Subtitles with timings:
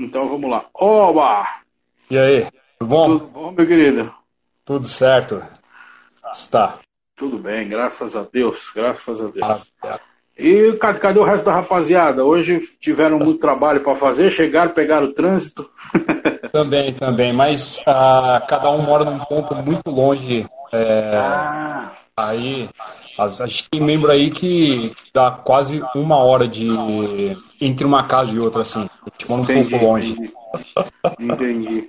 [0.00, 0.64] Então vamos lá.
[0.72, 1.46] Oba!
[2.10, 2.46] E aí,
[2.78, 3.18] tudo bom?
[3.18, 4.10] Tudo bom, meu querido?
[4.64, 5.42] Tudo certo.
[6.32, 6.78] Está.
[7.16, 9.72] Tudo bem, graças a Deus, graças a Deus.
[10.38, 12.24] E cadê o resto da rapaziada?
[12.24, 15.68] Hoje tiveram muito trabalho para fazer, chegaram, pegaram o trânsito.
[16.50, 20.44] Também, também, mas ah, cada um mora num ponto muito longe.
[20.72, 22.68] É, Ah, Aí
[23.16, 26.68] a gente tem membro aí que dá quase uma hora de
[27.60, 28.89] entre uma casa e outra, assim.
[29.02, 30.12] A gente mora um entendi, pouco longe.
[30.12, 30.32] entendi.
[31.18, 31.88] Entendi.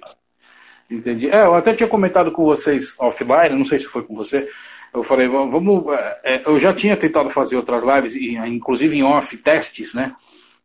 [0.89, 1.29] Entendi.
[1.29, 4.49] É, eu até tinha comentado com vocês offline, não sei se foi com você.
[4.93, 5.85] Eu falei, va- vamos.
[6.23, 10.13] é, eu já tinha tentado fazer outras lives, e, inclusive em off, testes, né?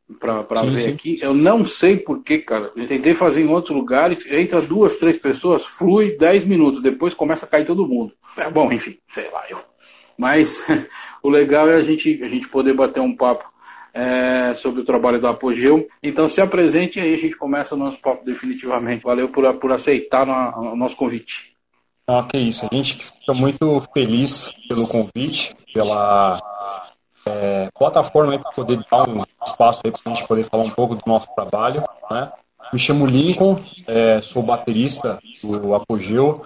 [0.09, 0.93] Sim, ver sim.
[0.93, 1.19] aqui.
[1.21, 2.71] Eu não sei porquê, cara.
[2.77, 7.45] Eu tentei fazer em outros lugares, entra duas, três pessoas, flui 10 minutos, depois começa
[7.45, 8.13] a cair todo mundo.
[8.37, 9.59] É bom, enfim, sei lá, eu.
[10.17, 10.65] Mas
[11.23, 13.45] o legal é a gente, a gente poder bater um papo
[13.97, 15.89] é, sobre o trabalho da Apogeu.
[16.03, 19.03] Então se apresente e aí a gente começa o nosso papo definitivamente.
[19.03, 21.55] Valeu por, por aceitar o nosso convite.
[22.07, 22.69] Ah, que isso.
[22.71, 26.39] A gente fica muito feliz pelo convite, pela
[27.27, 31.03] é, plataforma para poder dar um espaço para a gente poder falar um pouco do
[31.07, 31.83] nosso trabalho.
[32.11, 32.31] Né?
[32.73, 36.45] Me chamo Lincoln, é, sou baterista do Apogeu.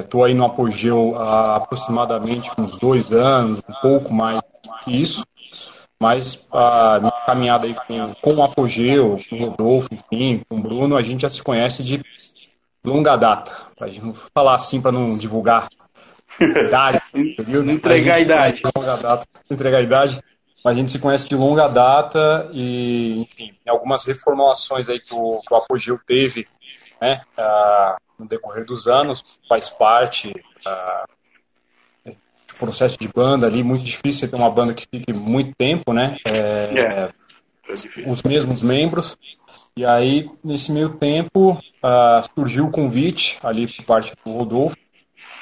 [0.00, 4.40] Estou aí no Apogeu há aproximadamente uns dois anos, um pouco mais
[4.82, 5.22] que isso.
[6.00, 10.60] Mas a minha caminhada aí com, com o Apogeu, com o Rodolfo, enfim, com o
[10.60, 12.00] Bruno, a gente já se conhece de
[12.84, 13.52] longa data.
[13.76, 15.68] Pra gente não falar assim para não divulgar
[16.40, 17.02] idade.
[17.72, 18.62] entregar a se idade.
[18.76, 20.20] longa data, entregar a idade.
[20.64, 25.40] Mas a gente se conhece de longa data e, enfim, algumas reformulações aí que o,
[25.40, 26.46] que o Apogeu teve
[27.00, 30.32] né, ah, no decorrer dos anos, faz parte
[30.66, 31.14] ah, do
[32.58, 36.16] processo de banda ali, muito difícil ter uma banda que fique muito tempo, né?
[36.24, 36.30] É,
[36.80, 37.08] É.
[37.68, 38.10] É difícil.
[38.10, 39.16] os mesmos membros.
[39.76, 44.76] E aí, nesse meio tempo, ah, surgiu o convite ali por parte do Rodolfo.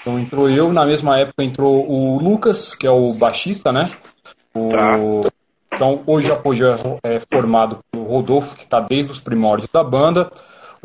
[0.00, 3.90] Então entrou eu, na mesma época entrou o Lucas, que é o baixista, né?
[4.54, 5.28] O- Tá.
[5.72, 6.74] Então hoje o Apogeu
[7.04, 10.30] é formado pelo Rodolfo, que está desde os primórdios da banda.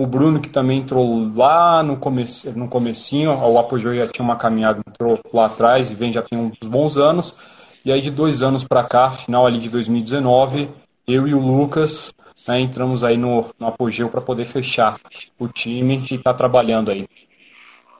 [0.02, 4.36] O Bruno, que também entrou lá no, comece, no comecinho, o Apogeu já tinha uma
[4.36, 7.38] caminhada, entrou lá atrás e vem já tem uns bons anos.
[7.86, 10.70] E aí de dois anos para cá, final ali de 2019,
[11.08, 12.12] eu e o Lucas
[12.48, 14.98] né, entramos aí no, no Apogeu para poder fechar
[15.38, 17.08] o time e tá trabalhando aí.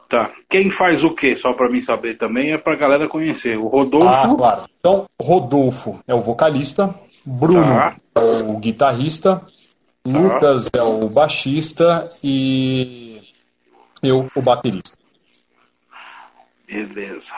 [0.10, 0.32] Tá.
[0.50, 1.36] Quem faz o quê?
[1.36, 3.58] Só pra mim saber também, é pra galera conhecer.
[3.58, 4.08] O Rodolfo.
[4.08, 4.62] Ah, claro.
[4.80, 7.96] Então, Rodolfo é o vocalista, Bruno Tá.
[8.16, 9.42] é o guitarrista,
[10.06, 13.22] Lucas é o baixista e
[14.02, 14.98] eu o baterista.
[16.68, 17.34] Beleza.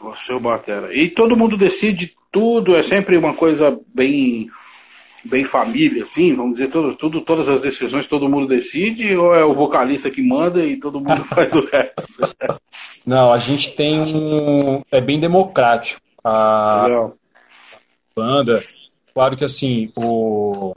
[0.00, 0.94] Você é o Batera.
[0.94, 4.48] E todo mundo decide tudo, é sempre uma coisa bem
[5.24, 9.44] bem família, assim, vamos dizer, tudo, tudo, todas as decisões todo mundo decide, ou é
[9.44, 12.34] o vocalista que manda e todo mundo faz o resto?
[13.06, 14.82] Não, a gente tem um.
[14.90, 16.00] É bem democrático.
[16.24, 17.16] A Legal.
[18.16, 18.60] banda,
[19.14, 20.74] claro que assim, o.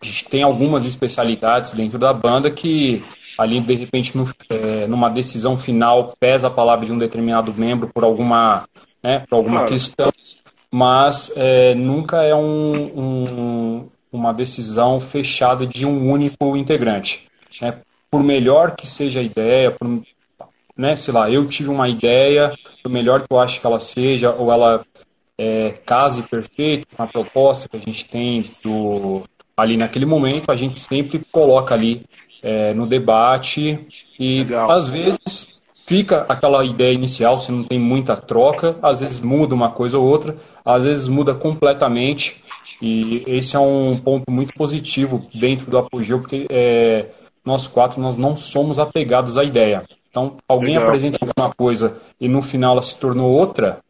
[0.00, 3.02] A gente tem algumas especialidades dentro da banda que
[3.36, 7.88] ali de repente no- é, numa decisão final pesa a palavra de um determinado membro
[7.92, 8.68] por alguma,
[9.02, 9.72] né, por alguma Claro.
[9.72, 10.12] questão,
[10.70, 17.28] mas é, nunca é um, um- uma decisão fechada de um único integrante.
[17.60, 17.78] né?
[18.10, 19.86] Por melhor que seja a ideia, por,
[20.76, 24.32] né, sei lá, eu tive uma ideia, por melhor que eu acho que ela seja,
[24.32, 24.84] ou ela
[25.36, 29.22] é, case perfeito com a proposta que a gente tem do,
[29.58, 32.06] ali naquele momento, a gente sempre coloca ali
[32.40, 33.80] é, no debate
[34.16, 34.70] e Legal.
[34.70, 39.70] às vezes fica aquela ideia inicial, você não tem muita troca, às vezes muda uma
[39.70, 42.44] coisa ou outra, às vezes muda completamente
[42.80, 47.06] e esse é um ponto muito positivo dentro do Apogeu, porque é,
[47.44, 49.84] nós quatro nós não somos apegados à ideia.
[50.08, 50.84] Então, alguém Legal.
[50.84, 53.80] apresenta alguma coisa e no final ela se tornou outra,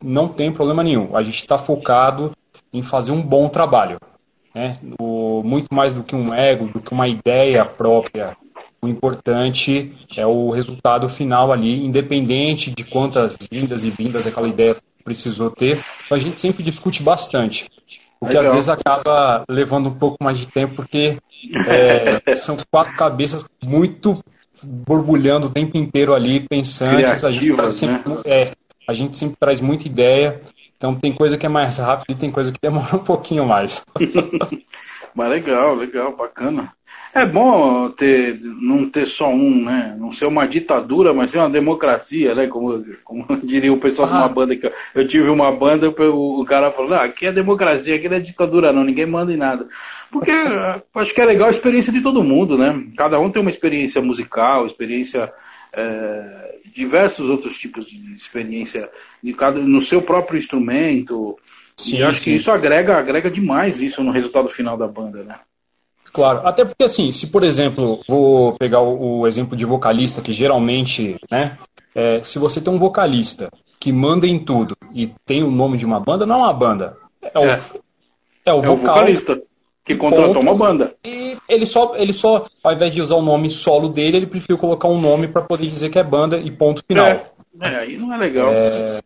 [0.00, 1.16] não tem problema nenhum.
[1.16, 2.30] A gente está focado
[2.72, 3.98] em fazer um bom trabalho.
[4.56, 4.78] Né?
[4.98, 8.34] O, muito mais do que um ego, do que uma ideia própria.
[8.80, 14.74] O importante é o resultado final ali, independente de quantas vindas e vindas aquela ideia
[15.04, 15.78] precisou ter.
[16.06, 17.68] Então, a gente sempre discute bastante.
[18.18, 21.18] O que às vezes acaba levando um pouco mais de tempo, porque
[21.68, 24.24] é, são quatro cabeças muito
[24.62, 27.22] borbulhando o tempo inteiro ali, pensantes.
[27.22, 28.20] A gente, tá sempre, né?
[28.24, 28.52] é,
[28.88, 30.40] a gente sempre traz muita ideia.
[30.76, 33.84] Então tem coisa que é mais rápido e tem coisa que demora um pouquinho mais.
[35.14, 36.70] Mas legal, legal, bacana.
[37.14, 39.96] é bom ter, não ter só um, né?
[39.98, 42.46] Não ser uma ditadura, mas ser uma democracia, né?
[42.46, 44.12] Como, como diria o pessoal ah.
[44.12, 47.32] de uma banda que eu tive uma banda, o, o cara falou, ah, aqui é
[47.32, 49.66] democracia, aqui não é ditadura não, ninguém manda em nada.
[50.10, 50.30] Porque
[50.94, 52.84] acho que é legal a experiência de todo mundo, né?
[52.98, 55.32] Cada um tem uma experiência musical, experiência.
[55.72, 58.90] É, diversos outros tipos de experiência
[59.22, 61.38] de cada, no seu próprio instrumento.
[61.76, 62.24] Sim, e acho sim.
[62.24, 65.38] que isso agrega, agrega demais isso no resultado final da banda, né?
[66.12, 70.32] Claro, até porque assim, se por exemplo, vou pegar o, o exemplo de vocalista, que
[70.32, 71.58] geralmente, né,
[71.94, 75.84] é, se você tem um vocalista que manda em tudo e tem o nome de
[75.84, 77.60] uma banda, não é uma banda, é o, é.
[78.46, 79.42] É o, é o vocalista
[79.86, 80.94] que contratou uma banda.
[81.04, 84.58] E ele só, ele só, ao invés de usar o nome solo dele, ele preferiu
[84.58, 87.06] colocar um nome para poder dizer que é banda e ponto final.
[87.06, 87.30] É,
[87.60, 88.50] é aí não é legal.
[88.50, 88.98] É,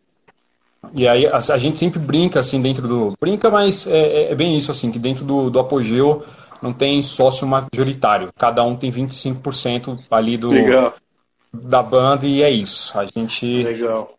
[0.95, 3.13] e aí a, a, gente sempre brinca assim dentro do.
[3.21, 6.25] Brinca, mas é, é, é bem isso, assim, que dentro do, do apogeu
[6.63, 8.31] não tem sócio majoritário.
[8.39, 10.95] Cada um tem 25% ali do, Legal.
[11.53, 12.99] da banda e é isso.
[12.99, 14.15] A gente Legal.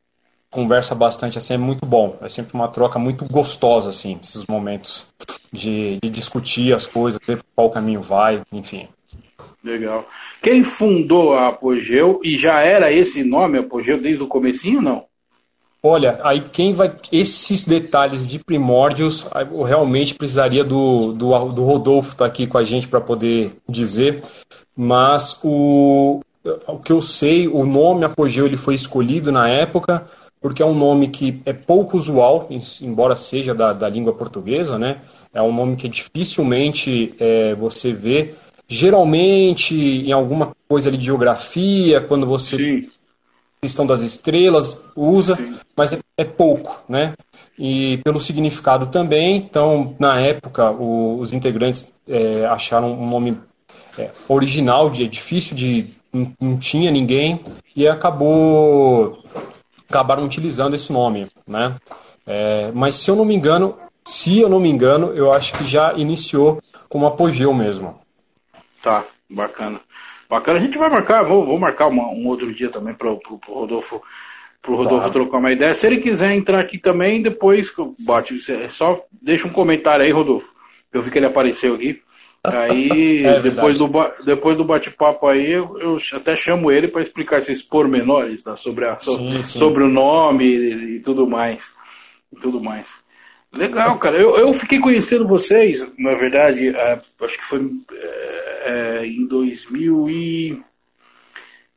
[0.52, 2.18] Conversa bastante, assim, é muito bom.
[2.22, 5.10] É sempre uma troca muito gostosa, assim, esses momentos
[5.52, 8.88] de, de discutir as coisas, ver qual caminho vai, enfim.
[9.64, 10.06] Legal.
[10.42, 15.06] Quem fundou a Apogeu e já era esse nome Apogeu desde o comecinho, não?
[15.84, 16.94] Olha, aí quem vai.
[17.12, 22.58] Esses detalhes de primórdios, eu realmente precisaria do, do, do Rodolfo estar tá aqui com
[22.58, 24.22] a gente para poder dizer.
[24.76, 26.22] Mas o,
[26.68, 30.08] o que eu sei, o nome Apogeu ele foi escolhido na época,
[30.42, 32.50] porque é um nome que é pouco usual,
[32.82, 35.02] embora seja da, da língua portuguesa, né?
[35.34, 38.34] É um nome que dificilmente é, você vê.
[38.68, 42.58] Geralmente, em alguma coisa ali de geografia, quando você.
[42.58, 42.90] Sim
[43.62, 45.56] questão das estrelas, usa, Sim.
[45.78, 47.14] mas é, é, pouco, né?
[47.60, 53.38] E pelo significado também, então, na época, o, os integrantes é, acharam um nome
[54.00, 55.94] é, original, de, difícil de...
[56.12, 57.40] Não, não, tinha ninguém,
[57.76, 59.24] e acabou...
[59.92, 61.76] acabaram utilizando esse nome, né?
[62.26, 65.68] É, mas se eu não me engano, se eu não me engano, eu acho que
[65.68, 68.00] já iniciou como apogeu mesmo.
[68.82, 69.82] Tá, bacana.
[70.30, 73.20] Bacana, a gente vai marcar, vou, vou marcar uma, um outro dia também para o
[73.48, 74.02] Rodolfo
[74.62, 75.14] pro Rodolfo tá.
[75.14, 75.74] trocar uma ideia.
[75.74, 78.38] Se ele quiser entrar aqui também, depois bate,
[78.70, 80.48] só deixa um comentário aí, Rodolfo.
[80.94, 82.02] Eu vi que ele apareceu aqui.
[82.44, 83.90] Aí, é depois, do,
[84.26, 88.86] depois do bate-papo aí, eu, eu, até chamo ele para explicar esses pormenores tá, sobre,
[88.86, 89.60] a, sim, sim.
[89.60, 91.72] sobre o nome e, e, tudo mais.
[92.32, 92.96] E tudo mais.
[93.54, 94.18] Legal, cara.
[94.18, 100.10] Eu, eu fiquei conhecendo vocês, na verdade, é, acho que foi é, é em 2000
[100.10, 100.62] e...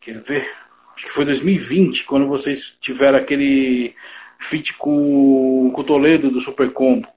[0.00, 0.50] Quer ver?
[0.94, 3.94] Acho que foi 2020, quando vocês tiveram aquele
[4.38, 7.08] feat com, com o Toledo do Super Combo.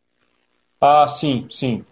[0.81, 1.85] Ah, sim, sim.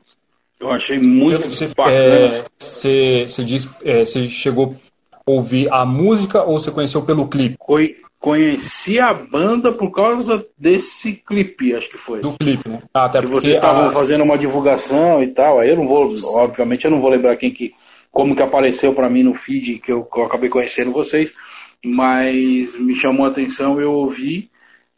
[0.65, 2.45] Eu achei muito você, bacana.
[2.59, 4.75] Você é, diz, é, você chegou
[5.13, 7.57] a ouvir a música ou você conheceu pelo clipe?
[8.19, 12.21] Conheci a banda por causa desse clipe, acho que foi.
[12.21, 12.81] Do clipe, né?
[12.91, 13.91] Ah, até que porque vocês estavam a...
[13.91, 15.59] fazendo uma divulgação e tal.
[15.59, 17.73] Aí eu não vou, obviamente, eu não vou lembrar quem que,
[18.11, 21.31] como que apareceu para mim no feed que eu, que eu acabei conhecendo vocês,
[21.83, 24.49] mas me chamou a atenção, eu ouvi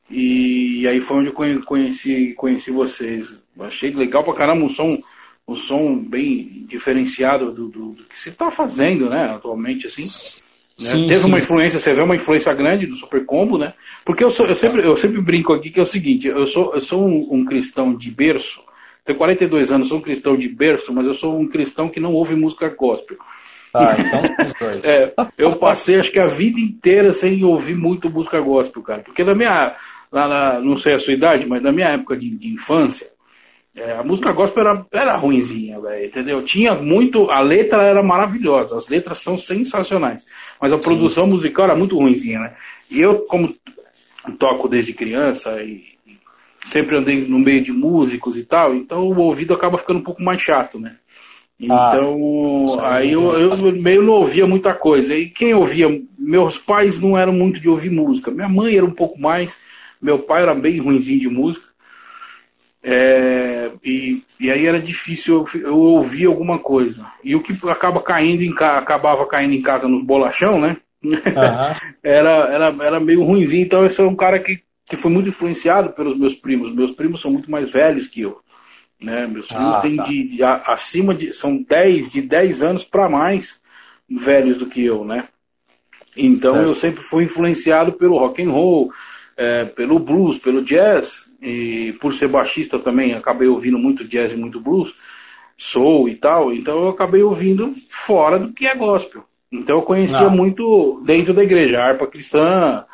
[0.09, 3.33] e aí foi onde eu conheci, conheci vocês.
[3.59, 4.97] Achei legal pra caramba o som,
[5.47, 10.01] o som bem diferenciado do, do, do que você está fazendo, né, atualmente, assim.
[10.01, 10.45] Né?
[10.75, 11.27] Sim, Teve sim.
[11.27, 13.73] uma influência, você vê uma influência grande do Super Combo, né?
[14.05, 16.75] Porque eu, sou, eu, sempre, eu sempre brinco aqui que é o seguinte, eu sou,
[16.75, 18.61] eu sou um, um cristão de berço,
[19.03, 22.11] tenho 42 anos, sou um cristão de berço, mas eu sou um cristão que não
[22.11, 23.17] ouve música gospel.
[23.73, 24.21] Ah, então
[24.83, 29.01] é, eu passei acho que a vida inteira sem ouvir muito música gospel, cara.
[29.03, 29.75] Porque na minha,
[30.11, 33.07] lá na, não sei a sua idade, mas na minha época de, de infância,
[33.77, 36.43] é, a música gospel era, era ruinzinha, véio, entendeu?
[36.43, 37.29] Tinha muito.
[37.29, 40.25] A letra era maravilhosa, as letras são sensacionais.
[40.59, 41.29] Mas a produção Sim.
[41.29, 42.53] musical era muito ruinzinha, né?
[42.89, 43.55] E eu, como
[44.39, 45.83] toco desde criança e
[46.65, 50.23] sempre andei no meio de músicos e tal, então o ouvido acaba ficando um pouco
[50.23, 50.95] mais chato, né?
[51.59, 55.15] Então, ah, aí eu, eu, meio não ouvia muita coisa.
[55.15, 55.87] E quem ouvia?
[56.17, 58.31] Meus pais não eram muito de ouvir música.
[58.31, 59.57] Minha mãe era um pouco mais,
[60.01, 61.67] meu pai era bem ruinzinho de música.
[62.89, 67.05] É, e, e aí era difícil eu, eu ouvir alguma coisa.
[67.21, 70.77] E o que acaba caindo em acabava caindo em casa nos bolachão, né?
[71.03, 71.11] Uhum.
[72.01, 73.65] era, era, era meio ruimzinho.
[73.65, 76.73] Então eu sou um cara que, que foi muito influenciado pelos meus primos.
[76.73, 78.39] Meus primos são muito mais velhos que eu.
[79.01, 79.27] Né?
[79.27, 80.03] Meus primos ah, têm tá.
[80.03, 81.33] de, de, acima de.
[81.33, 83.59] são 10, de 10 anos para mais
[84.09, 85.27] velhos do que eu, né?
[86.15, 86.69] Então certo.
[86.69, 88.93] eu sempre fui influenciado pelo rock and roll,
[89.37, 94.37] é, pelo blues, pelo jazz, e por ser baixista também, acabei ouvindo muito jazz e
[94.37, 94.95] muito blues.
[95.59, 99.23] soul e tal, então eu acabei ouvindo fora do que é gospel.
[99.51, 100.29] Então eu conhecia ah.
[100.29, 102.85] muito dentro da igreja, harpa cristã,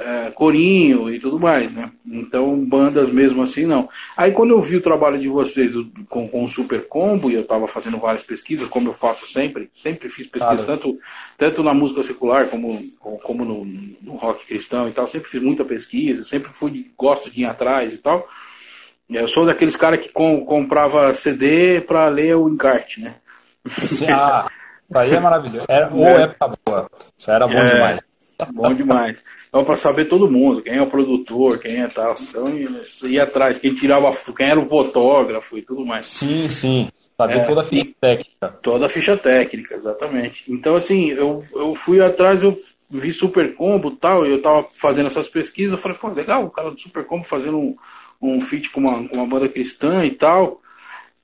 [0.00, 1.90] é, corinho e tudo mais, né?
[2.06, 3.88] Então, bandas mesmo assim, não.
[4.16, 5.72] Aí quando eu vi o trabalho de vocês
[6.08, 9.70] com, com o Super Combo, e eu estava fazendo várias pesquisas, como eu faço sempre,
[9.76, 10.98] sempre fiz pesquisa, tanto,
[11.36, 15.64] tanto na música secular como, como no, no, rock cristão e tal, sempre fiz muita
[15.64, 18.26] pesquisa, sempre fui, gosto de ir atrás e tal.
[19.08, 23.16] Eu sou daqueles caras que com, comprava CD para ler o encarte, né?
[24.92, 25.66] Ah, aí é maravilhoso.
[25.68, 26.22] Era, ou é.
[26.22, 26.90] época boa.
[27.16, 28.09] Isso era bom é, demais.
[28.52, 29.16] Bom demais.
[29.48, 32.14] Então, para saber todo mundo, quem é o produtor, quem é tal.
[32.20, 32.48] Então,
[33.08, 36.06] ia atrás, quem tirava, quem era o fotógrafo e tudo mais.
[36.06, 36.88] Sim, sim.
[37.18, 38.48] Saber é, toda a ficha técnica.
[38.62, 40.50] Toda a ficha técnica, exatamente.
[40.50, 44.66] Então, assim, eu, eu fui atrás, eu vi Super Combo e tal, e eu tava
[44.72, 47.76] fazendo essas pesquisas, eu falei, pô, legal, o cara do Super Combo fazendo um,
[48.20, 50.60] um feat com uma, com uma banda cristã e tal.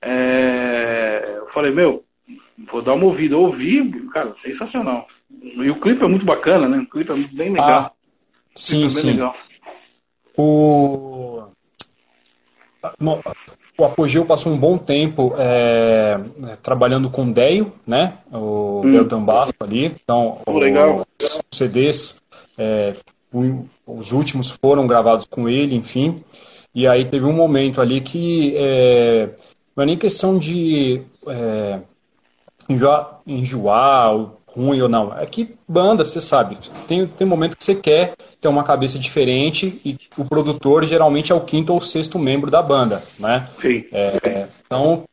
[0.01, 2.03] É, eu falei, meu,
[2.71, 3.35] vou dar uma ouvida.
[3.35, 5.07] Eu ouvi, cara, sensacional.
[5.41, 6.79] E o clipe é muito bacana, né?
[6.79, 7.91] O clipe é bem legal.
[7.91, 7.91] Ah,
[8.57, 9.11] Sim, sim.
[9.11, 9.35] Legal.
[10.35, 11.43] O...
[13.77, 16.19] o Apogeu passou um bom tempo é,
[16.63, 18.17] trabalhando com o Deio, né?
[18.31, 18.91] O hum.
[18.91, 19.85] Deltan Basco ali.
[19.85, 21.05] Então, oh, legal.
[21.21, 22.21] os CDs,
[22.57, 22.93] é,
[23.85, 26.23] os últimos foram gravados com ele, enfim.
[26.73, 29.29] E aí teve um momento ali que é,
[29.75, 31.79] não é nem questão de é,
[32.67, 35.15] enjoar, enjoar ruim ou não.
[35.17, 39.79] É que banda, você sabe, tem, tem momento que você quer ter uma cabeça diferente
[39.85, 43.47] e o produtor geralmente é o quinto ou sexto membro da banda, né?
[43.59, 43.85] Sim.
[43.91, 45.03] É, então,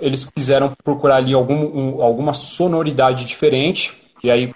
[0.00, 4.52] eles quiseram procurar ali algum, um, alguma sonoridade diferente e aí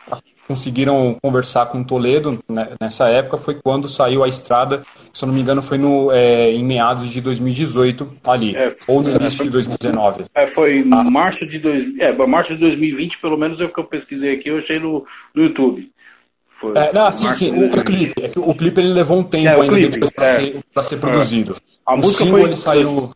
[0.46, 4.82] conseguiram conversar com Toledo né, nessa época foi quando saiu a estrada,
[5.12, 9.02] se eu não me engano foi no, é, em meados de 2018 ali, é, ou
[9.02, 10.24] no início foi, de 2019.
[10.34, 11.04] É, foi ah.
[11.04, 14.48] março de dois, é, março de 2020, pelo menos é o que eu pesquisei aqui,
[14.48, 15.90] eu achei no, no YouTube.
[16.48, 19.24] Foi, é, não, sim, sim, o, o, clipe, é que o clipe ele levou um
[19.24, 20.34] tempo é, ainda para é.
[20.34, 21.56] ser, ser, produzido.
[21.84, 23.12] A o música single, foi, ele saiu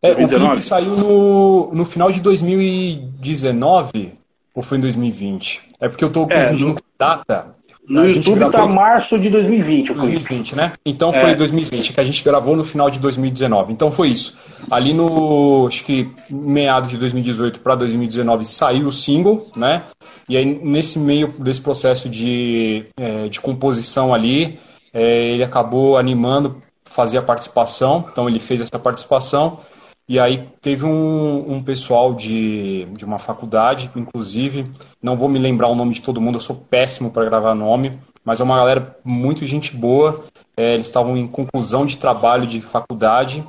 [0.00, 4.12] é, o clipe saiu no, no final de 2019
[4.54, 5.60] ou foi em 2020?
[5.80, 7.52] É porque eu tô é, confundindo é, data.
[7.88, 8.52] No YouTube gravou...
[8.52, 9.94] tá março de 2020.
[9.94, 10.72] 2020, né?
[10.84, 11.34] Então foi é.
[11.34, 13.72] 2020, que a gente gravou no final de 2019.
[13.72, 14.36] Então foi isso.
[14.70, 19.84] Ali no, acho que meado de 2018 para 2019 saiu o single, né?
[20.28, 24.58] E aí nesse meio desse processo de, é, de composição ali,
[24.92, 28.04] é, ele acabou animando fazer a participação.
[28.12, 29.60] Então ele fez essa participação.
[30.08, 34.64] E aí teve um, um pessoal de, de uma faculdade, inclusive,
[35.02, 37.98] não vou me lembrar o nome de todo mundo, eu sou péssimo para gravar nome,
[38.24, 40.24] mas é uma galera muito gente boa.
[40.56, 43.46] É, eles estavam em conclusão de trabalho de faculdade,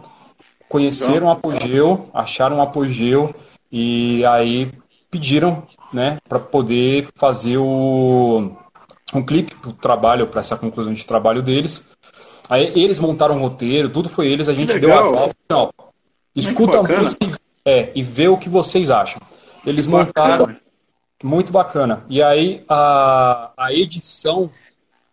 [0.67, 3.33] conheceram Apogeu, acharam Apogeu
[3.71, 4.71] e aí
[5.09, 5.63] pediram
[5.93, 8.51] né, para poder fazer o,
[9.13, 11.89] um clipe para o trabalho, para essa conclusão de trabalho deles.
[12.49, 15.35] Aí eles montaram o roteiro, tudo foi eles, a gente deu a volta.
[15.49, 15.71] Não,
[16.35, 19.21] Escuta a música é, e vê o que vocês acham.
[19.65, 20.45] Eles muito montaram.
[20.45, 20.61] Bacana.
[21.23, 22.05] Muito bacana.
[22.09, 24.49] E aí a, a edição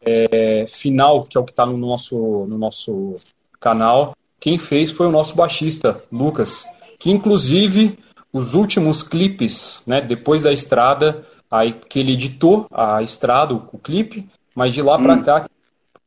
[0.00, 2.16] é, final, que é o que está no nosso,
[2.48, 3.16] no nosso
[3.58, 6.64] canal, quem fez foi o nosso baixista, Lucas,
[6.98, 7.98] que inclusive
[8.32, 14.28] os últimos clipes, né, depois da estrada, aí que ele editou a estrada, o clipe,
[14.54, 15.02] mas de lá hum.
[15.02, 15.50] para cá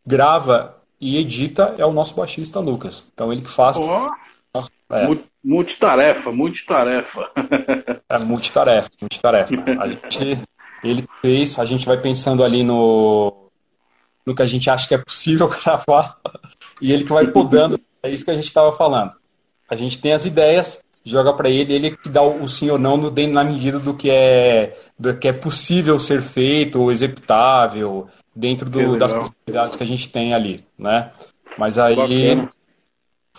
[0.06, 3.04] grava e edita é o nosso baixista Lucas.
[3.14, 4.10] Então ele que faz oh.
[4.92, 5.08] É.
[5.44, 7.30] Multitarefa, multitarefa.
[8.10, 9.54] É multitarefa, multitarefa.
[9.80, 10.44] A gente,
[10.84, 13.50] ele fez, a gente vai pensando ali no,
[14.26, 16.18] no que a gente acha que é possível gravar,
[16.82, 17.80] e ele que vai podando.
[18.02, 19.12] É isso que a gente estava falando.
[19.70, 22.98] A gente tem as ideias, joga para ele, ele que dá o sim ou não
[22.98, 28.70] no, na medida do que é do que é possível ser feito ou executável dentro
[28.70, 31.12] do, das possibilidades que a gente tem ali, né?
[31.58, 32.52] Mas aí Bacana.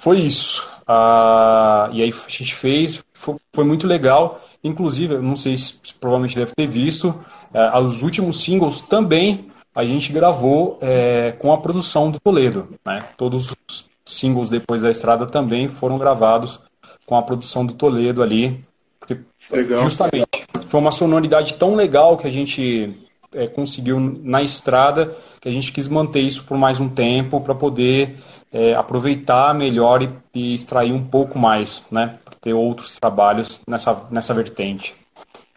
[0.01, 0.67] Foi isso.
[0.87, 4.41] Ah, e aí a gente fez, foi, foi, muito legal.
[4.65, 7.15] Inclusive, não sei se provavelmente deve ter visto,
[7.53, 12.69] eh, os últimos singles também a gente gravou eh, com a produção do Toledo.
[12.85, 13.05] Né?
[13.17, 16.61] Todos os singles depois da estrada também foram gravados
[17.07, 18.61] com a produção do Toledo ali.
[18.99, 19.19] Porque
[19.51, 19.83] legal.
[19.83, 22.95] justamente foi uma sonoridade tão legal que a gente
[23.35, 27.55] eh, conseguiu na estrada que a gente quis manter isso por mais um tempo para
[27.55, 28.19] poder
[28.53, 32.19] é, aproveitar melhor e, e, extrair um pouco mais, né?
[32.41, 34.95] Ter outros trabalhos nessa, nessa vertente.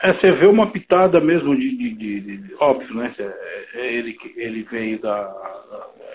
[0.01, 3.09] É, você vê uma pitada mesmo de, de, de, de óbvio, né?
[3.17, 5.33] É, é ele, ele veio da.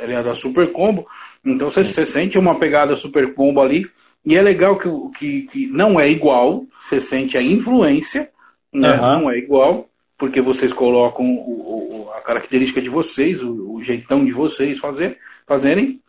[0.01, 1.09] Ele é da Super Combo,
[1.45, 3.87] então você, você sente uma pegada Super Combo ali,
[4.25, 8.31] E é legal que, que, que não é igual, você sente a influência,
[8.73, 8.93] né?
[8.93, 9.21] Uhum.
[9.23, 14.25] não é igual, porque vocês colocam o, o, a característica de vocês, o, o, jeitão
[14.25, 16.01] de vocês fazer, fazerem.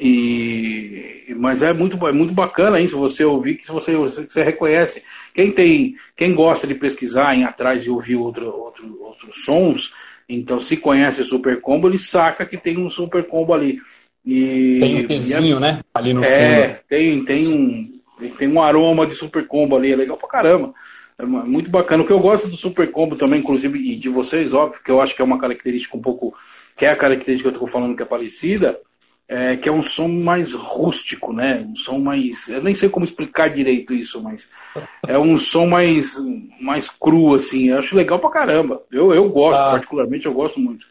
[0.00, 5.02] E, mas é muito, é muito bacana isso, você ouvir que você, você, você reconhece.
[5.34, 9.92] Quem tem, quem gosta de pesquisar em atrás e ouvir outro, outro, outros sons,
[10.26, 13.78] então se conhece o Super Combo, ele saca que tem um Super Combo ali.
[14.24, 15.80] E, tem um pezinho, é, né?
[15.92, 16.78] Ali no é, fundo.
[16.88, 18.00] Tem, tem um,
[18.38, 20.72] tem um aroma de Super Combo ali, é legal pra caramba.
[21.18, 22.02] É muito bacana.
[22.02, 25.02] O que eu gosto do Super Combo também, inclusive, e de vocês, óbvio, que eu
[25.02, 26.34] acho que é uma característica um pouco.
[26.74, 28.78] que é a característica que eu estou falando que é parecida,
[29.32, 31.64] é que é um som mais rústico, né?
[31.66, 32.48] Um som mais.
[32.48, 34.48] Eu nem sei como explicar direito isso, mas
[35.06, 36.16] é um som mais,
[36.60, 37.68] mais cru, assim.
[37.68, 38.82] Eu acho legal pra caramba.
[38.90, 39.70] Eu, eu gosto, ah.
[39.70, 40.86] particularmente, eu gosto muito.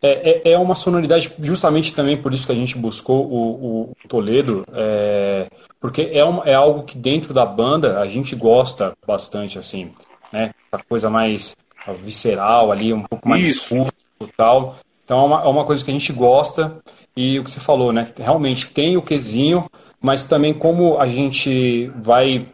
[0.00, 4.08] É, é, é, uma sonoridade, justamente também por isso que a gente buscou o, o
[4.08, 4.64] Toledo.
[4.72, 5.46] É
[5.84, 9.92] porque é, uma, é algo que dentro da banda a gente gosta bastante, assim,
[10.32, 10.54] né?
[10.72, 11.54] Essa coisa mais
[11.98, 14.78] visceral ali, um pouco mais e tal.
[15.04, 16.78] Então é uma, é uma coisa que a gente gosta
[17.16, 18.08] e o que você falou, né?
[18.18, 22.48] Realmente tem o quesinho, mas também como a gente vai,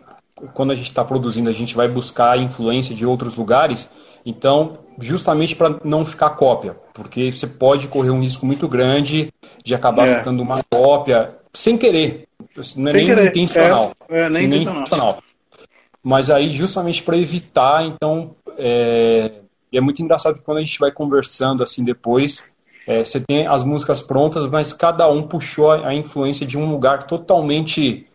[0.55, 3.91] quando a gente está produzindo, a gente vai buscar influência de outros lugares,
[4.25, 9.33] então, justamente para não ficar cópia, porque você pode correr um risco muito grande
[9.65, 10.19] de acabar é.
[10.19, 12.29] ficando uma cópia sem querer.
[12.39, 13.29] Não é Sem nem querer.
[13.29, 13.93] intencional.
[14.09, 14.81] É, é nem, nem intencional.
[14.83, 15.23] intencional.
[16.03, 19.33] Mas aí, justamente para evitar, então, é,
[19.73, 22.45] é muito engraçado que quando a gente vai conversando assim depois,
[22.87, 26.71] é, você tem as músicas prontas, mas cada um puxou a, a, influência de um
[26.71, 28.07] lugar totalmente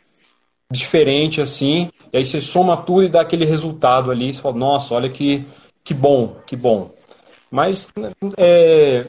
[0.71, 4.93] diferente, assim, e aí você soma tudo e dá aquele resultado ali, você fala, nossa,
[4.93, 5.45] olha que,
[5.83, 6.91] que bom, que bom.
[7.51, 7.91] Mas,
[8.37, 9.05] é,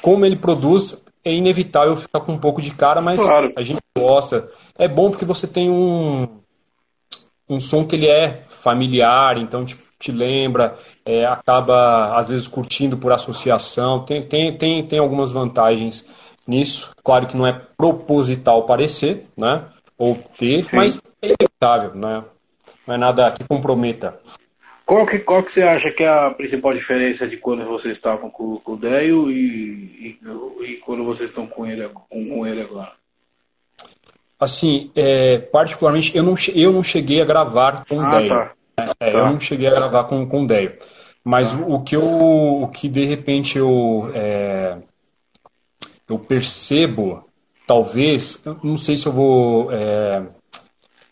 [0.00, 3.52] como ele produz, é inevitável ficar com um pouco de cara, mas claro.
[3.56, 4.48] a gente gosta.
[4.78, 6.26] É bom porque você tem um,
[7.48, 12.96] um som que ele é familiar, então te, te lembra, é, acaba às vezes curtindo
[12.96, 16.08] por associação, tem, tem, tem, tem algumas vantagens
[16.46, 16.90] nisso.
[17.04, 19.64] Claro que não é proposital parecer, né?
[19.98, 20.76] Ou ter, Sim.
[20.76, 22.24] mas é inevitável, né?
[22.86, 24.18] Não é nada que comprometa.
[24.86, 28.30] Qual que, qual que você acha que é a principal diferença de quando vocês estavam
[28.30, 32.62] com, com o Deio e, e, e, quando vocês estão com ele, com, com ele
[32.62, 32.92] agora?
[34.40, 38.28] Assim, é, particularmente, eu não, eu não cheguei a gravar com o ah, Deio.
[38.30, 38.52] Tá.
[39.00, 39.14] É.
[39.14, 40.72] Eu não cheguei a gravar com, com o Deio.
[41.24, 42.02] Mas o, que eu,
[42.62, 44.78] o que de repente eu, é,
[46.08, 47.22] eu percebo,
[47.66, 49.70] talvez, não sei se eu vou.
[49.72, 50.22] É,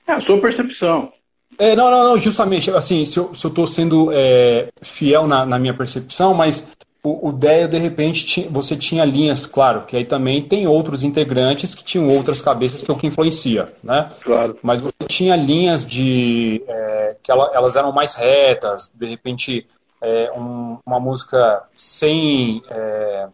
[0.06, 1.12] é a sua percepção.
[1.58, 5.74] É, não, não, não, justamente, assim, se eu estou sendo é, fiel na, na, minha
[5.74, 6.68] percepção, mas
[7.08, 11.82] o, o de repente, você tinha linhas, claro, que aí também tem outros integrantes que
[11.82, 14.10] tinham outras cabeças que é o que influencia, né?
[14.20, 14.58] Claro.
[14.62, 19.66] Mas você tinha linhas de é, que ela, elas eram mais retas, de repente,
[20.02, 23.28] é, um, uma música sem é,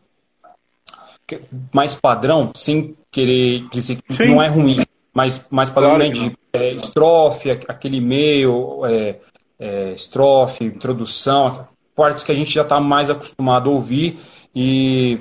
[1.73, 4.27] mais padrão, sem querer dizer que Sim.
[4.27, 9.17] não é ruim, mas mais padrão claro, né, de é, estrofe, aquele meio, é,
[9.59, 14.19] é, estrofe, introdução, partes que a gente já está mais acostumado a ouvir
[14.55, 15.19] e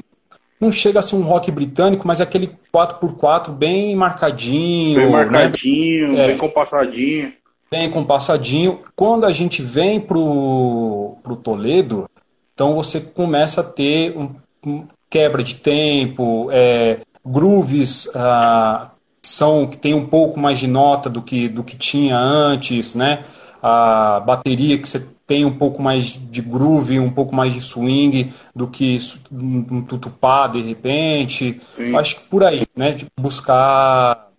[0.59, 4.97] não chega a ser um rock britânico, mas é aquele 4x4 bem marcadinho.
[4.97, 5.12] Bem né?
[5.12, 6.27] marcadinho, né?
[6.27, 7.33] bem compassadinho.
[7.69, 8.79] Bem compassadinho.
[8.95, 12.09] Quando a gente vem pro, pro Toledo,
[12.53, 14.29] então você começa a ter um,
[14.65, 21.09] um quebra de tempo, é, grooves ah, são que tem um pouco mais de nota
[21.09, 23.25] do que, do que tinha antes, né?
[23.62, 28.33] A bateria que você tem um pouco mais de groove, um pouco mais de swing
[28.55, 28.97] do que
[29.31, 31.62] um tutupá de repente.
[31.75, 31.95] Sim.
[31.95, 32.91] Acho que por aí, né?
[32.91, 34.29] De buscar.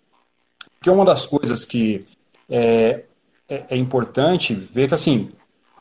[0.80, 2.04] Que é uma das coisas que
[2.48, 3.04] é,
[3.48, 5.30] é, é importante ver que assim,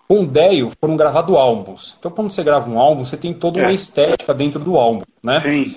[0.07, 1.95] com o Deio foram gravados álbuns.
[1.99, 3.73] Então, quando você grava um álbum, você tem toda uma é.
[3.73, 5.39] estética dentro do álbum, né?
[5.41, 5.75] Sim.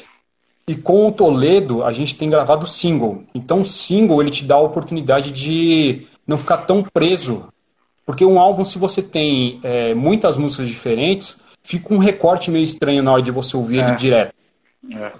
[0.68, 3.24] E com o Toledo, a gente tem gravado single.
[3.34, 7.46] Então, o single ele te dá a oportunidade de não ficar tão preso.
[8.06, 13.02] Porque um álbum, se você tem é, muitas músicas diferentes, fica um recorte meio estranho
[13.02, 13.88] na hora de você ouvir é.
[13.88, 14.34] ele direto.
[14.94, 15.12] É.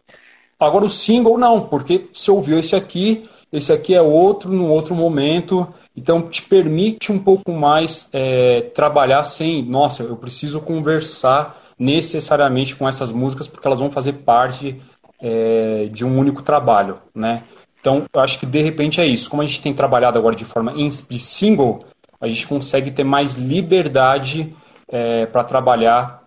[0.59, 4.95] Agora, o single, não, porque você ouviu esse aqui, esse aqui é outro, num outro
[4.95, 5.67] momento.
[5.97, 12.89] Então, te permite um pouco mais é, trabalhar sem, nossa, eu preciso conversar necessariamente com
[12.89, 14.79] essas músicas, porque elas vão fazer parte
[15.21, 17.43] é, de um único trabalho, né?
[17.81, 19.31] Então, eu acho que de repente é isso.
[19.31, 21.79] Como a gente tem trabalhado agora de forma de single,
[22.21, 24.55] a gente consegue ter mais liberdade
[24.89, 26.27] é, para trabalhar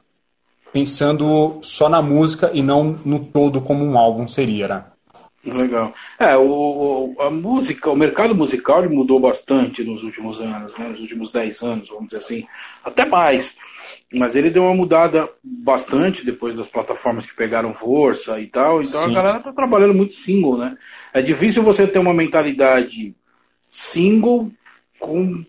[0.71, 4.85] pensando só na música e não no todo como um álbum seria, né?
[5.43, 5.93] Legal.
[6.19, 10.89] É, o, a música, o mercado musical mudou bastante nos últimos anos, né?
[10.89, 12.45] nos últimos 10 anos, vamos dizer assim,
[12.83, 13.55] até mais.
[14.13, 18.81] Mas ele deu uma mudada bastante depois das plataformas que pegaram força e tal.
[18.81, 19.11] Então Sim.
[19.11, 20.77] a galera tá trabalhando muito single, né?
[21.13, 23.15] É difícil você ter uma mentalidade
[23.69, 24.51] single
[24.99, 25.45] com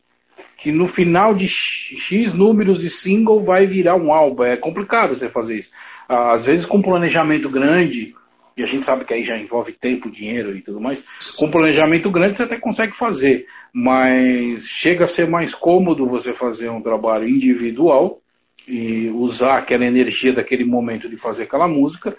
[0.60, 4.44] que no final de X números de single vai virar um álbum.
[4.44, 5.70] É complicado você fazer isso.
[6.06, 8.14] Às vezes com planejamento grande,
[8.54, 11.02] e a gente sabe que aí já envolve tempo, dinheiro e tudo mais,
[11.38, 16.68] com planejamento grande você até consegue fazer, mas chega a ser mais cômodo você fazer
[16.68, 18.20] um trabalho individual
[18.68, 22.14] e usar aquela energia daquele momento de fazer aquela música.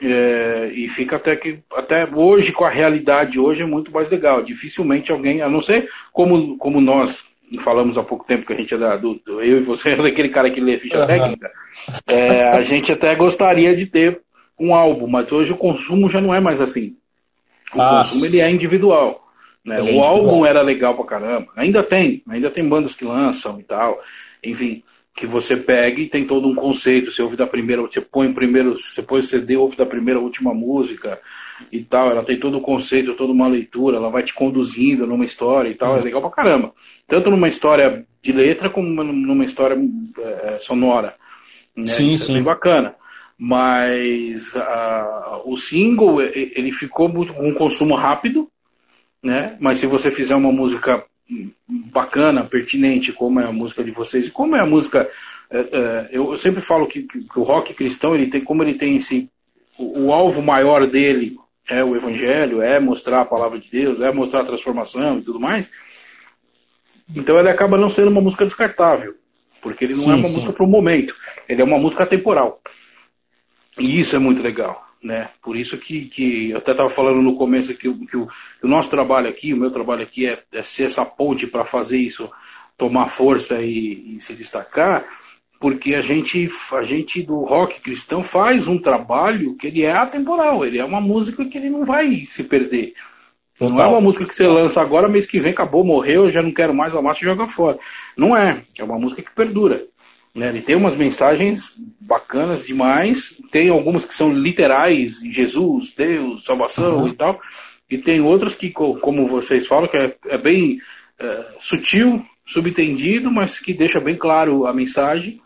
[0.00, 4.42] É, e fica até que até hoje com a realidade hoje é muito mais legal.
[4.42, 7.24] Dificilmente alguém, a não ser como, como nós
[7.58, 9.96] falamos há pouco tempo que a gente é da, do, do eu e você é
[9.96, 11.50] daquele cara que lê ficha técnica,
[12.06, 14.20] é, a gente até gostaria de ter
[14.58, 16.96] um álbum, mas hoje o consumo já não é mais assim.
[17.74, 19.26] O ah, consumo ele é individual.
[19.64, 19.78] Né?
[19.78, 21.48] É o álbum era legal pra caramba.
[21.56, 24.00] Ainda tem, ainda tem bandas que lançam e tal.
[24.42, 24.82] Enfim,
[25.14, 27.10] que você pega e tem todo um conceito.
[27.10, 30.20] Você ouve da primeira, você põe o primeiro, você põe o CD, ouve da primeira
[30.20, 31.18] última música
[31.70, 32.10] e tal.
[32.10, 35.74] Ela tem todo o conceito, toda uma leitura, ela vai te conduzindo numa história e
[35.74, 35.96] tal.
[35.96, 36.72] É legal pra caramba.
[37.06, 39.76] Tanto numa história de letra como numa história
[40.18, 41.14] é, sonora.
[41.76, 41.86] Né?
[41.86, 42.32] Sim, Isso sim.
[42.32, 42.94] É bem bacana
[43.44, 44.52] mas
[45.44, 48.48] o single ele ficou muito com um consumo rápido,
[49.20, 49.56] né?
[49.58, 51.04] Mas se você fizer uma música
[51.66, 55.08] bacana, pertinente, como é a música de vocês, e como é a música,
[55.50, 59.28] uh, eu sempre falo que, que, o rock cristão ele tem, como ele tem esse,
[59.78, 61.36] o, o, alvo maior dele
[61.68, 65.40] é o evangelho, é mostrar a palavra de Deus, é mostrar a transformação e tudo
[65.40, 65.70] mais.
[67.14, 69.14] Então ele acaba não sendo uma música descartável,
[69.60, 70.34] porque ele não sim, é uma sim.
[70.34, 71.14] música para o momento,
[71.48, 72.60] ele é uma música temporal.
[73.78, 74.86] E isso é muito legal.
[75.02, 75.30] Né?
[75.42, 78.68] Por isso que, que eu até estava falando no começo que, que, o, que, o,
[78.68, 82.30] nosso trabalho aqui, o meu trabalho aqui é, é ser essa ponte para fazer isso
[82.78, 85.04] tomar força e, e, se destacar,
[85.62, 90.66] porque a gente, a gente do rock cristão faz um trabalho que ele é atemporal,
[90.66, 92.94] ele é uma música que ele não vai se perder.
[93.60, 96.50] Não é uma música que você lança agora, mês que vem acabou, morreu, já não
[96.50, 97.78] quero mais a massa joga fora.
[98.16, 99.84] Não é, é uma música que perdura.
[100.34, 100.48] Né?
[100.48, 107.06] Ele tem umas mensagens bacanas demais, tem algumas que são literais, Jesus, Deus, salvação uhum.
[107.06, 107.40] e tal,
[107.88, 110.80] e tem outras que, como vocês falam, que é, é bem
[111.20, 115.40] é, sutil, subentendido, mas que deixa bem claro a mensagem.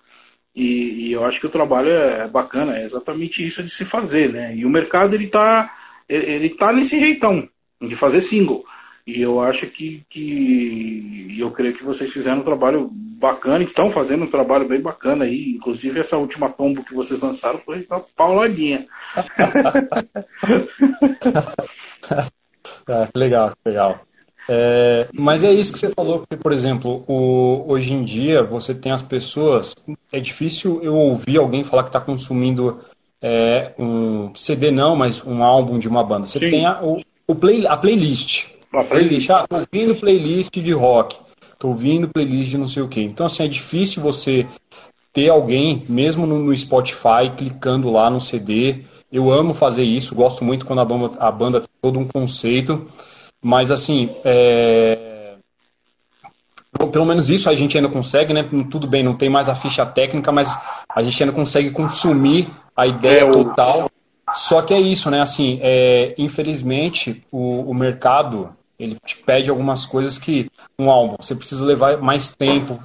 [0.57, 4.33] E, e, eu acho que o trabalho é bacana, é exatamente isso de se fazer,
[4.33, 4.57] né?
[4.57, 5.71] E o mercado ele tá,
[6.09, 7.47] ele tá nesse jeitão
[7.81, 8.65] de fazer single.
[9.07, 14.25] E eu acho que, que eu creio que vocês fizeram um trabalho bacana, estão fazendo
[14.25, 15.51] um trabalho bem bacana aí.
[15.51, 18.87] Inclusive essa última tombo que vocês lançaram foi uma pauladinha.
[22.89, 24.01] ah, legal, legal.
[24.49, 28.75] É, mas é isso que você falou, porque, por exemplo, o, hoje em dia você
[28.75, 29.75] tem as pessoas.
[30.13, 32.81] É difícil eu ouvir alguém falar que está consumindo
[33.21, 36.27] é, um CD, não, mas um álbum de uma banda.
[36.27, 36.51] Você Sim.
[36.51, 38.47] tem a, o, o play, a playlist.
[38.73, 39.31] A playlist.
[39.31, 41.17] Ah, tô ouvindo playlist de rock,
[41.59, 43.01] tô ouvindo playlist de não sei o que.
[43.01, 44.47] Então, assim, é difícil você
[45.13, 48.83] ter alguém, mesmo no, no, Spotify, clicando lá no CD.
[49.11, 52.87] Eu amo fazer isso, gosto muito quando a banda, a banda tem todo um conceito.
[53.47, 55.37] Mas, assim, é...
[56.91, 58.43] Pelo menos isso a gente ainda consegue, né?
[58.69, 62.89] Tudo bem, não tem mais a ficha técnica, mas a gente ainda consegue consumir a
[62.89, 63.89] ideia é, total.
[64.35, 65.21] Só que é isso, né?
[65.21, 71.37] Assim, é, infelizmente, o, o mercado ele te pede algumas coisas que um álbum você
[71.37, 72.81] precisa levar mais tempo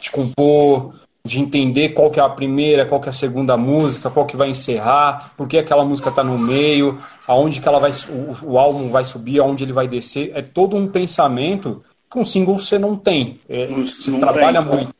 [0.00, 4.10] de compor, de entender qual que é a primeira, qual que é a segunda música,
[4.10, 7.92] qual que vai encerrar, por que aquela música está no meio, aonde que ela vai,
[8.08, 10.32] o, o, álbum vai subir, aonde ele vai descer.
[10.34, 13.40] É todo um pensamento que um single você não tem.
[13.48, 14.76] É, você não trabalha tem.
[14.76, 14.94] muito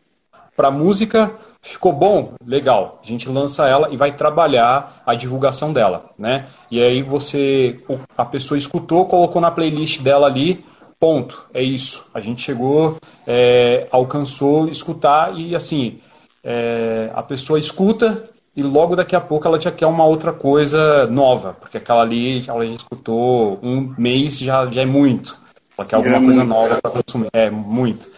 [0.56, 3.00] para música, ficou bom, legal.
[3.02, 6.46] A gente lança ela e vai trabalhar a divulgação dela, né?
[6.70, 7.80] E aí você,
[8.16, 10.64] a pessoa escutou, colocou na playlist dela ali,
[11.00, 11.46] ponto.
[11.54, 12.06] É isso.
[12.12, 16.00] A gente chegou, é, alcançou escutar e assim,
[16.44, 21.06] é, a pessoa escuta e logo daqui a pouco ela já quer uma outra coisa
[21.06, 25.40] nova, porque aquela ali ela já escutou um mês já, já é muito.
[25.76, 27.28] Ela quer alguma é coisa nova para consumir.
[27.32, 28.10] É muito.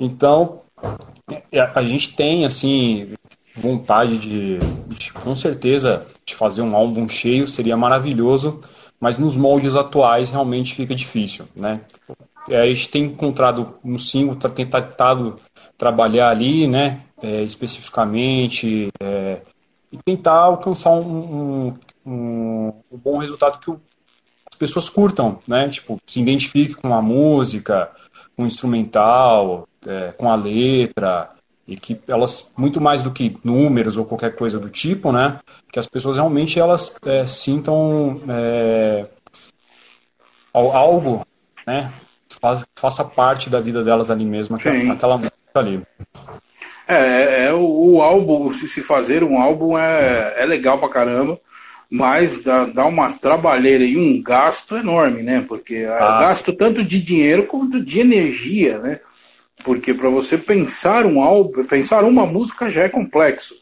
[0.00, 0.62] Então,
[1.52, 3.12] é, a gente tem, assim,
[3.54, 8.60] vontade de, de, com certeza, de fazer um álbum cheio, seria maravilhoso,
[8.98, 11.80] mas nos moldes atuais realmente fica difícil, né?
[12.48, 15.38] É, a gente tem encontrado no single, tá tentado
[15.78, 19.40] trabalhar ali, né, é, especificamente, é,
[19.94, 23.80] e tentar alcançar um, um, um, bom resultado que o,
[24.50, 25.68] as pessoas curtam, né?
[25.68, 27.90] Tipo, se identifiquem com a música,
[28.36, 31.30] com o instrumental, é, com a letra,
[31.66, 35.38] e que elas, muito mais do que números ou qualquer coisa do tipo, né?
[35.70, 39.06] Que as pessoas realmente elas é, sintam é,
[40.52, 41.24] algo,
[41.64, 41.94] né?
[42.40, 45.86] Faz, faça parte da vida delas ali mesmo, aquela, aquela música ali.
[46.86, 50.88] É, é, é o, o, álbum, se se fazer um álbum é, é legal pra
[50.88, 51.40] caramba,
[51.90, 55.44] mas dá, dá uma trabalheira e um gasto enorme, né?
[55.46, 59.00] Porque é ah, gasto tanto de dinheiro quanto de energia, né?
[59.64, 63.54] Porque para você pensar um álbum, pensar uma música já é complexo.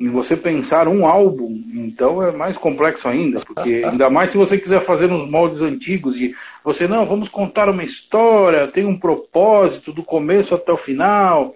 [0.00, 4.58] E você pensar um álbum, então é mais complexo ainda, porque ainda mais se você
[4.58, 9.92] quiser fazer nos moldes antigos de você não, vamos contar uma história, tem um propósito
[9.92, 11.54] do começo até o final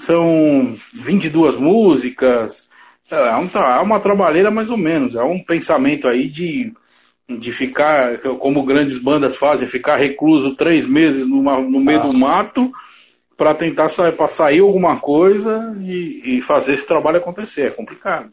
[0.00, 2.68] são 22 músicas.
[3.10, 5.14] É, é uma trabalheira mais ou menos.
[5.14, 6.72] É um pensamento aí de,
[7.28, 12.06] de ficar, como grandes bandas fazem, ficar recluso três meses numa, no meio ah.
[12.06, 12.72] do mato
[13.36, 17.68] para tentar sair, pra sair alguma coisa e, e, fazer esse trabalho acontecer.
[17.68, 18.30] É complicado.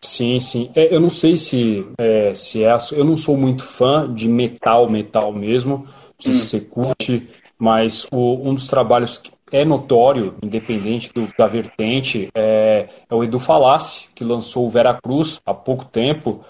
[0.00, 0.70] Sim, sim.
[0.74, 2.76] É, eu não sei se é, se é.
[2.92, 5.86] Eu não sou muito fã de metal, metal mesmo.
[5.86, 6.36] Não sei hum.
[6.36, 7.28] se você curte,
[7.58, 13.22] mas o, um dos trabalhos que é notório, independente do, da vertente, é, é, o
[13.22, 16.44] Edu Falassi, que lançou o Vera Cruz há pouco tempo.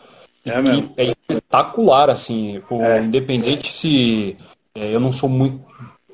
[0.44, 2.62] É, que é espetacular, assim.
[2.70, 3.02] É.
[3.02, 4.36] Independente se.
[4.74, 5.60] É, eu não sou muito.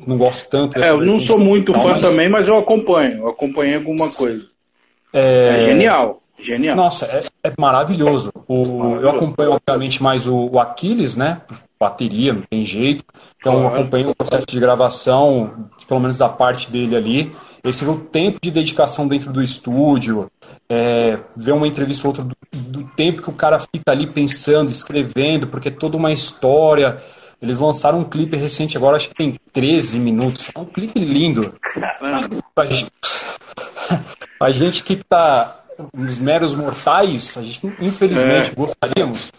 [0.07, 0.83] Não gosto tanto.
[0.83, 2.03] É, eu não sou muito fã mas...
[2.03, 3.19] também, mas eu acompanho.
[3.19, 4.47] Eu acompanhei alguma coisa.
[5.13, 6.23] É, é genial.
[6.39, 6.75] Genial.
[6.75, 8.33] Nossa, é, é maravilhoso.
[8.49, 9.07] O, maravilhoso.
[9.07, 11.43] Eu acompanho, obviamente, mais o, o Aquiles, né?
[11.79, 13.05] Bateria, não tem jeito.
[13.39, 17.37] Então, eu acompanho o processo de gravação, pelo menos da parte dele ali.
[17.63, 20.31] Esse é o tempo de dedicação dentro do estúdio,
[20.67, 24.71] é, ver uma entrevista ou outra do, do, tempo que o cara fica ali pensando,
[24.71, 26.99] escrevendo, porque é toda uma história.
[27.43, 30.51] Eles lançaram um clipe recente agora, acho que tem 13 minutos.
[30.55, 31.55] É um clipe lindo.
[32.57, 32.91] A gente,
[34.41, 35.61] a gente que está
[35.93, 38.55] nos meros mortais, a gente infelizmente é.
[38.55, 39.31] gostaríamos,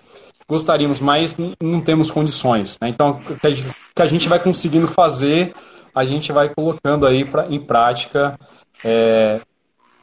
[0.48, 2.78] gostaríamos, mas não temos condições.
[2.80, 2.90] Né?
[2.90, 5.56] Então, o que a gente vai conseguindo fazer
[5.94, 8.38] a gente vai colocando aí pra, em prática.
[8.84, 9.40] É...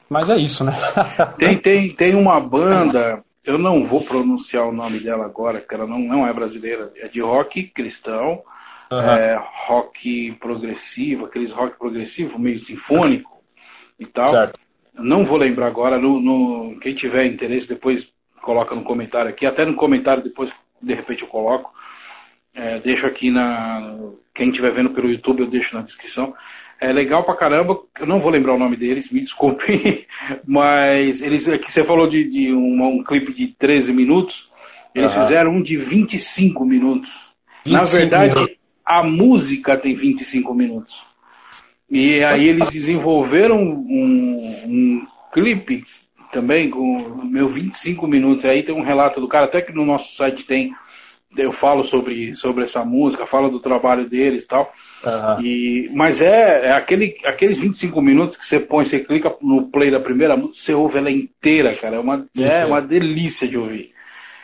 [0.08, 0.72] Mas é isso, né?
[1.38, 5.86] tem, tem, tem uma banda, eu não vou pronunciar o nome dela agora, porque ela
[5.86, 8.42] não, não é brasileira, é de rock cristão,
[8.90, 9.00] uhum.
[9.00, 13.42] é, rock progressivo, aqueles rock progressivo meio sinfônico
[13.98, 14.28] e tal.
[14.28, 14.58] Certo.
[14.94, 19.64] Não vou lembrar agora, no, no, quem tiver interesse depois coloca no comentário aqui, até
[19.64, 21.72] no comentário depois de repente eu coloco.
[22.60, 23.96] É, deixo aqui na.
[24.34, 26.34] Quem estiver vendo pelo YouTube, eu deixo na descrição.
[26.78, 27.80] É legal pra caramba.
[27.98, 30.06] Eu não vou lembrar o nome deles, me desculpe.
[30.46, 34.50] Mas eles aqui você falou de, de um, um clipe de 13 minutos.
[34.94, 35.22] Eles uhum.
[35.22, 37.10] fizeram um de 25 minutos.
[37.64, 38.56] 25 Na verdade, minutos.
[38.84, 41.02] a música tem 25 minutos.
[41.88, 45.82] E aí eles desenvolveram um, um clipe
[46.30, 48.44] também com meu 25 minutos.
[48.44, 50.74] Aí tem um relato do cara, até que no nosso site tem
[51.36, 54.72] eu falo sobre, sobre essa música, falo do trabalho deles e tal.
[55.04, 55.44] Uhum.
[55.44, 59.90] E, mas é, é, aquele, aqueles 25 minutos que você põe, você clica no play
[59.90, 61.96] da primeira música, você ouve ela inteira, cara.
[61.96, 63.92] É uma, é uma delícia de ouvir.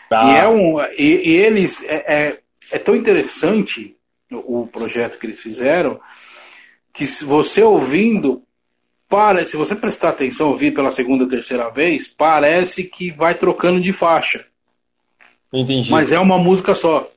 [0.09, 0.33] Tá.
[0.33, 1.83] E, é um, e, e eles.
[1.85, 2.38] É, é,
[2.70, 3.96] é, tão interessante
[4.31, 6.01] o, o projeto que eles fizeram
[6.92, 8.42] que se você ouvindo,
[9.07, 13.92] para, se você prestar atenção, ouvir pela segunda, terceira vez, parece que vai trocando de
[13.92, 14.46] faixa.
[15.60, 15.90] Entendi.
[15.90, 17.08] Mas é uma música só.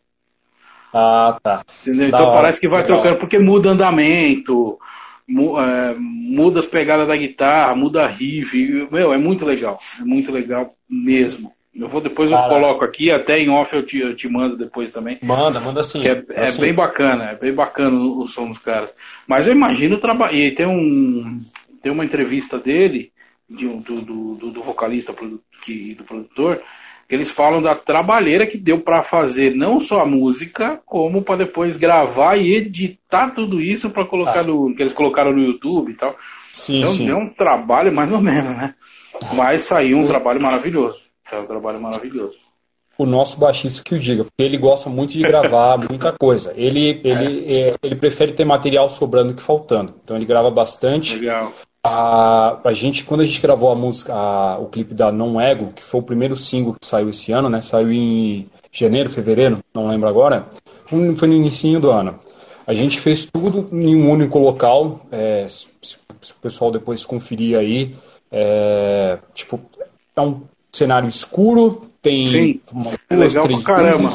[0.93, 1.61] Ah, tá.
[1.81, 2.07] Entendeu?
[2.07, 2.41] Então hora.
[2.41, 2.97] parece que vai Legal.
[2.97, 4.79] trocando, porque muda andamento,
[5.29, 8.87] é, muda as pegadas da guitarra, muda a riff.
[8.91, 9.79] Meu, é muito legal.
[9.99, 11.53] É muito legal mesmo.
[11.75, 14.89] Eu vou depois eu coloco aqui, até em off eu te, eu te mando depois
[14.89, 15.17] também.
[15.21, 16.05] Manda, manda sim.
[16.05, 18.93] É, é bem bacana, é bem bacana o, o som dos caras.
[19.27, 20.35] Mas eu imagino o trabalho.
[20.35, 21.39] E tem um
[21.81, 23.11] tem uma entrevista dele,
[23.49, 23.95] de, do,
[24.35, 25.13] do, do vocalista
[25.61, 26.61] que, do produtor,
[27.09, 31.75] eles falam da trabalheira que deu para fazer não só a música, como para depois
[31.75, 34.43] gravar e editar tudo isso para colocar ah.
[34.43, 36.15] no que eles colocaram no YouTube e tal.
[36.53, 37.05] Sim, então sim.
[37.07, 38.75] deu um trabalho mais ou menos, né?
[39.33, 41.03] Mas saiu um trabalho maravilhoso.
[41.27, 42.37] Saiu um trabalho maravilhoso.
[42.95, 46.53] O nosso baixista que o diga, porque ele gosta muito de gravar muita coisa.
[46.55, 47.69] Ele, ele, é.
[47.69, 49.95] É, ele prefere ter material sobrando que faltando.
[50.03, 51.17] Então ele grava bastante.
[51.17, 51.51] Legal.
[51.83, 55.71] A, a gente, quando a gente gravou a música, a, o clipe da Não Ego,
[55.73, 57.61] que foi o primeiro single que saiu esse ano, né?
[57.61, 60.47] Saiu em janeiro, fevereiro, não lembro agora.
[60.85, 62.19] Foi no início do ano.
[62.65, 65.05] A gente fez tudo em um único local.
[65.11, 67.95] É, se, se, o pessoal depois conferir aí,
[68.31, 69.59] é, tipo,
[70.15, 74.09] é um cenário escuro, tem Sim, uma, é duas, legal três caramba.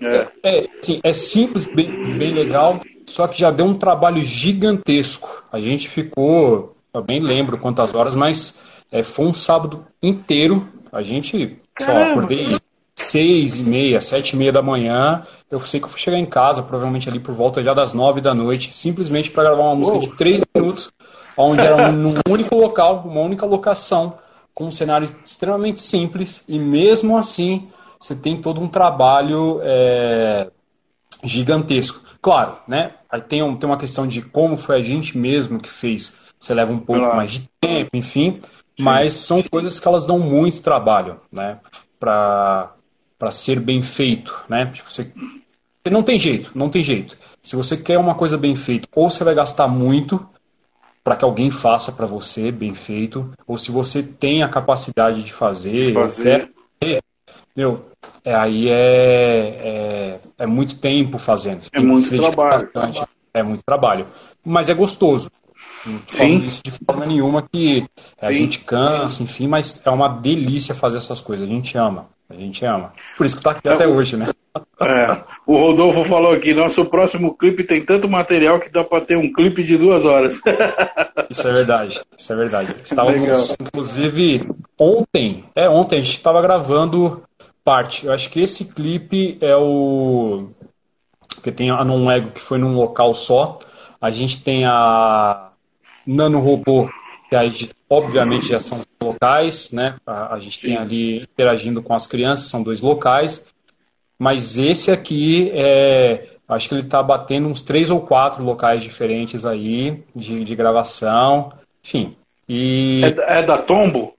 [0.00, 5.44] É, é, sim, é simples, bem, bem legal, só que já deu um trabalho gigantesco.
[5.50, 8.54] A gente ficou, eu bem lembro quantas horas, mas
[8.90, 10.66] é, foi um sábado inteiro.
[10.92, 12.56] A gente, só acordei
[12.94, 15.26] seis e meia, sete e meia da manhã.
[15.50, 18.20] Eu sei que eu fui chegar em casa, provavelmente ali por volta já das nove
[18.20, 20.08] da noite, simplesmente para gravar uma música Uou.
[20.08, 20.92] de três minutos,
[21.36, 24.18] onde era num único local, uma única locação,
[24.54, 30.48] com um cenário extremamente simples, e mesmo assim você tem todo um trabalho é,
[31.24, 32.02] gigantesco.
[32.22, 32.92] Claro, né?
[33.10, 36.16] Aí tem, um, tem uma questão de como foi a gente mesmo que fez.
[36.44, 37.16] Você leva um pouco claro.
[37.16, 38.32] mais de tempo, enfim.
[38.32, 38.40] Sim.
[38.78, 41.58] Mas são coisas que elas dão muito trabalho, né?
[41.98, 42.74] Para
[43.30, 44.66] ser bem feito, né?
[44.66, 45.10] Tipo, você,
[45.90, 47.16] não tem jeito, não tem jeito.
[47.42, 50.28] Se você quer uma coisa bem feita, ou você vai gastar muito
[51.02, 55.32] para que alguém faça para você bem feito, ou se você tem a capacidade de
[55.32, 56.52] fazer, fazer.
[56.78, 57.00] Quer,
[57.56, 57.86] meu,
[58.22, 61.62] é, aí é, é, é, muito tempo fazendo.
[61.72, 62.70] É muito trabalho.
[62.74, 63.02] Bastante,
[63.32, 64.06] é muito trabalho.
[64.44, 65.30] Mas é gostoso.
[65.86, 67.84] Não falando isso de forma nenhuma que
[68.20, 68.34] a Sim.
[68.34, 71.48] gente cansa, enfim, mas é uma delícia fazer essas coisas.
[71.48, 72.08] A gente ama.
[72.28, 72.92] A gente ama.
[73.16, 74.26] Por isso que tá aqui é, até hoje, né?
[74.80, 75.20] É.
[75.44, 79.32] O Rodolfo falou aqui, nosso próximo clipe tem tanto material que dá para ter um
[79.32, 80.40] clipe de duas horas.
[81.28, 82.76] Isso é verdade, isso é verdade.
[82.84, 87.24] Estávamos, inclusive, ontem, é ontem, a gente estava gravando
[87.64, 88.06] parte.
[88.06, 90.50] Eu acho que esse clipe é o.
[91.34, 93.58] Porque tem a Non Ego que foi num local só.
[94.00, 95.50] A gente tem a
[96.06, 96.88] Nano Robô,
[97.28, 99.96] que aí, obviamente já são locais, né?
[100.06, 103.44] A, a gente tem ali interagindo com as crianças, são dois locais.
[104.18, 106.28] Mas esse aqui é.
[106.46, 111.50] Acho que ele está batendo uns três ou quatro locais diferentes aí de, de gravação.
[111.82, 112.14] Enfim.
[112.46, 113.00] E...
[113.02, 114.12] É, é da Tombo?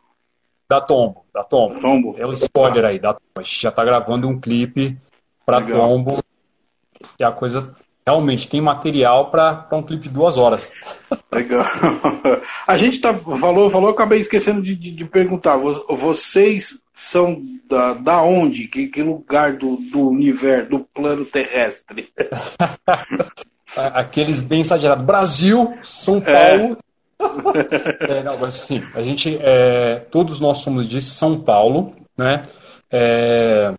[0.67, 1.79] Da Tombo, da Tombo.
[1.79, 2.15] Tombo.
[2.17, 3.21] É o spoiler aí, da Tombo.
[3.37, 4.97] A gente já está gravando um clipe
[5.45, 6.17] para Tombo.
[7.19, 7.75] E a coisa
[8.07, 10.71] realmente tem material para um clipe de duas horas.
[11.31, 11.65] Legal.
[12.67, 15.57] A gente tá, falou, falou, acabei esquecendo de, de, de perguntar.
[15.57, 18.67] Vocês são da, da onde?
[18.67, 22.09] Que, que lugar do, do universo, do plano terrestre?
[23.75, 25.03] Aqueles bem exagerados.
[25.03, 26.57] Brasil, São é.
[26.57, 26.77] Paulo.
[26.79, 26.85] É.
[28.19, 32.43] é, não, mas assim, a gente, é, todos nós somos de São Paulo, né?
[32.91, 33.73] É,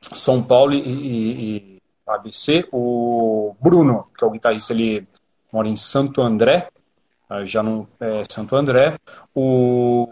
[0.00, 1.77] São Paulo e, e
[2.08, 2.68] ABC.
[2.72, 5.06] O Bruno, que é o guitarrista, ele
[5.52, 6.68] mora em Santo André,
[7.44, 8.96] já não é Santo André.
[9.34, 10.08] O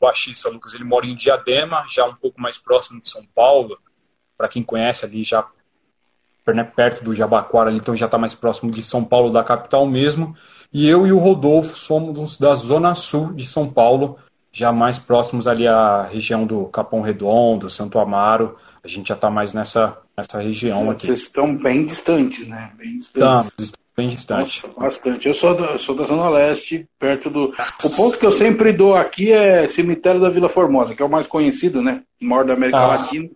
[0.00, 3.78] baixista Lucas, ele mora em Diadema, já um pouco mais próximo de São Paulo.
[4.36, 5.46] Para quem conhece ali, já
[6.46, 9.86] né, perto do Jabaquara, ali, então já está mais próximo de São Paulo, da capital
[9.86, 10.36] mesmo.
[10.72, 14.18] E eu e o Rodolfo somos da zona sul de São Paulo,
[14.50, 18.56] já mais próximos ali à região do Capão Redondo, Santo Amaro.
[18.84, 21.06] A gente já está mais nessa, nessa região aqui.
[21.06, 22.72] Vocês estão bem distantes, né?
[22.76, 23.46] Bem distantes.
[23.46, 24.62] Estamos, bem distantes.
[24.64, 25.28] Nossa, bastante.
[25.28, 27.54] Eu sou da, sou da Zona Leste, perto do.
[27.84, 31.10] O ponto que eu sempre dou aqui é cemitério da Vila Formosa, que é o
[31.10, 32.02] mais conhecido, né?
[32.20, 32.88] Maior da América ah.
[32.88, 33.28] Latina.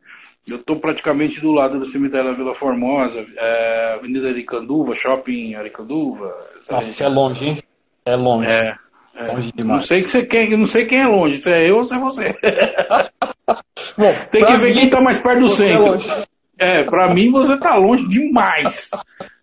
[0.48, 6.32] Eu estou praticamente do lado do cemitério da Vila Formosa, é, Avenida Aricanduva, Shopping Aricanduva.
[6.70, 7.59] Nossa, é longe, hein?
[8.04, 8.48] É longe.
[8.48, 8.76] É.
[9.16, 9.81] É, longe demais.
[9.81, 11.94] Não sei, que você quer, não sei quem é longe, se é eu ou se
[11.94, 12.37] é você.
[13.96, 16.26] Bom, Tem que ver mim, quem tá mais perto do é centro.
[16.59, 18.90] É, pra mim você tá longe demais.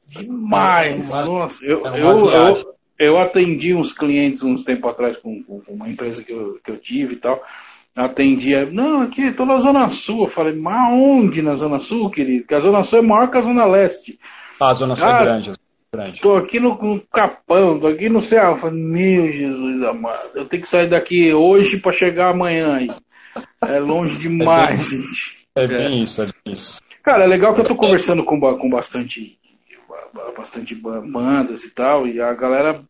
[0.08, 1.12] Demais.
[1.12, 5.62] É Nossa, eu, é eu, eu, eu, atendi uns clientes uns tempo atrás com, com,
[5.68, 7.42] uma empresa que eu, que eu tive e tal.
[7.96, 10.24] Atendia, não, aqui, tô na Zona Sul.
[10.24, 12.42] Eu falei, mas onde na Zona Sul, querido?
[12.42, 14.20] Porque a Zona Sul é maior que a Zona Leste.
[14.60, 15.52] Ah, a Zona Sul é grande.
[15.94, 16.22] Grande.
[16.22, 18.58] Tô aqui no, no, Capão, tô aqui no céu.
[18.58, 22.88] Falei, meu Jesus amado, eu tenho que sair daqui hoje para chegar amanhã aí.
[23.68, 25.48] É longe demais, é bem, gente.
[25.56, 26.04] É bem é.
[26.04, 26.82] isso, é bem isso.
[27.04, 29.38] Cara, é legal que eu tô conversando com, com bastante,
[30.36, 32.84] bastante bandas e tal, e a galera,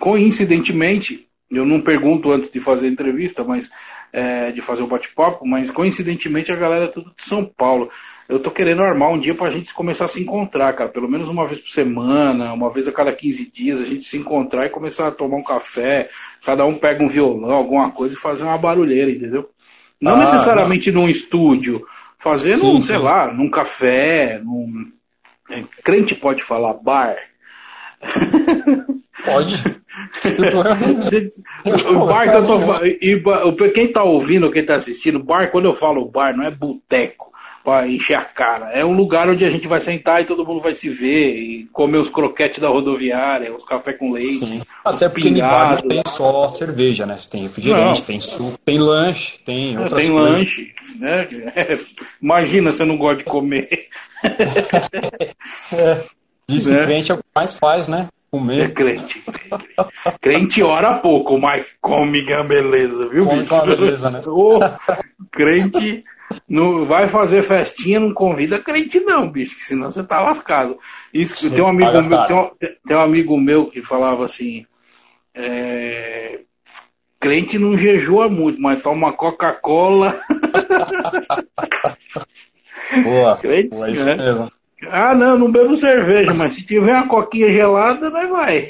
[0.00, 3.70] coincidentemente, eu não pergunto antes de fazer a entrevista, mas
[4.12, 7.88] é, de fazer o bate-papo, mas coincidentemente a galera é tudo de São Paulo
[8.32, 10.88] eu tô querendo armar um dia pra gente começar a se encontrar, cara.
[10.88, 14.16] Pelo menos uma vez por semana, uma vez a cada 15 dias, a gente se
[14.16, 16.08] encontrar e começar a tomar um café.
[16.42, 19.50] Cada um pega um violão, alguma coisa e fazer uma barulheira, entendeu?
[20.00, 21.02] Não ah, necessariamente não.
[21.02, 21.86] num estúdio.
[22.18, 22.86] Fazer sim, num, sim.
[22.86, 24.90] sei lá, num café, num.
[25.50, 27.18] É, crente pode falar bar.
[29.26, 29.62] Pode.
[31.94, 32.58] o bar que eu tô.
[33.62, 37.30] E, quem tá ouvindo, quem tá assistindo, bar, quando eu falo bar, não é boteco
[37.64, 38.70] para encher a cara.
[38.72, 41.64] É um lugar onde a gente vai sentar e todo mundo vai se ver, e
[41.72, 44.46] comer os croquetes da rodoviária, os café com leite.
[44.46, 44.62] Sim.
[44.84, 47.16] Até porque bar não tem só cerveja, né?
[47.16, 48.06] Você tem refrigerante, não.
[48.06, 50.38] tem suco, tem lanche, tem outras tem coisas.
[50.38, 51.28] lanche, né?
[52.20, 53.86] Imagina se eu não gosto de comer.
[55.72, 56.04] é.
[56.48, 56.84] Diz que né?
[56.84, 58.08] crente é o que mais faz, né?
[58.30, 58.62] Comer.
[58.62, 59.22] É crente.
[60.20, 63.66] crente ora pouco, mas come que é beleza, viu, come bicho?
[63.66, 64.20] beleza, né?
[64.26, 64.58] Oh,
[65.30, 66.02] crente
[66.48, 70.78] não vai fazer festinha, não convida crente não, bicho, que senão você tá lascado.
[71.12, 72.50] Isso, tem um amigo meu, tem um,
[72.86, 74.66] tem um, amigo meu que falava assim,
[75.34, 76.40] é,
[77.20, 80.20] crente não jejua muito, mas toma Coca-Cola.
[83.02, 84.16] Boa, crente, boa, é isso né?
[84.16, 84.52] mesmo.
[84.90, 88.68] Ah, não, não bebo cerveja, mas se tiver uma coquinha gelada, nós vai.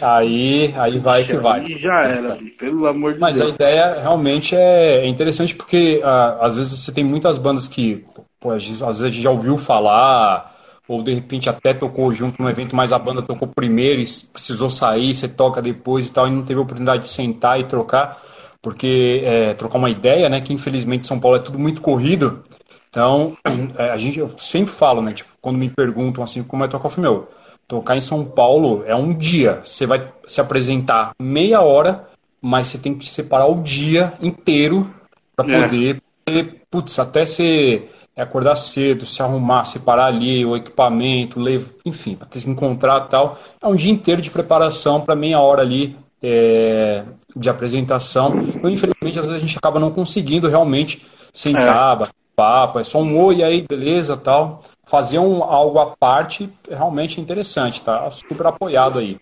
[0.00, 1.60] Aí, aí vai que vai.
[1.60, 3.52] Aí já era, pelo amor de mas Deus.
[3.52, 8.04] Mas a ideia realmente é interessante porque ah, às vezes você tem muitas bandas que
[8.40, 10.56] pô, às vezes a gente já ouviu falar,
[10.88, 14.70] ou de repente até tocou junto num evento, mas a banda tocou primeiro e precisou
[14.70, 18.20] sair, você toca depois e tal, e não teve oportunidade de sentar e trocar,
[18.60, 20.40] porque é, trocar uma ideia, né?
[20.40, 22.42] Que infelizmente São Paulo é tudo muito corrido.
[22.90, 23.36] Então,
[23.78, 25.12] é, a gente, eu sempre falo, né?
[25.12, 27.28] Tipo, quando me perguntam assim, como é tocar o meu,
[27.66, 29.60] tocar em São Paulo é um dia.
[29.64, 32.08] Você vai se apresentar meia hora,
[32.42, 34.90] mas você tem que separar o dia inteiro
[35.36, 35.62] para é.
[35.62, 36.42] poder, é.
[36.70, 42.48] putz, até você acordar cedo, se arrumar, separar ali o equipamento, levo, enfim, para se
[42.48, 43.38] encontrar tal.
[43.62, 47.02] É um dia inteiro de preparação para meia hora ali é,
[47.34, 48.38] de apresentação.
[48.54, 52.08] Então, infelizmente, às vezes a gente acaba não conseguindo realmente sentar, é
[52.40, 54.62] papo, é só um oi aí, beleza, tal.
[54.86, 58.10] Fazer um, algo à parte é realmente interessante, tá?
[58.10, 59.18] Super apoiado aí.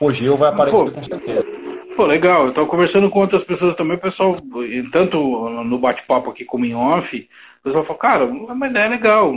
[0.00, 0.90] O Gil vai aparecer Pô.
[0.90, 1.46] com certeza.
[1.96, 2.46] Pô, legal.
[2.46, 4.36] Eu tava conversando com outras pessoas também, o pessoal,
[4.90, 5.16] tanto
[5.62, 7.28] no bate-papo aqui como em off,
[7.60, 9.32] o pessoal falou, cara, é uma ideia legal.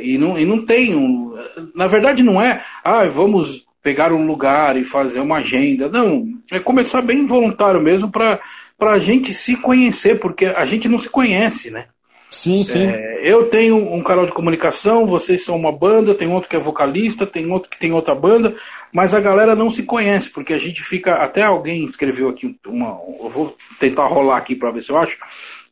[0.00, 1.34] E não, e não tem um.
[1.74, 5.88] Na verdade, não é, ah, vamos pegar um lugar e fazer uma agenda.
[5.88, 8.40] Não, é começar bem voluntário mesmo para
[8.80, 11.86] a gente se conhecer, porque a gente não se conhece, né?
[12.30, 12.86] Sim, sim.
[12.86, 16.58] É, eu tenho um canal de comunicação, vocês são uma banda, tem outro que é
[16.58, 18.54] vocalista, tem outro que tem outra banda,
[18.92, 21.14] mas a galera não se conhece, porque a gente fica.
[21.14, 23.00] Até alguém escreveu aqui uma.
[23.20, 25.18] Eu vou tentar rolar aqui para ver se eu acho,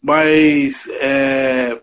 [0.03, 0.89] mas.
[1.01, 1.79] É,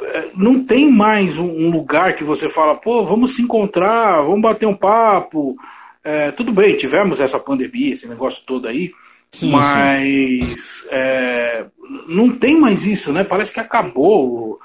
[0.00, 4.66] é, não tem mais um, lugar que você fala, pô, vamos se encontrar, vamos bater
[4.66, 5.56] um papo.
[6.04, 8.92] É, tudo bem, tivemos essa pandemia, esse negócio todo aí,
[9.32, 10.88] Sim, mas sim.
[10.90, 11.66] É,
[12.08, 13.24] não tem mais isso, né?
[13.24, 14.58] Parece que acabou.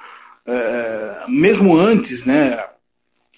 [0.45, 2.63] É, mesmo antes, né?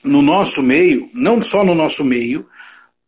[0.03, 2.47] No nosso meio, não só no nosso meio,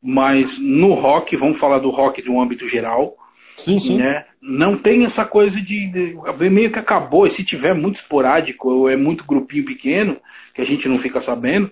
[0.02, 3.16] mas no rock, vamos falar do rock de um âmbito geral.
[3.56, 3.98] Sim, sim.
[3.98, 4.26] Né?
[4.42, 8.90] Não tem essa coisa de, de, meio que acabou, e se tiver muito esporádico ou
[8.90, 10.18] é muito grupinho pequeno,
[10.54, 11.72] que a gente não fica sabendo,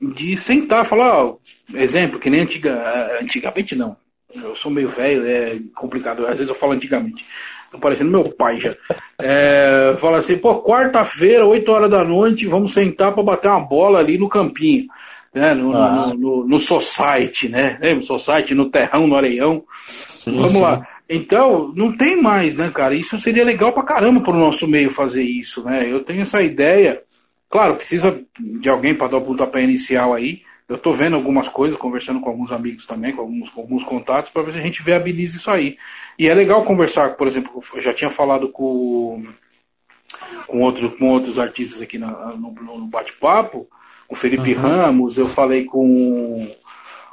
[0.00, 1.36] de sentar e falar, ó,
[1.72, 3.96] exemplo, que nem antiga, antigamente não,
[4.34, 6.26] eu sou meio velho, é complicado.
[6.26, 7.24] Às vezes eu falo antigamente.
[7.70, 8.74] Tô parecendo meu pai já.
[9.20, 13.98] É, fala assim, pô, quarta-feira, 8 horas da noite, vamos sentar para bater uma bola
[13.98, 14.86] ali no campinho.
[15.34, 16.12] Né, no, ah.
[16.14, 17.76] no, no, no, Society, né?
[17.80, 18.02] Lembra?
[18.02, 19.64] Society, no Terrão, no Areião.
[19.88, 20.62] Sim, vamos sim.
[20.62, 20.86] lá.
[21.08, 22.94] Então, não tem mais, né, cara?
[22.94, 25.90] Isso seria legal pra caramba pro nosso meio fazer isso, né?
[25.90, 27.02] Eu tenho essa ideia.
[27.50, 30.42] Claro, precisa de alguém para dar o pontapé inicial aí.
[30.66, 34.30] Eu estou vendo algumas coisas, conversando com alguns amigos também, com alguns, com alguns contatos,
[34.30, 35.76] para ver se a gente viabiliza isso aí.
[36.18, 39.26] E é legal conversar, por exemplo, eu já tinha falado com,
[40.46, 43.68] com, outro, com outros artistas aqui na, no, no bate-papo,
[44.08, 44.60] o Felipe uhum.
[44.60, 46.50] Ramos, eu falei com,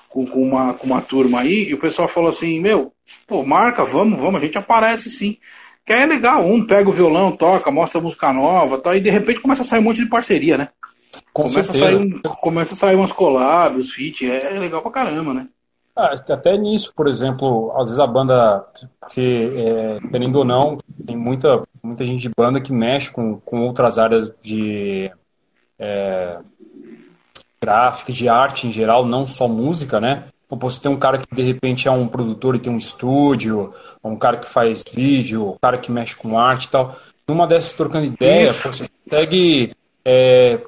[0.08, 2.94] com, com, uma, com uma turma aí, e o pessoal falou assim, meu,
[3.28, 5.38] pô, marca, vamos, vamos, a gente aparece sim.
[5.86, 9.10] Que aí é legal, um pega o violão, toca, mostra música nova, tá, e de
[9.10, 10.70] repente começa a sair um monte de parceria, né?
[11.34, 15.48] Com começa, a sair começa a sair umas collabs, feat, é legal pra caramba, né?
[15.96, 18.66] Ah, até nisso, por exemplo, às vezes a banda,
[19.00, 23.66] porque, é, querendo ou não, tem muita, muita gente de banda que mexe com, com
[23.66, 25.12] outras áreas de
[25.78, 26.40] é,
[27.62, 30.26] gráfica, de arte em geral, não só música, né?
[30.46, 33.74] Então, você tem um cara que de repente é um produtor e tem um estúdio,
[34.04, 36.98] um cara que faz vídeo, um cara que mexe com arte e tal.
[37.28, 40.60] Numa dessas trocando ideia, você consegue é,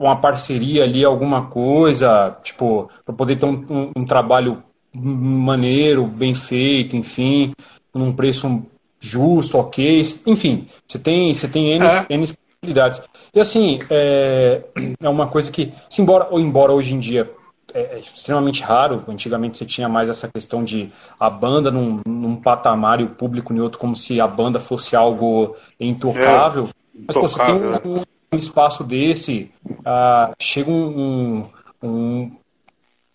[0.00, 4.62] uma parceria ali, alguma coisa, tipo, para poder ter um, um, um, trabalho
[4.94, 7.52] maneiro, bem feito, enfim,
[7.92, 8.62] num preço
[8.98, 12.06] justo, ok, enfim, você tem, você tem N, é.
[12.08, 13.02] N possibilidades.
[13.34, 14.62] E assim, é,
[15.02, 17.30] é uma coisa que, se embora, ou embora hoje em dia
[17.74, 22.36] é, é extremamente raro, antigamente você tinha mais essa questão de a banda num, num
[22.36, 26.70] patamar e o público em outro, como se a banda fosse algo intocável.
[26.70, 29.50] É, mas pô, você tem um, um espaço desse,
[29.80, 31.44] uh, chega um,
[31.82, 32.30] um, um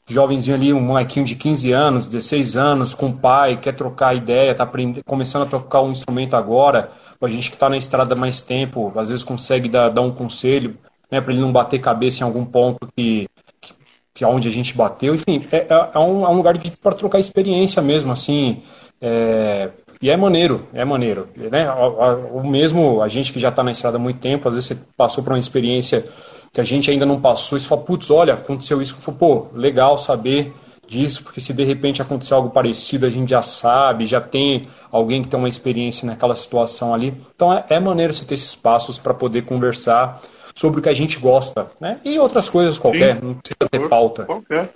[0.06, 4.70] jovenzinho ali, um molequinho de 15 anos, 16 anos, com pai, quer trocar ideia, está
[5.06, 6.92] começando a tocar um instrumento agora,
[7.22, 10.78] a gente que está na estrada mais tempo, às vezes consegue dar, dar um conselho,
[11.10, 13.28] né, para ele não bater cabeça em algum ponto que,
[13.62, 13.74] que,
[14.14, 17.20] que onde a gente bateu, enfim, é, é, é um, é um lugar para trocar
[17.20, 18.62] experiência mesmo, assim,
[19.02, 19.72] é,
[20.02, 23.98] e é maneiro, é maneiro, né, o, mesmo, a gente que já está na estrada
[23.98, 26.06] há muito tempo, às vezes você passou por uma experiência
[26.54, 29.48] que a gente ainda não passou, e você fala, putz, olha, aconteceu isso, falo, pô,
[29.54, 30.54] legal saber
[30.88, 35.22] disso, porque se de repente acontecer algo parecido, a gente já sabe, já tem alguém
[35.24, 37.14] que tem uma experiência naquela situação ali.
[37.36, 40.22] Então é, é maneiro você ter esses passos para poder conversar
[40.54, 42.00] sobre o que a gente gosta, né?
[42.06, 43.26] E outras coisas qualquer, Sim.
[43.26, 44.26] não precisa ter pauta.
[44.26, 44.70] Qualquer.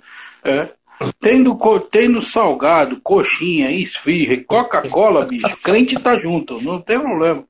[0.44, 0.68] É.
[1.18, 1.58] Tendo,
[1.90, 7.44] tendo salgado, coxinha, esfirra, Coca-Cola, bicho, crente tá junto, não tem problema.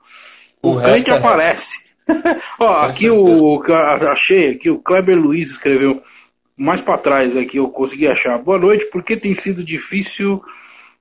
[0.63, 1.85] O, o crente é aparece.
[2.59, 3.63] Ó, aqui o.
[4.11, 6.03] Achei aqui, o Kleber Luiz escreveu
[6.57, 8.39] mais para trás aqui, eu consegui achar.
[8.39, 10.43] Boa noite, porque tem sido difícil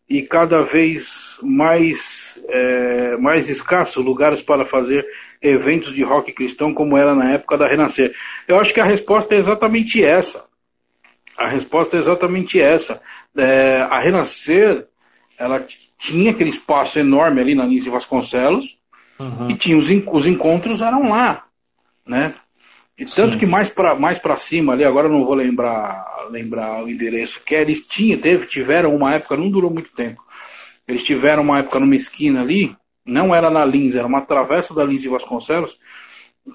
[0.10, 5.06] e cada vez mais, é, mais escasso lugares para fazer
[5.42, 8.14] eventos de rock cristão como era na época da Renascer?
[8.48, 10.49] Eu acho que a resposta é exatamente essa.
[11.40, 13.02] A resposta é exatamente essa.
[13.36, 14.88] É, a Renascer,
[15.38, 15.66] ela
[15.98, 18.80] tinha aquele espaço enorme ali na Nise Vasconcelos,
[19.20, 19.52] Uhum.
[19.52, 21.46] E tinha os, os encontros eram lá,
[22.08, 22.34] né?
[22.98, 23.40] E tanto Sim.
[23.40, 27.42] que mais para mais para cima ali, agora eu não vou lembrar lembrar o endereço
[27.46, 30.24] que eles tinham, teve, tiveram uma época, não durou muito tempo.
[30.88, 32.76] Eles tiveram uma época numa esquina ali,
[33.06, 35.78] não era na Lins, era uma travessa da Lins e Vasconcelos.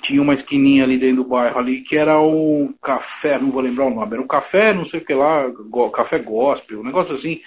[0.03, 3.87] Tinha uma esquininha ali dentro do bairro ali que era o café, não vou lembrar
[3.87, 7.14] o nome, era o café, não sei o que lá, go, café gospel, um negócio
[7.14, 7.41] assim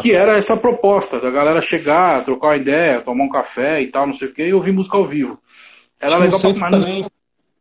[0.00, 4.06] que era essa proposta da galera chegar, trocar uma ideia, tomar um café e tal,
[4.06, 5.38] não sei o que, e ouvir música ao vivo.
[6.00, 7.06] Era tinha legal pra também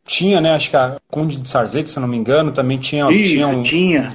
[0.05, 0.53] Tinha, né?
[0.53, 3.61] Acho que a Conde de Sarzete, se não me engano, também tinha, Isso, tinha um
[3.61, 4.13] tinha.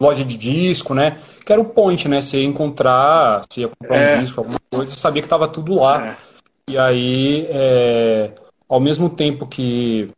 [0.00, 1.18] loja de disco, né?
[1.44, 2.20] Que era o point, né?
[2.20, 4.16] Você ia encontrar, você ia comprar é.
[4.16, 6.08] um disco, alguma coisa, você sabia que estava tudo lá.
[6.08, 6.16] É.
[6.70, 8.30] E aí, é,
[8.72, 10.08] ao mesmo tempo que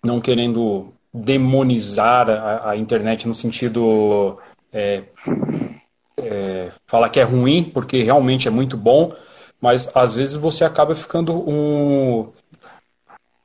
[0.00, 4.36] não querendo demonizar a, a internet no sentido
[4.72, 5.02] é,
[6.16, 9.12] é, falar que é ruim, porque realmente é muito bom,
[9.60, 12.30] mas às vezes você acaba ficando um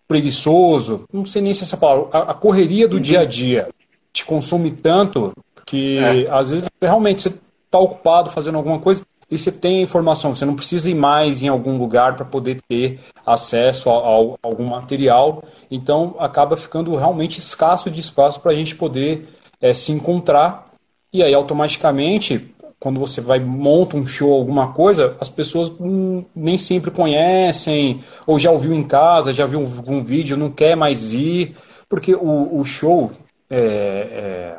[0.08, 3.70] preguiçoso, não sei nem se essa palavra, a, a correria do dia a dia
[4.14, 5.34] te consome tanto
[5.66, 6.30] que é.
[6.30, 7.30] às vezes realmente você
[7.66, 11.44] está ocupado fazendo alguma coisa e você tem a informação, você não precisa ir mais
[11.44, 16.96] em algum lugar para poder ter acesso a, a, a, algum material, então acaba ficando
[16.96, 19.30] realmente escasso de espaço para a gente poder
[19.62, 20.66] é, se encontrar.
[21.12, 26.58] E aí automaticamente quando você vai monta um show, alguma coisa, as pessoas hum, nem
[26.58, 31.12] sempre conhecem, ou já ouviu em casa, já viu um, um vídeo, não quer mais
[31.14, 31.58] ir,
[31.90, 33.12] porque o, o show,
[33.50, 34.58] é, é,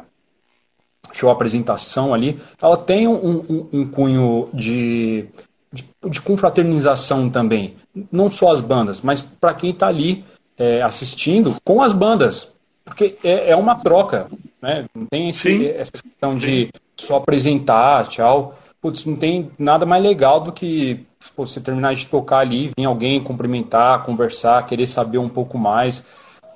[1.12, 5.26] show apresentação ali, ela tem um, um, um cunho de,
[5.72, 7.76] de, de, confraternização também.
[8.10, 10.24] Não só as bandas, mas para quem está ali
[10.56, 12.52] é, assistindo com as bandas.
[12.84, 14.28] Porque é, é uma troca,
[14.60, 14.86] né?
[14.94, 18.58] Não tem esse, essa questão de só apresentar, tchau.
[18.80, 21.06] Putz, não tem nada mais legal do que
[21.36, 26.06] pô, você terminar de tocar ali, vir alguém cumprimentar, conversar, querer saber um pouco mais,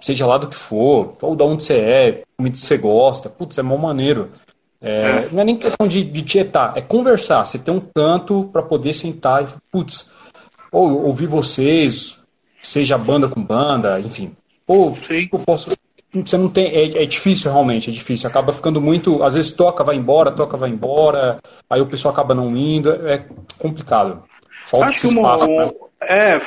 [0.00, 3.28] seja lá do que for, ou de onde você é, como você gosta.
[3.28, 4.30] Putz, é mó maneiro.
[4.84, 5.28] É.
[5.32, 7.44] Não é nem questão de, de tietar, é conversar.
[7.44, 10.10] Você tem um canto para poder sentar e, putz,
[10.70, 12.20] ou ouvir vocês,
[12.60, 14.32] seja banda com banda, enfim.
[14.66, 15.70] Ou eu posso
[16.22, 16.66] você não tem.
[16.66, 18.28] É, é, difícil realmente, é difícil.
[18.28, 19.22] Acaba ficando muito.
[19.22, 21.40] Às vezes toca, vai embora, toca, vai embora.
[21.68, 22.90] Aí o pessoal acaba não indo.
[23.08, 23.24] É
[23.58, 24.22] complicado.
[24.66, 25.46] Falta Acho esse espaço.
[25.46, 25.72] Uma, né?
[26.02, 26.40] É,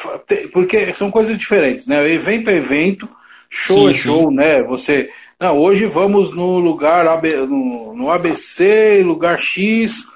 [0.54, 2.10] porque são coisas diferentes, né?
[2.10, 3.10] Evento é evento,
[3.50, 4.36] show sim, é show, sim.
[4.36, 4.64] né?
[4.64, 5.10] Você.
[5.40, 7.06] Não, hoje vamos no lugar
[7.48, 10.08] no, ABC, lugar X,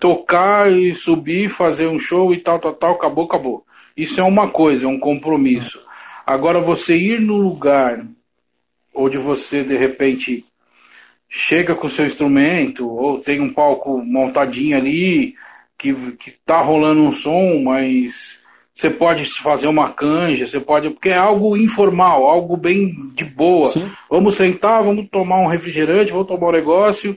[0.00, 3.66] tocar e subir, fazer um show e tal, tal, tal, acabou, acabou.
[3.96, 5.80] Isso é uma coisa, é um compromisso.
[6.26, 8.04] Agora você ir no lugar
[8.92, 10.44] ou de você de repente
[11.28, 15.36] chega com seu instrumento, ou tem um palco montadinho ali,
[15.78, 18.40] que, que tá rolando um som, mas
[18.74, 20.90] você pode fazer uma canja, você pode.
[20.90, 23.66] Porque é algo informal, algo bem de boa.
[23.66, 23.88] Sim.
[24.10, 27.16] Vamos sentar, vamos tomar um refrigerante, vamos tomar um negócio,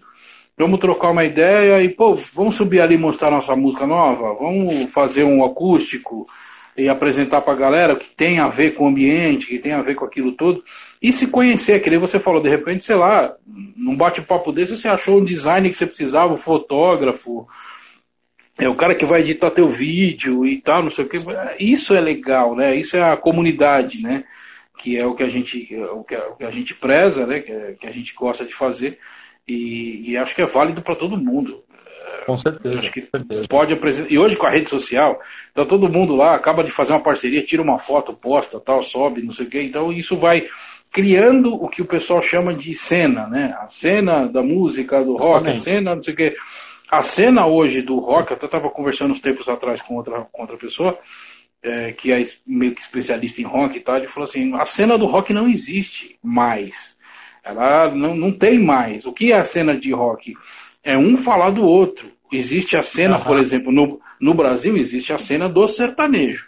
[0.56, 4.92] vamos trocar uma ideia e, pô, vamos subir ali e mostrar nossa música nova, vamos
[4.92, 6.28] fazer um acústico
[6.78, 9.82] e apresentar para a galera que tem a ver com o ambiente, que tem a
[9.82, 10.64] ver com aquilo todo.
[11.02, 13.34] E se conhecer, que nem você falou, de repente, sei lá,
[13.76, 17.48] num bate-papo desse, você achou um design que você precisava, um fotógrafo,
[18.58, 21.18] é o cara que vai editar teu vídeo e tal, não sei o que.
[21.60, 22.76] Isso é legal, né?
[22.76, 24.24] Isso é a comunidade, né?
[24.78, 27.40] que é o que a gente, o que, o que a gente preza, né?
[27.40, 29.00] Que, é, que, a gente gosta de fazer.
[29.48, 31.64] E, e acho que é válido para todo mundo.
[32.26, 32.80] Com certeza.
[32.80, 33.48] Acho que certeza.
[33.50, 34.12] pode apresentar.
[34.12, 35.20] E hoje com a rede social,
[35.54, 39.22] tá todo mundo lá, acaba de fazer uma parceria, tira uma foto, posta, tal, sobe,
[39.22, 39.64] não sei o quê.
[39.64, 40.48] Então isso vai
[40.92, 43.56] criando o que o pessoal chama de cena, né?
[43.60, 45.58] A cena da música, do rock, Exatamente.
[45.58, 46.36] a cena, não sei o quê.
[46.90, 50.42] A cena hoje do rock, eu até estava conversando uns tempos atrás com outra, com
[50.42, 50.98] outra pessoa,
[51.62, 54.98] é, que é meio que especialista em rock e tal, ele falou assim, a cena
[54.98, 56.96] do rock não existe mais.
[57.44, 59.06] Ela não, não tem mais.
[59.06, 60.34] O que é a cena de rock?
[60.84, 62.12] É um falar do outro.
[62.32, 66.48] Existe a cena, por exemplo, no, no Brasil existe a cena do sertanejo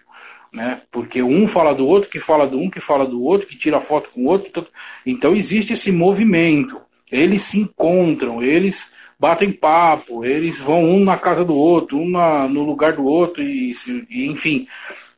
[0.51, 0.81] né?
[0.91, 3.79] Porque um fala do outro, que fala do um, que fala do outro, que tira
[3.79, 4.67] foto com o outro.
[5.05, 6.81] Então existe esse movimento.
[7.11, 12.47] Eles se encontram, eles batem papo, eles vão um na casa do outro, um na,
[12.47, 13.71] no lugar do outro, e,
[14.09, 14.67] e enfim,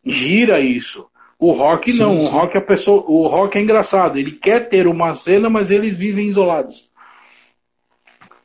[0.05, 1.05] gira isso.
[1.37, 2.25] O rock não, sim.
[2.25, 5.95] o rock a pessoa, o rock é engraçado, ele quer ter uma cena, mas eles
[5.95, 6.89] vivem isolados.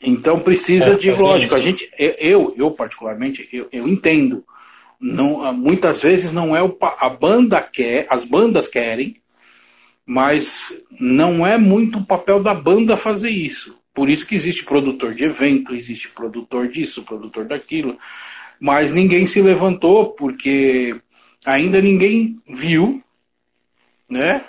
[0.01, 4.45] Então precisa é, de, é lógico, a gente, eu, eu particularmente, eu, eu entendo
[5.01, 9.17] não, ah, muitas vezes não é o a banda quer, as bandas querem,
[10.05, 13.76] mas não é muito o papel da banda fazer isso.
[13.97, 17.97] Por isso que existe produtor de evento, existe produtor disso, produtor daquilo,
[18.61, 20.95] mas ninguém se levantou porque
[21.47, 23.03] ainda ninguém viu,
[24.07, 24.45] né?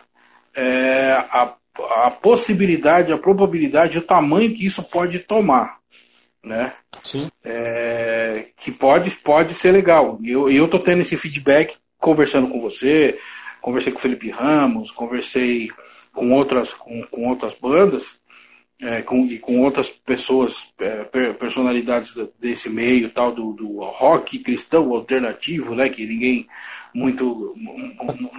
[0.53, 1.55] É, a,
[2.03, 5.77] a possibilidade, a probabilidade, o tamanho que isso pode tomar,
[6.43, 6.73] né?
[7.01, 7.29] Sim.
[7.41, 10.19] É, que pode, pode ser legal.
[10.21, 13.17] E eu, eu tô tendo esse feedback conversando com você,
[13.61, 15.71] conversei com o Felipe Ramos, conversei
[16.11, 18.19] com outras, com, com outras bandas,
[18.81, 21.03] é, com, e com outras pessoas, é,
[21.33, 26.47] personalidades desse meio tal, do, do rock cristão alternativo, né, que ninguém
[26.93, 27.55] muito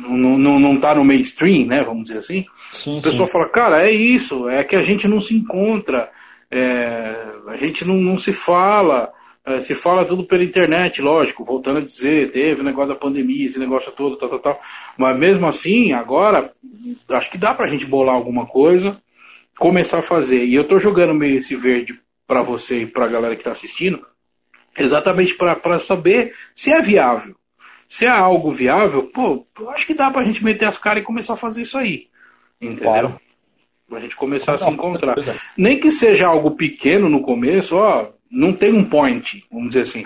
[0.08, 2.44] não, não, não tá no mainstream, né, vamos dizer assim.
[2.70, 3.32] Sim, a pessoa sim.
[3.32, 6.10] fala, cara, é isso, é que a gente não se encontra,
[6.50, 7.14] é,
[7.48, 9.12] a gente não, não se fala,
[9.44, 13.46] é, se fala tudo pela internet, lógico, voltando a dizer, teve o negócio da pandemia,
[13.46, 14.60] esse negócio todo, tal, tal, tal.
[14.96, 16.52] Mas mesmo assim, agora,
[17.08, 18.96] acho que dá pra gente bolar alguma coisa,
[19.58, 20.44] começar a fazer.
[20.44, 24.06] E eu tô jogando meio esse verde para você e pra galera que tá assistindo,
[24.76, 27.34] exatamente para saber se é viável.
[27.88, 31.34] Se é algo viável, pô, acho que dá pra gente meter as caras e começar
[31.34, 32.08] a fazer isso aí.
[32.60, 32.84] Entendeu?
[32.84, 33.20] Claro.
[33.88, 35.16] Pra gente começar a se encontrar.
[35.56, 40.04] Nem que seja algo pequeno no começo, ó, não tem um point, vamos dizer assim.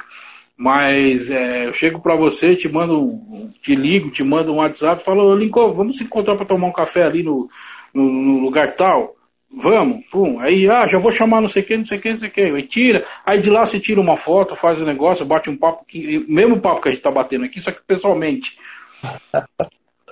[0.57, 3.21] Mas é, eu chego para você, te mando,
[3.61, 7.03] te ligo, te mando um WhatsApp, falo, Lincoln, vamos se encontrar para tomar um café
[7.03, 7.49] ali no,
[7.93, 9.17] no, no, lugar tal?
[9.55, 10.41] Vamos, pum.
[10.41, 12.55] Aí, ah, já vou chamar não sei quem, não sei quem, não sei quem.
[12.55, 15.57] Aí tira, aí de lá você tira uma foto, faz o um negócio, bate um
[15.57, 18.57] papo, que, mesmo papo que a gente tá batendo aqui, só que pessoalmente.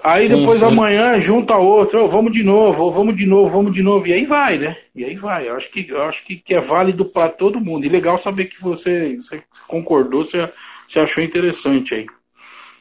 [0.02, 0.66] Aí sim, depois sim.
[0.66, 4.12] amanhã junta outro, oh, vamos de novo, oh, vamos de novo, vamos de novo, e
[4.12, 4.76] aí vai, né?
[4.94, 5.48] E aí vai.
[5.48, 7.84] Eu acho que, eu acho que, que é válido para todo mundo.
[7.84, 10.50] E legal saber que você, você concordou, você,
[10.88, 12.06] você achou interessante aí.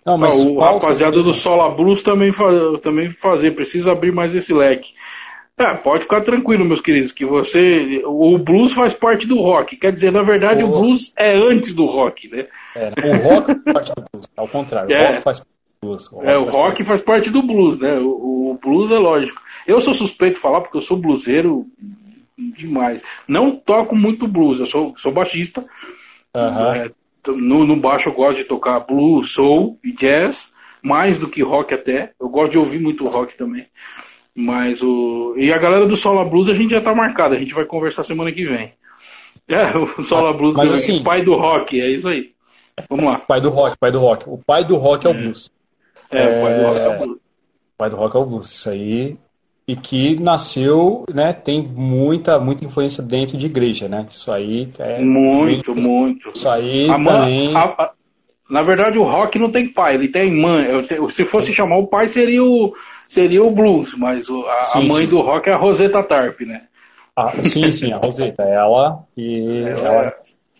[0.06, 4.34] Não, mas ah, o rapaziada do Sola Blues também, faz, também fazer, precisa abrir mais
[4.34, 4.94] esse leque.
[5.60, 8.02] É, pode ficar tranquilo, meus queridos, que você.
[8.06, 9.76] O blues faz parte do rock.
[9.76, 12.48] Quer dizer, na verdade, o, o blues é antes do rock, né?
[12.74, 14.96] É, o rock faz parte do blues, ao contrário.
[14.96, 15.02] É.
[15.02, 15.42] O rock faz
[15.82, 16.12] blues.
[16.14, 18.00] O é, o rock faz parte do blues, né?
[18.00, 19.42] O, o, blues é lógico.
[19.68, 21.68] Eu sou suspeito de falar porque eu sou bluseiro
[22.38, 23.04] demais.
[23.28, 25.60] Não toco muito blues, eu sou, sou baixista.
[26.34, 26.74] Uhum.
[26.74, 26.90] É,
[27.28, 31.74] no, no baixo eu gosto de tocar blues, soul e jazz, mais do que rock
[31.74, 32.14] até.
[32.18, 33.68] Eu gosto de ouvir muito rock também.
[34.40, 35.34] Mas o.
[35.36, 38.04] E a galera do Sola Blues a gente já tá marcado, a gente vai conversar
[38.04, 38.72] semana que vem.
[39.50, 42.34] É, o Sola Blues, Mas, assim, pai do rock, é isso aí.
[42.88, 43.18] Vamos lá.
[43.18, 44.30] Pai do rock, pai do rock.
[44.30, 45.52] O pai do rock é, é o blues.
[46.12, 47.18] É, o pai do rock é o blues.
[47.18, 49.18] O pai do rock é o blues, isso aí.
[49.68, 54.06] E que nasceu, né, tem muita, muita influência dentro de igreja, né?
[54.08, 55.02] Isso aí é.
[55.02, 55.82] Muito, muito.
[55.82, 56.32] muito.
[56.36, 57.56] Isso aí a também.
[57.56, 57.92] A, a,
[58.48, 60.68] na verdade, o rock não tem pai, ele tem mãe.
[61.10, 62.72] Se fosse chamar o pai, seria o,
[63.10, 65.10] seria o blues, mas a, sim, a mãe sim.
[65.10, 66.62] do rock é a Rosetta Tarp, né?
[67.16, 70.14] Ah, sim, sim, a Rosetta, ela e ela, ela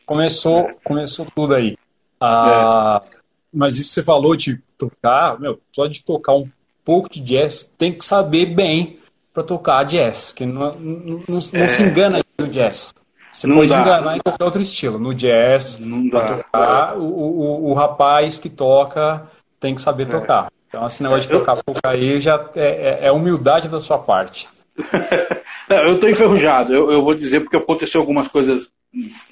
[0.04, 1.78] começou, começou tudo aí.
[2.20, 3.18] Ah, é.
[3.54, 6.50] Mas isso que você falou de tocar, meu, só de tocar um
[6.84, 8.98] pouco de jazz, tem que saber bem
[9.32, 11.60] para tocar jazz, que não, não, não, é.
[11.60, 12.96] não se engana no jazz.
[13.32, 13.82] Você não pode dá.
[13.82, 14.98] enganar em qualquer outro estilo.
[14.98, 16.38] No jazz, não dá.
[16.38, 19.30] Tocar, o, o, o, rapaz que toca
[19.60, 20.06] tem que saber é.
[20.08, 20.52] tocar.
[20.70, 24.48] Então, esse negócio de tocar pouco aí já é, é, é humildade da sua parte.
[25.68, 28.70] eu estou enferrujado, eu, eu, vou dizer porque aconteceu algumas coisas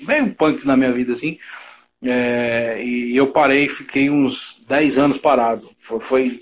[0.01, 1.37] meio punks na minha vida, assim.
[2.01, 5.69] É, e eu parei, fiquei uns 10 anos parado.
[5.79, 6.41] Foi, foi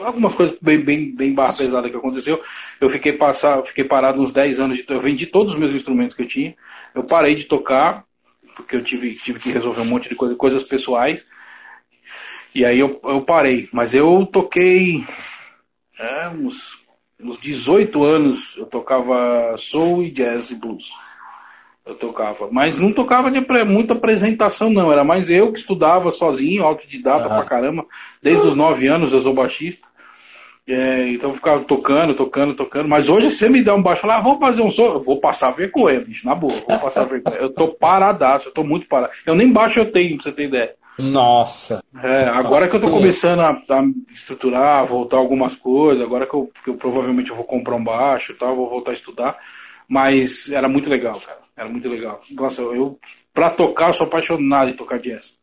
[0.00, 2.40] algumas coisas bem, bem, bem barra pesada que aconteceu.
[2.80, 4.78] Eu fiquei, passar, fiquei parado uns 10 anos.
[4.78, 6.54] De, eu vendi todos os meus instrumentos que eu tinha.
[6.94, 8.04] Eu parei de tocar,
[8.54, 11.26] porque eu tive, tive que resolver um monte de coisa, coisas pessoais.
[12.56, 13.68] E aí eu, eu parei.
[13.70, 15.04] Mas eu toquei
[16.00, 16.80] é, uns,
[17.22, 18.56] uns 18 anos.
[18.56, 20.90] Eu tocava soul e jazz e blues.
[21.84, 22.48] Eu tocava.
[22.50, 24.90] Mas não tocava de muita apresentação, não.
[24.90, 27.34] Era mais eu que estudava sozinho, autodidata uhum.
[27.36, 27.84] pra caramba.
[28.22, 29.86] Desde os nove anos eu sou baixista.
[30.66, 32.88] É, então eu ficava tocando, tocando, tocando.
[32.88, 34.94] Mas hoje você me dá um baixo e fala, ah, vamos fazer um som.
[34.94, 36.54] Eu vou passar vergonha, bicho, na boa.
[36.66, 37.36] Vou passar vergonha.
[37.36, 39.12] Eu tô paradaço, eu tô muito parado.
[39.26, 40.74] Eu nem baixo eu tenho, pra você ter ideia.
[40.98, 41.82] Nossa.
[42.02, 46.50] É, agora que eu tô começando a, a estruturar, voltar algumas coisas, agora que eu,
[46.64, 49.36] que eu provavelmente vou comprar um baixo e tal, vou voltar a estudar.
[49.88, 51.38] Mas era muito legal, cara.
[51.56, 52.20] Era muito legal.
[52.32, 52.98] Nossa, eu,
[53.32, 55.34] pra tocar, eu sou apaixonado em tocar jazz.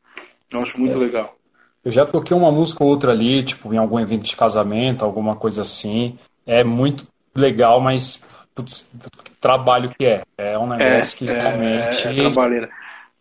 [0.51, 1.01] Eu acho muito é.
[1.01, 1.36] legal.
[1.84, 5.36] Eu já toquei uma música ou outra ali, tipo, em algum evento de casamento, alguma
[5.36, 6.18] coisa assim.
[6.45, 8.24] É muito legal, mas
[8.56, 8.89] putz,
[9.41, 10.24] trabalho que é.
[10.38, 12.08] É um negócio é, que é, realmente.
[12.08, 12.70] É, trabalheira.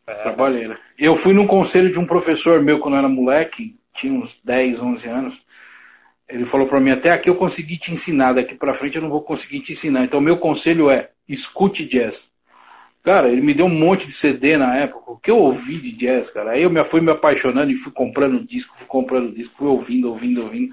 [0.06, 0.14] É.
[0.14, 0.78] Trabalheira.
[0.98, 4.80] Eu fui num conselho de um professor meu quando eu era moleque, tinha uns 10,
[4.80, 5.42] 11 anos.
[6.28, 9.10] Ele falou para mim: até aqui eu consegui te ensinar, daqui para frente eu não
[9.10, 10.04] vou conseguir te ensinar.
[10.04, 12.30] Então, meu conselho é: escute jazz.
[13.02, 15.10] Cara, ele me deu um monte de CD na época.
[15.10, 16.52] O que eu ouvi de jazz, cara?
[16.52, 20.08] Aí eu me fui me apaixonando e fui comprando disco, fui comprando disco, fui ouvindo,
[20.08, 20.72] ouvindo, ouvindo.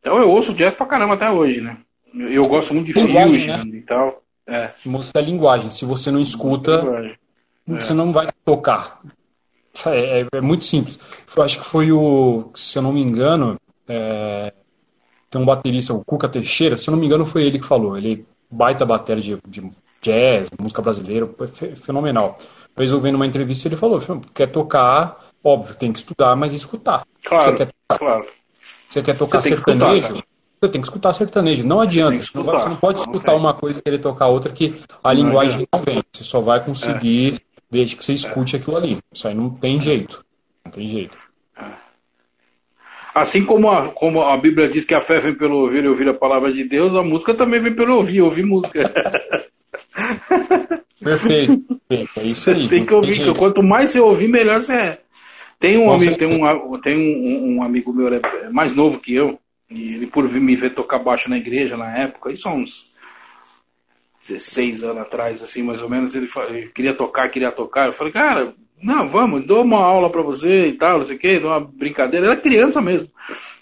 [0.00, 1.76] Então eu ouço jazz pra caramba até hoje, né?
[2.14, 3.60] Eu gosto muito de fusion né?
[3.76, 4.22] e tal.
[4.46, 4.70] É.
[4.84, 5.68] Música é linguagem.
[5.68, 6.82] Se você não escuta,
[7.68, 7.96] você é.
[7.96, 9.00] não vai tocar.
[9.86, 10.98] É, é, é, muito simples.
[11.36, 13.56] Eu acho que foi o, se eu não me engano,
[13.86, 14.52] é,
[15.30, 17.96] tem um baterista, o Cuca Teixeira, se eu não me engano, foi ele que falou.
[17.96, 21.28] Ele baita bateria de, de jazz, música brasileira,
[21.76, 22.38] fenomenal.
[22.68, 24.00] Depois eu vendo uma entrevista ele falou,
[24.32, 27.04] quer tocar, óbvio, tem que estudar, mas escutar.
[27.24, 28.26] Claro, você quer, claro.
[28.88, 29.96] Você quer tocar você sertanejo?
[29.96, 30.24] Escutar,
[30.60, 31.64] você tem que escutar sertanejo.
[31.64, 32.16] Não adianta.
[32.22, 35.66] Você, você, não pode escutar uma coisa e querer tocar outra que a não linguagem
[35.72, 36.02] não vem.
[36.12, 37.47] Você só vai conseguir é.
[37.70, 38.58] Desde que você escute é.
[38.58, 38.98] aquilo ali.
[39.12, 40.24] Isso aí não tem jeito.
[40.64, 41.16] Não tem jeito.
[41.56, 41.64] É.
[43.14, 46.08] Assim como a, como a Bíblia diz que a fé vem pelo ouvir e ouvir
[46.08, 48.82] a palavra de Deus, a música também vem pelo ouvir, ouvir música.
[51.02, 52.20] Perfeito, perfeito.
[52.20, 52.68] É isso aí.
[52.68, 54.98] Tem que ouvir, tem quanto mais você ouvir, melhor você é.
[55.58, 59.38] Tem um amigo, tem um, tem um, um, amigo meu é mais novo que eu,
[59.70, 62.90] e ele por vir me ver tocar baixo na igreja na época, isso há uns
[64.28, 67.86] 16 anos atrás, assim, mais ou menos, ele, ele queria tocar, queria tocar.
[67.86, 71.18] Eu falei, cara, não, vamos, dou uma aula para você e tal, não sei o
[71.18, 72.26] que, dou uma brincadeira.
[72.26, 73.08] Era criança mesmo.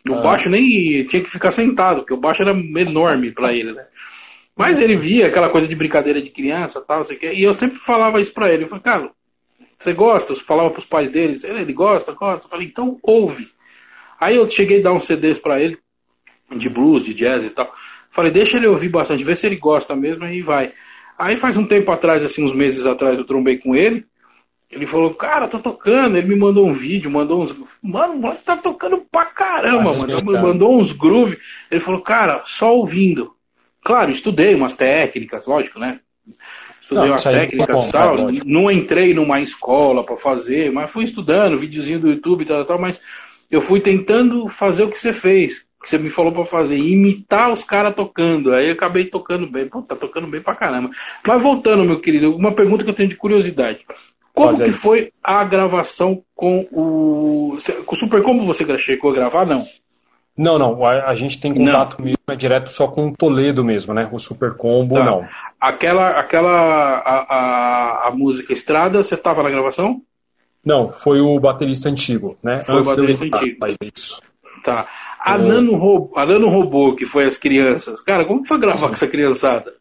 [0.09, 0.21] O ah.
[0.21, 3.87] baixo nem tinha que ficar sentado, porque o baixo era enorme para ele, né?
[4.57, 7.79] Mas ele via aquela coisa de brincadeira de criança tal, sei que, e eu sempre
[7.79, 8.65] falava isso pra ele.
[8.65, 9.11] Eu falei, cara,
[9.79, 10.33] você gosta?
[10.33, 12.47] Eu falava pros pais deles, ele, ele gosta, gosta.
[12.47, 13.49] Eu falei, então ouve.
[14.19, 15.79] Aí eu cheguei a dar uns CDs pra ele,
[16.51, 17.71] de blues, de jazz e tal.
[18.17, 20.73] Falei, deixa ele ouvir bastante, vê se ele gosta mesmo e vai.
[21.19, 24.07] Aí faz um tempo atrás, assim, uns meses atrás, eu trombei com ele.
[24.71, 26.17] Ele falou, cara, tô tocando.
[26.17, 27.55] Ele me mandou um vídeo, mandou uns.
[27.83, 30.43] Mano, o moleque tá tocando pra caramba, mano.
[30.43, 31.37] Mandou uns groove.
[31.71, 33.35] Ele falou, cara, só ouvindo.
[33.85, 36.01] Claro, estudei umas técnicas, lógico, né?
[36.81, 38.15] Estudei não, umas técnicas e tal.
[38.15, 42.65] É, não entrei numa escola para fazer, mas fui estudando, videozinho do YouTube e tal,
[42.65, 42.99] tal, mas
[43.51, 47.53] eu fui tentando fazer o que você fez, que você me falou para fazer, imitar
[47.53, 48.53] os caras tocando.
[48.53, 49.69] Aí eu acabei tocando bem.
[49.69, 50.91] Pô, tá tocando bem pra caramba.
[51.25, 53.87] Mas voltando, meu querido, uma pergunta que eu tenho de curiosidade.
[54.35, 57.57] Como que foi a gravação com o.
[57.87, 59.47] Com o Super Como você chegou a gravar?
[59.47, 59.65] Não.
[60.37, 60.85] Não, não.
[60.85, 62.05] A, a gente tem contato não.
[62.05, 64.09] mesmo, é direto só com o Toledo mesmo, né?
[64.13, 65.05] O Super Combo, tá.
[65.05, 65.27] não.
[65.61, 70.03] Aquela, aquela a, a, a música Estrada, você estava na gravação?
[70.65, 72.59] Não, foi o baterista antigo, né?
[72.59, 73.67] Foi Antes o baterista antigo.
[73.97, 74.21] Isso.
[74.65, 74.89] Tá.
[75.27, 75.37] A.
[75.37, 78.01] Nano Robô, a Nano Robô, que foi as crianças.
[78.01, 79.75] Cara, como foi gravar com essa criançada?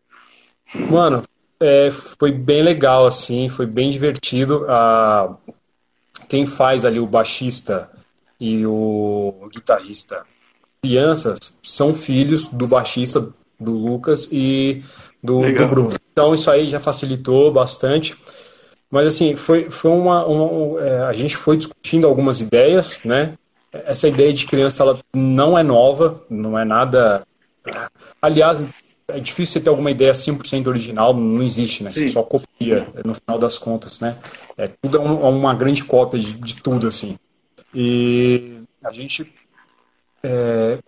[0.73, 1.23] Mano,
[1.59, 4.65] é, foi bem legal, assim, foi bem divertido.
[4.67, 5.35] Ah,
[6.27, 7.89] quem faz ali o baixista
[8.39, 10.23] e o guitarrista
[10.81, 13.29] crianças são filhos do baixista
[13.59, 14.83] do Lucas e
[15.23, 15.93] do, do, Bruno.
[16.11, 18.15] Então isso aí já facilitou bastante.
[18.91, 20.25] Mas assim, foi, foi uma.
[20.25, 23.33] uma é, a gente foi discutindo algumas ideias, né?
[23.85, 27.25] Essa ideia de criança ela não é nova, não é nada.
[28.21, 28.63] Aliás,
[29.07, 31.89] é difícil você ter alguma ideia 100% original, não existe, né?
[31.89, 32.13] Você Sim.
[32.13, 34.17] só copia, no final das contas, né?
[34.57, 37.17] É, tudo é uma grande cópia de, de tudo, assim.
[37.73, 39.31] E a gente
[40.23, 40.79] é,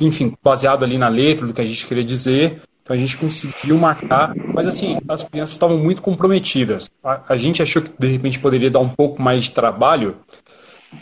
[0.00, 3.76] enfim, baseado ali na letra do que a gente queria dizer, Então a gente conseguiu
[3.78, 6.90] marcar, mas assim, as crianças estavam muito comprometidas.
[7.04, 10.16] A, a gente achou que de repente poderia dar um pouco mais de trabalho,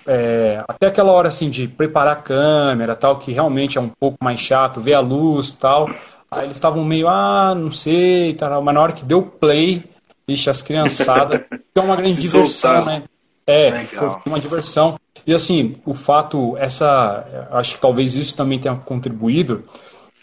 [0.07, 4.18] é, até aquela hora assim de preparar a câmera, tal, que realmente é um pouco
[4.22, 5.89] mais chato, ver a luz, tal.
[6.30, 9.84] Aí eles estavam meio, ah, não sei, tal, mas na hora que deu play,
[10.28, 11.41] Ixi, as criançadas.
[11.74, 13.03] é uma grande diversão, né?
[13.47, 14.11] É, Legal.
[14.11, 14.99] foi uma diversão.
[15.26, 17.49] E assim, o fato, essa.
[17.51, 19.64] Acho que talvez isso também tenha contribuído.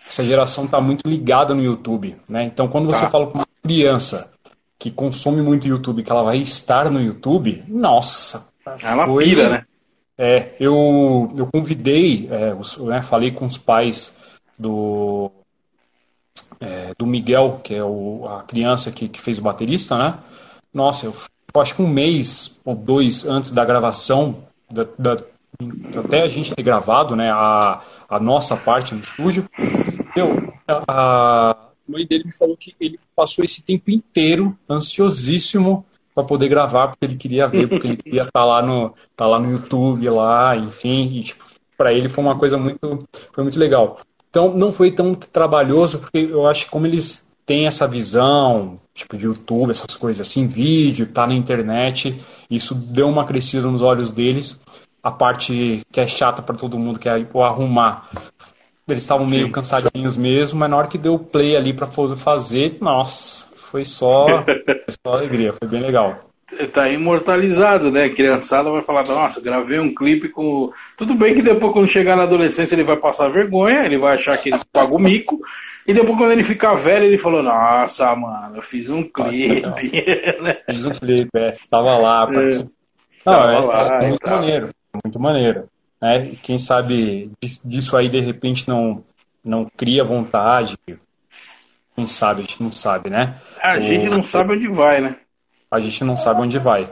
[0.07, 2.43] Essa geração está muito ligada no YouTube, né?
[2.43, 3.09] Então, quando você tá.
[3.09, 4.30] fala com uma criança
[4.78, 8.47] que consome muito YouTube, que ela vai estar no YouTube, nossa.
[8.84, 9.26] Ela foi...
[9.26, 9.66] pira, né?
[10.18, 14.16] É, eu, eu convidei, é, os, né, falei com os pais
[14.57, 15.30] do,
[16.59, 20.18] é, do Miguel, que é o, a criança que, que fez o baterista, né?
[20.74, 21.16] Nossa, eu,
[21.53, 25.18] eu acho que um mês ou dois antes da gravação, da, da,
[25.99, 29.49] até a gente ter gravado né, a, a nossa parte no estúdio,
[30.16, 31.57] eu, a, a
[31.88, 35.86] mãe dele me falou que ele passou esse tempo inteiro ansiosíssimo
[36.16, 39.28] para poder gravar, porque ele queria ver, porque ele queria estar tá lá no, tá
[39.28, 41.43] lá no YouTube, lá, enfim, e, tipo,
[41.78, 43.99] para ele foi uma coisa muito, foi muito legal.
[44.30, 49.18] Então não foi tão trabalhoso, porque eu acho que como eles têm essa visão, tipo
[49.18, 54.11] de YouTube, essas coisas assim, vídeo, tá na internet, isso deu uma crescida nos olhos
[54.11, 54.59] deles.
[55.03, 58.09] A parte que é chata para todo mundo, que é o arrumar.
[58.88, 63.44] Eles estavam meio cansadinhos mesmo, mas na hora que deu play ali para fazer, nossa,
[63.76, 64.63] foi só, foi
[65.05, 66.21] só alegria, foi bem legal
[66.71, 68.07] tá imortalizado, né?
[68.07, 70.71] Criançada vai falar, nossa, gravei um clipe com.
[70.95, 74.38] Tudo bem que depois, quando chegar na adolescência, ele vai passar vergonha, ele vai achar
[74.38, 75.41] que ele pagou mico.
[75.88, 79.63] E depois, quando ele ficar velho, ele falou, nossa, mano, eu fiz um clipe.
[80.39, 80.57] né?
[80.69, 81.55] Fiz um clipe, é.
[81.69, 82.30] Tava lá.
[82.32, 82.49] É.
[83.26, 84.36] Não, Tava é, lá, é muito tá.
[84.36, 84.69] maneiro,
[85.03, 85.63] muito maneiro.
[85.99, 86.32] Né?
[86.43, 87.32] Quem sabe
[87.63, 89.03] disso aí, de repente, não,
[89.43, 90.78] não cria vontade.
[91.95, 93.35] Quem sabe, a gente não sabe, né?
[93.61, 95.15] A gente não sabe onde vai, né?
[95.75, 96.87] a gente não sabe onde vai.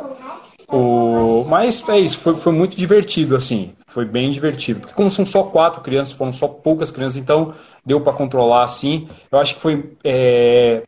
[0.67, 1.45] O...
[1.47, 3.73] Mas é isso, foi, foi muito divertido, assim.
[3.87, 4.81] Foi bem divertido.
[4.81, 7.53] Porque como são só quatro crianças, foram só poucas crianças, então
[7.85, 9.07] deu para controlar assim.
[9.31, 10.83] Eu acho que foi é...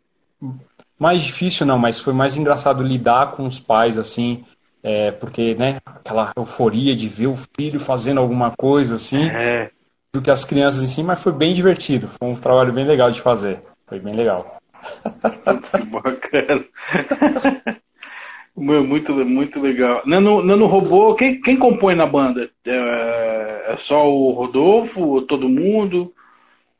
[0.99, 4.43] mais difícil, não, mas foi mais engraçado lidar com os pais, assim.
[4.81, 9.71] É, porque, né, aquela euforia de ver o filho fazendo alguma coisa, assim, é.
[10.13, 12.07] do que as crianças em si, mas foi bem divertido.
[12.07, 13.61] Foi um trabalho bem legal de fazer.
[13.87, 14.57] Foi bem legal.
[15.91, 16.65] Bacana.
[18.55, 20.01] Muito, muito legal.
[20.05, 22.49] Nano, Nano Robô, quem, quem compõe na banda?
[22.65, 26.13] É, é só o Rodolfo ou todo mundo?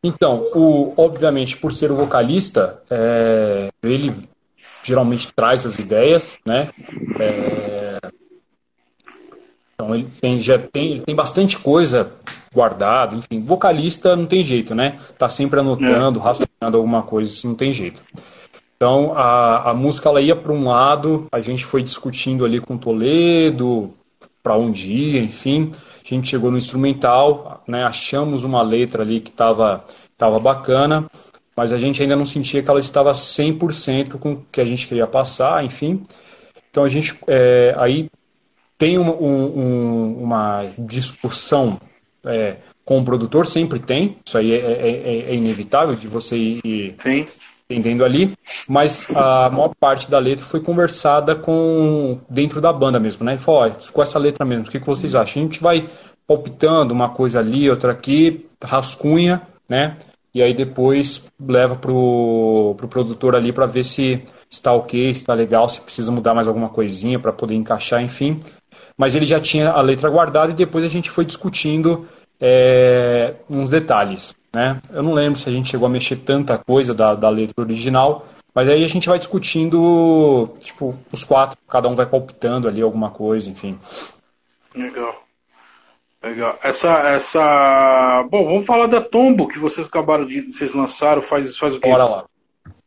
[0.01, 4.13] Então, o, obviamente, por ser o vocalista, é, ele
[4.83, 6.69] geralmente traz as ideias, né?
[7.19, 7.97] É,
[9.73, 12.13] então ele tem, já tem, ele tem bastante coisa
[12.55, 14.97] guardada, enfim, vocalista não tem jeito, né?
[15.17, 16.23] Tá sempre anotando, é.
[16.23, 18.01] rastreando alguma coisa, isso não tem jeito.
[18.77, 22.77] Então a, a música ela ia para um lado, a gente foi discutindo ali com
[22.77, 23.91] Toledo
[24.41, 29.29] para um dia, enfim, a gente chegou no instrumental, né, achamos uma letra ali que
[29.29, 29.83] estava
[30.17, 31.05] tava bacana,
[31.55, 34.87] mas a gente ainda não sentia que ela estava 100% com o que a gente
[34.87, 36.01] queria passar, enfim.
[36.69, 38.09] Então a gente é, aí
[38.77, 41.79] tem uma, um, uma discussão
[42.25, 46.35] é, com o produtor, sempre tem, isso aí é, é, é, é inevitável de você
[46.37, 47.27] ir, Sim
[47.69, 53.25] entendendo ali, mas a maior parte da letra foi conversada com dentro da banda mesmo,
[53.25, 53.37] né?
[53.37, 55.41] Falou, com essa letra mesmo, o que, que vocês acham?
[55.41, 55.89] A gente vai
[56.27, 59.97] palpitando uma coisa ali, outra aqui, rascunha, né?
[60.33, 65.33] E aí depois leva pro, pro produtor ali para ver se está ok, se está
[65.33, 68.39] legal, se precisa mudar mais alguma coisinha para poder encaixar, enfim.
[68.97, 72.07] Mas ele já tinha a letra guardada e depois a gente foi discutindo
[72.39, 74.35] é, uns detalhes.
[74.53, 74.79] Né?
[74.91, 78.25] Eu não lembro se a gente chegou a mexer tanta coisa da, da letra original,
[78.53, 83.09] mas aí a gente vai discutindo, tipo, os quatro, cada um vai palpitando ali alguma
[83.09, 83.77] coisa, enfim.
[84.73, 85.25] Legal.
[86.23, 86.57] Legal.
[86.63, 88.25] Essa, essa.
[88.31, 90.51] Bom, vamos falar da Tombo, que vocês acabaram de.
[90.51, 91.89] Vocês lançaram faz, faz o quê?
[91.89, 92.25] Bora lá.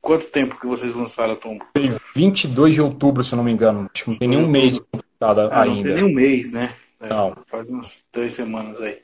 [0.01, 1.65] Quanto tempo que vocês lançaram a Tombo?
[1.75, 3.89] Tem 22 de outubro, se eu não me engano.
[3.93, 4.81] Tipo, não tem nenhum mês
[5.21, 5.51] ainda.
[5.53, 6.75] Ah, não tem nenhum mês, né?
[7.01, 7.37] É, não.
[7.47, 8.99] Faz umas três semanas aí.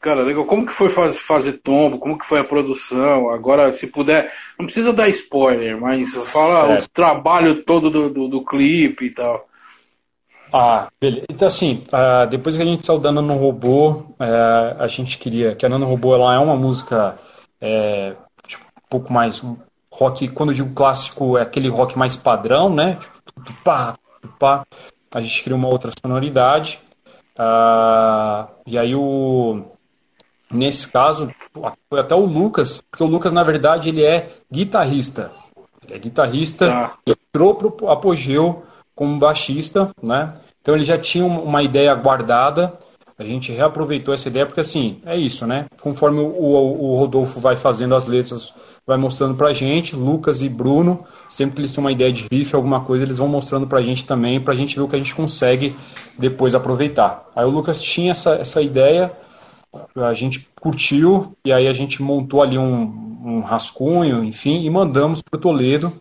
[0.00, 0.46] Cara, legal.
[0.46, 1.98] Como que foi faz, fazer tombo?
[1.98, 3.28] Como que foi a produção?
[3.28, 6.84] Agora, se puder, não precisa dar spoiler, mas fala certo.
[6.84, 9.46] o trabalho todo do, do, do, clipe e tal.
[10.50, 11.26] Ah, beleza.
[11.28, 15.54] Então, assim, uh, depois que a gente saiu da Nano Robô, uh, a gente queria...
[15.54, 17.18] Que a Nano Robô, ela é uma música
[17.60, 18.14] é,
[18.46, 19.44] tipo, um pouco mais
[19.92, 20.28] rock...
[20.28, 22.96] Quando eu digo clássico, é aquele rock mais padrão, né?
[23.44, 23.98] Tipo, pá,
[24.38, 24.64] pá.
[25.14, 26.80] A gente queria uma outra sonoridade.
[27.38, 29.69] Uh, e aí o
[30.50, 31.30] nesse caso,
[31.88, 35.30] foi até o Lucas, porque o Lucas, na verdade, ele é guitarrista.
[35.86, 36.92] Ele é guitarrista, ah.
[37.06, 38.62] entrou para o Apogeu
[38.94, 40.34] como baixista, né?
[40.60, 42.74] Então ele já tinha uma ideia guardada,
[43.18, 45.66] a gente reaproveitou essa ideia, porque assim, é isso, né?
[45.80, 48.54] Conforme o, o, o Rodolfo vai fazendo as letras,
[48.86, 50.98] vai mostrando pra gente, Lucas e Bruno,
[51.28, 54.04] sempre que eles têm uma ideia de riff, alguma coisa, eles vão mostrando pra gente
[54.04, 55.76] também, pra gente ver o que a gente consegue
[56.18, 57.24] depois aproveitar.
[57.36, 59.12] Aí o Lucas tinha essa, essa ideia,
[59.96, 65.22] a gente curtiu, e aí a gente montou ali um, um rascunho, enfim, e mandamos
[65.22, 65.92] pro Toledo,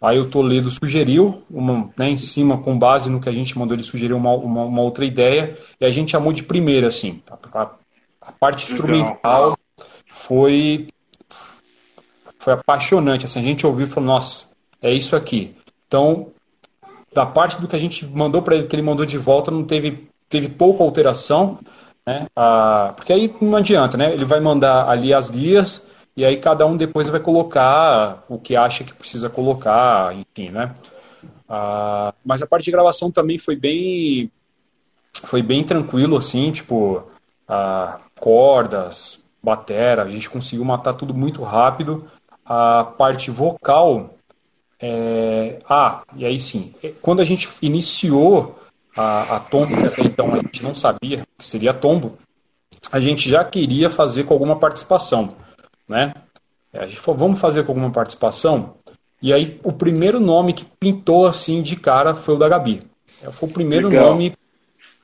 [0.00, 3.74] Aí o Toledo sugeriu, uma, né, em cima, com base no que a gente mandou,
[3.74, 7.22] ele sugeriu uma, uma, uma outra ideia, e a gente chamou de primeira, assim.
[7.30, 7.70] A, a,
[8.20, 9.56] a parte instrumental
[10.06, 10.88] foi,
[12.38, 13.24] foi apaixonante.
[13.24, 14.50] Assim, a gente ouviu e falou, nossa,
[14.82, 15.56] é isso aqui.
[15.88, 16.28] Então,
[17.14, 19.64] da parte do que a gente mandou para ele, que ele mandou de volta, não
[19.64, 21.58] teve, teve pouca alteração,
[22.06, 22.26] né?
[22.36, 24.12] Ah, porque aí não adianta, né?
[24.12, 25.86] Ele vai mandar ali as guias,
[26.16, 30.74] e aí cada um depois vai colocar o que acha que precisa colocar, enfim, né?
[31.48, 34.30] Ah, mas a parte de gravação também foi bem
[35.24, 37.02] foi bem tranquilo assim, tipo
[37.48, 42.08] ah, cordas, batera, a gente conseguiu matar tudo muito rápido.
[42.44, 44.14] A parte vocal,
[44.80, 45.58] é...
[45.68, 48.56] ah, e aí sim, quando a gente iniciou
[48.96, 52.18] a, a Tombo, que até então a gente não sabia que seria Tombo,
[52.90, 55.34] a gente já queria fazer com alguma participação
[55.88, 56.14] né?
[56.72, 58.74] É, a gente falou, vamos fazer com alguma participação?
[59.22, 62.82] E aí o primeiro nome que pintou assim de cara foi o da Gabi.
[63.22, 64.10] É, foi o primeiro Legal.
[64.10, 64.34] nome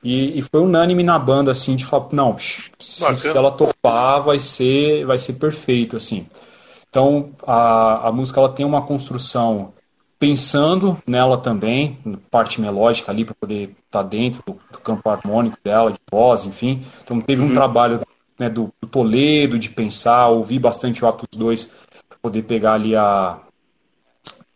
[0.03, 4.37] e, e, foi unânime na banda assim de falar, não, se, se, ela topar vai
[4.37, 6.27] ser vai ser perfeito assim.
[6.89, 9.73] Então a, a música ela tem uma construção
[10.23, 11.97] pensando nela também,
[12.31, 16.45] parte melódica ali para poder estar tá dentro do, do, campo harmônico dela, de voz,
[16.45, 16.81] enfim.
[17.03, 17.53] Então teve um uhum.
[17.53, 17.99] trabalho
[18.39, 21.75] né, do, do, Toledo, de pensar, ouvir bastante o Atos 2
[22.07, 23.37] para poder pegar ali a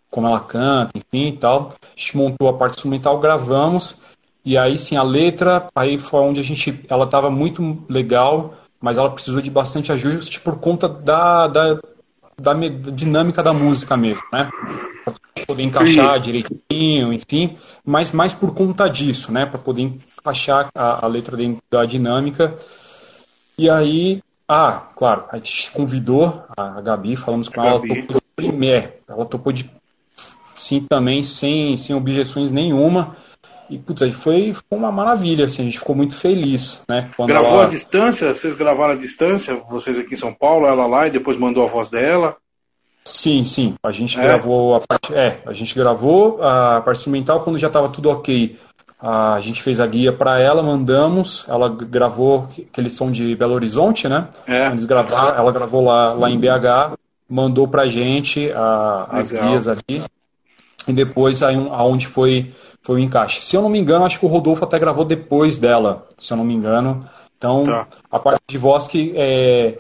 [0.10, 1.74] como ela canta, enfim e tal.
[1.82, 3.98] A gente montou a parte instrumental, gravamos
[4.46, 8.98] e aí sim a letra, aí foi onde a gente, ela estava muito legal, mas
[8.98, 11.78] ela precisou de bastante ajuste por conta da, da,
[12.40, 12.54] da,
[12.92, 14.50] dinâmica da música mesmo, né?
[15.04, 15.14] Pra
[15.46, 19.46] poder encaixar direitinho, enfim, mas mais por conta disso, né?
[19.46, 22.56] Para poder encaixar a, a letra dentro da dinâmica.
[23.58, 28.16] E aí, ah, claro, a gente convidou a Gabi, falamos com a ela, ela topou
[28.16, 29.72] de primeiro, ela topou de
[30.56, 33.16] sim também, sem, sem objeções nenhuma.
[33.70, 37.10] E, putz, aí foi, foi uma maravilha, assim, a gente ficou muito feliz, né?
[37.20, 37.64] Gravou ela...
[37.66, 38.34] à distância?
[38.34, 39.56] Vocês gravaram à distância?
[39.70, 42.38] Vocês aqui em São Paulo, ela lá, e depois mandou a voz dela?
[43.04, 43.76] Sim, sim.
[43.84, 44.22] A gente é?
[44.22, 45.14] gravou a parte.
[45.14, 48.58] É, a gente gravou a parte instrumental quando já estava tudo ok.
[49.00, 54.08] A gente fez a guia para ela, mandamos, ela gravou aquele som de Belo Horizonte,
[54.08, 54.28] né?
[54.48, 54.68] É.
[54.68, 56.98] Eles gravaram, ela gravou lá, lá em BH,
[57.30, 60.04] mandou pra gente a, as guias ali.
[60.88, 62.52] E depois aí, aonde foi,
[62.88, 63.42] foi o encaixe.
[63.42, 66.38] Se eu não me engano, acho que o Rodolfo até gravou depois dela, se eu
[66.38, 67.06] não me engano.
[67.38, 67.86] Então, tá.
[68.10, 69.78] a parte de voz que é,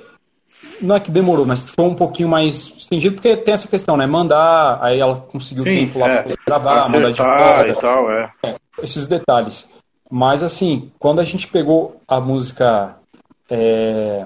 [0.81, 4.05] não é que demorou, mas foi um pouquinho mais estendido, porque tem essa questão, né?
[4.05, 6.21] Mandar, aí ela conseguiu Sim, tempo lá é.
[6.21, 7.69] para gravar, Acertar mandar de volta.
[7.69, 8.31] e tal, é.
[8.43, 9.69] é esses detalhes.
[10.11, 12.97] Mas assim, quando a gente pegou a música
[13.49, 14.25] é,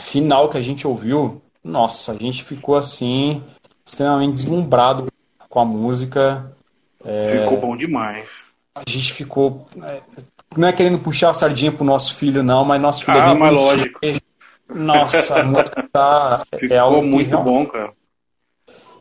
[0.00, 3.44] final que a gente ouviu, nossa, a gente ficou assim
[3.86, 5.06] extremamente deslumbrado
[5.48, 6.57] com a música.
[7.04, 8.30] É, ficou bom demais.
[8.74, 9.66] A gente ficou.
[9.82, 10.00] É,
[10.56, 13.34] não é querendo puxar a sardinha pro nosso filho, não, mas nosso filho ah, é
[13.34, 14.00] mas lógico.
[14.74, 16.42] Nossa, a música tá.
[16.58, 17.92] Ficou é algo muito bom, cara.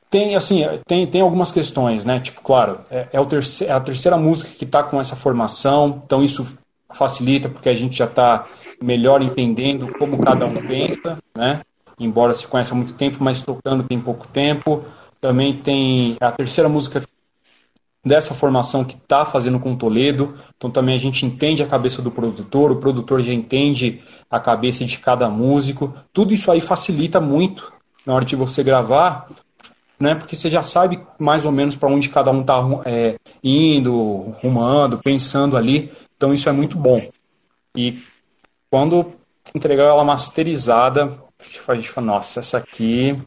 [0.10, 2.20] Tem, assim, tem, tem algumas questões, né?
[2.20, 6.02] Tipo, claro, é, é, o terceiro, é a terceira música que está com essa formação,
[6.06, 6.58] então isso
[6.94, 8.48] facilita porque a gente já está
[8.82, 11.62] melhor entendendo como cada um pensa, né?
[12.00, 14.86] Embora se conheça há muito tempo, mas tocando tem pouco tempo.
[15.20, 17.04] Também tem a terceira música
[18.06, 20.38] dessa formação que está fazendo com Toledo.
[20.56, 24.86] Então também a gente entende a cabeça do produtor, o produtor já entende a cabeça
[24.86, 25.94] de cada músico.
[26.14, 27.72] Tudo isso aí facilita muito
[28.06, 29.28] na hora de você gravar,
[30.00, 30.16] né?
[30.16, 35.00] Porque você já sabe mais ou menos para onde cada um está é, indo, rumando,
[35.00, 35.92] pensando ali.
[36.16, 37.02] Então isso é muito bom.
[37.76, 38.02] E
[38.70, 39.14] quando
[39.54, 41.18] entregar ela masterizada,
[41.68, 43.20] a gente fala, nossa, essa aqui,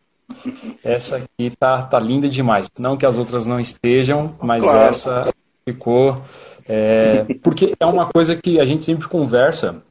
[0.83, 2.69] essa aqui tá, tá linda demais.
[2.79, 4.89] Não que as outras não estejam, mas claro.
[4.89, 6.23] essa ficou.
[6.69, 9.83] É, porque é uma coisa que a gente sempre conversa,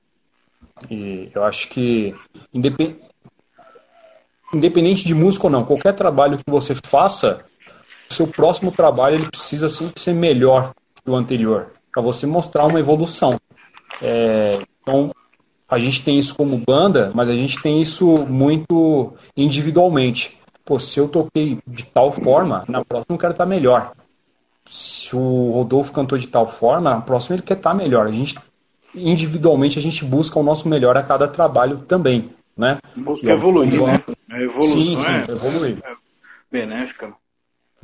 [0.89, 2.15] e eu acho que,
[2.53, 3.09] independente
[4.53, 7.43] independente de música ou não, qualquer trabalho que você faça,
[8.09, 12.65] o seu próximo trabalho ele precisa sempre ser melhor que o anterior, para você mostrar
[12.65, 13.39] uma evolução.
[14.01, 15.13] É, então,
[15.69, 20.37] a gente tem isso como banda, mas a gente tem isso muito individualmente.
[20.65, 23.91] Pô, se eu toquei de tal forma, na próxima eu quero estar melhor.
[24.65, 28.07] Se o Rodolfo cantou de tal forma, na próxima ele quer estar melhor.
[28.07, 28.35] A gente
[28.95, 32.79] individualmente a gente busca o nosso melhor a cada trabalho também, né?
[32.95, 34.03] Busca evoluir, né?
[34.31, 35.77] A evolução sim, sim, é, evoluir.
[35.83, 35.93] É
[36.51, 37.13] benéfica.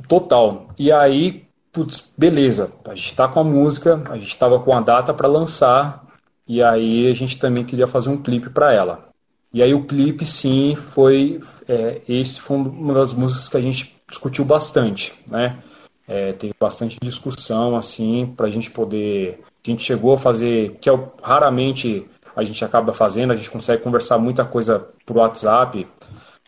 [0.08, 0.68] Total.
[0.78, 2.72] E aí, putz, beleza.
[2.84, 6.05] A gente está com a música, a gente estava com a data para lançar,
[6.46, 9.08] e aí a gente também queria fazer um clipe para ela.
[9.52, 11.40] E aí o clipe, sim, foi.
[11.68, 15.56] É, esse foi uma das músicas que a gente discutiu bastante, né?
[16.06, 19.40] É, teve bastante discussão, assim, para a gente poder.
[19.66, 23.82] A gente chegou a fazer, que é, raramente a gente acaba fazendo, a gente consegue
[23.82, 25.86] conversar muita coisa por WhatsApp,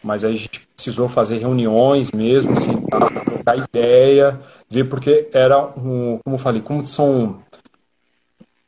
[0.03, 4.39] mas a gente precisou fazer reuniões mesmo, assim, trocar ideia,
[4.69, 7.43] ver porque era, um, como eu falei, como são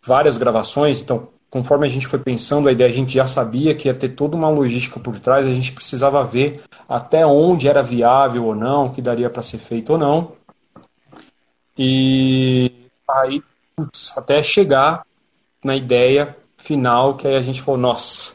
[0.02, 3.88] várias gravações, então conforme a gente foi pensando a ideia, a gente já sabia que
[3.88, 8.44] ia ter toda uma logística por trás, a gente precisava ver até onde era viável
[8.44, 10.32] ou não, que daria para ser feito ou não.
[11.76, 12.70] E
[13.08, 13.42] aí,
[14.16, 15.04] até chegar
[15.64, 18.34] na ideia final, que aí a gente falou, nossa,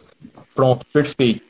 [0.54, 1.46] pronto, perfeito.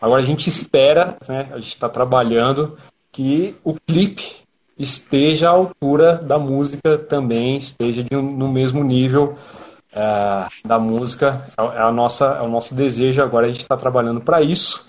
[0.00, 2.76] Agora a gente espera, né, a gente está trabalhando,
[3.12, 4.43] que o clipe
[4.78, 9.38] esteja à altura da música também, esteja de no mesmo nível
[9.92, 11.46] é, da música.
[11.56, 14.86] É, é, a nossa, é o nosso desejo agora, a gente está trabalhando para isso.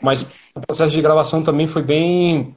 [0.00, 2.54] Mas o processo de gravação também foi bem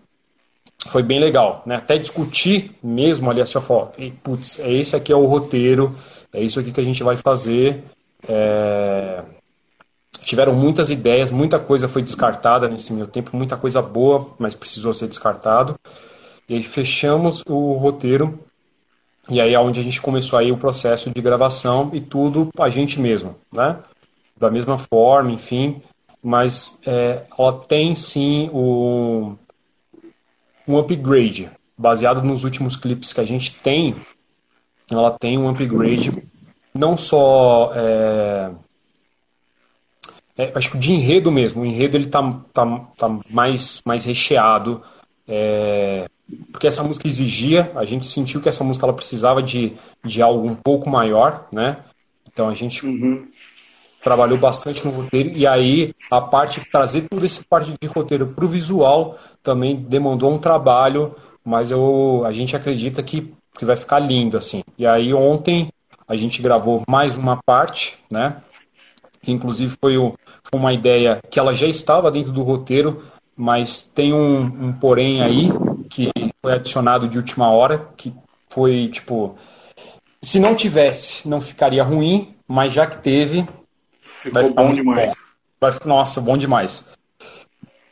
[0.87, 1.75] foi bem legal, né?
[1.75, 3.87] Até discutir mesmo ali, assim, ó,
[4.23, 5.95] putz, é esse aqui é o roteiro,
[6.31, 7.83] é isso aqui que a gente vai fazer.
[8.27, 9.23] É...
[10.21, 14.93] Tiveram muitas ideias, muita coisa foi descartada nesse meu tempo, muita coisa boa, mas precisou
[14.93, 15.75] ser descartado.
[16.47, 18.39] E aí fechamos o roteiro
[19.29, 22.69] e aí é onde a gente começou aí o processo de gravação e tudo a
[22.69, 23.79] gente mesmo, né?
[24.37, 25.81] Da mesma forma, enfim,
[26.21, 29.35] mas é, ela tem sim o,
[30.67, 33.95] um upgrade baseado nos últimos clipes que a gente tem.
[34.91, 36.11] Ela tem um upgrade
[36.73, 38.51] não só é,
[40.37, 41.61] é, acho que de enredo mesmo.
[41.61, 42.21] O enredo ele tá,
[42.53, 42.65] tá,
[42.97, 44.83] tá mais, mais recheado.
[45.27, 46.07] É,
[46.51, 49.73] porque essa música exigia, a gente sentiu que essa música ela precisava de,
[50.03, 51.77] de algo um pouco maior, né?
[52.27, 53.27] Então a gente uhum.
[54.03, 58.45] trabalhou bastante no roteiro e aí a parte trazer tudo esse parte de roteiro para
[58.45, 63.99] o visual também demandou um trabalho, mas eu, a gente acredita que, que vai ficar
[63.99, 64.63] lindo assim.
[64.77, 65.69] E aí ontem
[66.07, 68.41] a gente gravou mais uma parte, né?
[69.21, 73.03] Que inclusive foi, o, foi uma ideia que ela já estava dentro do roteiro,
[73.35, 75.49] mas tem um, um porém aí
[75.89, 76.11] que
[76.41, 78.13] foi adicionado de última hora, que
[78.49, 79.37] foi tipo.
[80.21, 83.47] Se não tivesse, não ficaria ruim, mas já que teve.
[84.21, 85.13] Ficou bom demais.
[85.13, 85.69] Bom.
[85.69, 86.85] Vai, nossa, bom demais.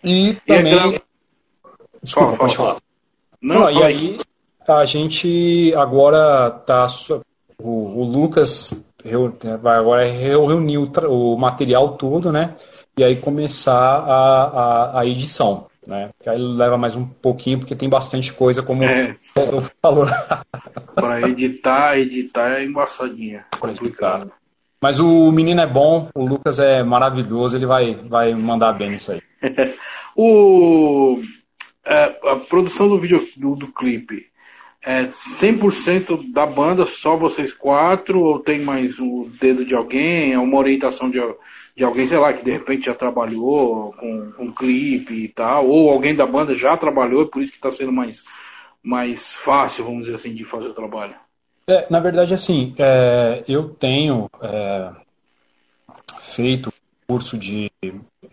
[0.04, 0.96] E também.
[0.96, 1.02] E
[2.02, 2.78] Desculpa, pode falar.
[3.42, 4.20] Não, não e aí
[4.68, 6.88] a gente agora tá.
[7.62, 8.74] O, o Lucas
[9.62, 12.56] vai agora reunir o, o material todo, né?
[12.98, 16.10] E aí começar a, a, a edição né?
[16.22, 19.16] Que aí leva mais um pouquinho, porque tem bastante coisa, como é.
[19.36, 20.06] o falou.
[20.96, 23.46] Para editar, editar é embaçadinha.
[23.52, 24.32] É complicado.
[24.82, 29.14] Mas o menino é bom, o Lucas é maravilhoso, ele vai, vai mandar bem isso
[29.14, 29.22] aí.
[30.16, 31.22] o,
[31.86, 34.28] é, a produção do vídeo do, do clipe
[34.86, 40.40] é 100% da banda, só vocês quatro, ou tem mais o dedo de alguém, é
[40.40, 41.18] uma orientação de,
[41.76, 45.90] de alguém, sei lá, que de repente já trabalhou com, com clipe e tal, ou
[45.90, 48.24] alguém da banda já trabalhou, por isso que está sendo mais,
[48.82, 51.16] mais fácil, vamos dizer assim, de fazer o trabalho?
[51.68, 54.92] É, na verdade, assim, é, eu tenho é,
[56.22, 56.72] feito
[57.08, 57.72] curso de,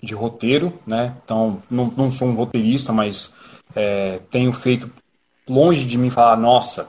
[0.02, 1.16] de roteiro, né?
[1.24, 3.34] Então, não, não sou um roteirista, mas
[3.74, 4.90] é, tenho feito
[5.48, 6.88] longe de mim falar, nossa,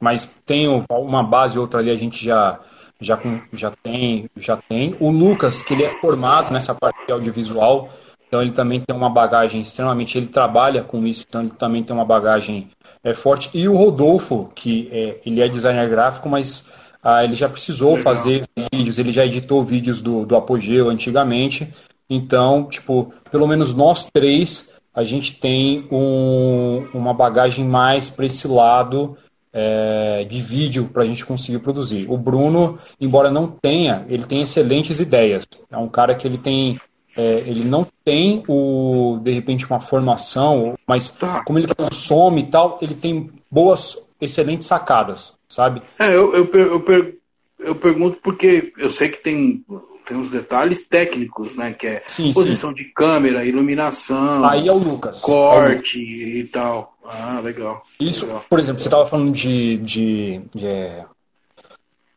[0.00, 2.58] mas tenho uma base outra ali, a gente já
[3.02, 3.18] já,
[3.52, 4.96] já tem, já tem.
[5.00, 7.90] O Lucas, que ele é formado nessa parte de audiovisual,
[8.26, 11.94] então ele também tem uma bagagem extremamente, ele trabalha com isso, então ele também tem
[11.94, 12.70] uma bagagem
[13.04, 13.50] é, forte.
[13.52, 16.70] E o Rodolfo, que é, ele é designer gráfico, mas
[17.02, 18.04] ah, ele já precisou Legal.
[18.04, 21.68] fazer vídeos, ele já editou vídeos do, do Apogeu antigamente.
[22.08, 28.46] Então, tipo, pelo menos nós três, a gente tem um, uma bagagem mais para esse
[28.46, 29.16] lado
[29.52, 32.06] é, de vídeo para a gente conseguir produzir.
[32.08, 35.46] O Bruno, embora não tenha, ele tem excelentes ideias.
[35.70, 36.80] É um cara que ele tem,
[37.16, 41.44] é, ele não tem o de repente uma formação, mas tá.
[41.44, 45.82] como ele consome e tal, ele tem boas, excelentes sacadas, sabe?
[45.98, 47.14] É, eu, eu, eu,
[47.58, 49.64] eu pergunto porque eu sei que tem
[50.04, 51.72] tem uns detalhes técnicos, né?
[51.72, 52.76] Que é sim, posição sim.
[52.76, 54.44] de câmera, iluminação.
[54.44, 55.20] Aí é o Lucas.
[55.20, 56.36] Corte é o Lucas.
[56.36, 56.96] e tal.
[57.04, 57.82] Ah, legal.
[58.00, 58.44] Isso, legal.
[58.48, 61.04] por exemplo, você estava falando de, de, de, é,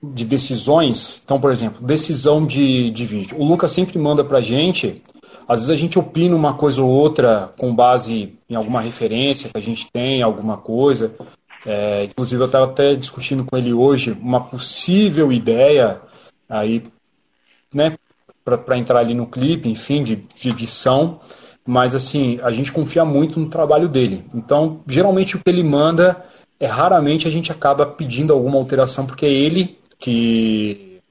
[0.02, 1.22] de, decisões.
[1.24, 3.38] Então, por exemplo, decisão de, de vídeo.
[3.40, 5.02] O Lucas sempre manda pra gente.
[5.48, 9.58] Às vezes a gente opina uma coisa ou outra com base em alguma referência que
[9.58, 11.14] a gente tem, alguma coisa.
[11.66, 16.00] É, inclusive eu estava até discutindo com ele hoje uma possível ideia
[16.48, 16.84] aí,
[17.76, 17.98] né,
[18.44, 21.20] para entrar ali no clipe, enfim, de, de edição.
[21.68, 24.24] Mas assim, a gente confia muito no trabalho dele.
[24.34, 26.26] Então, geralmente o que ele manda
[26.60, 31.02] é raramente a gente acaba pedindo alguma alteração, porque é ele que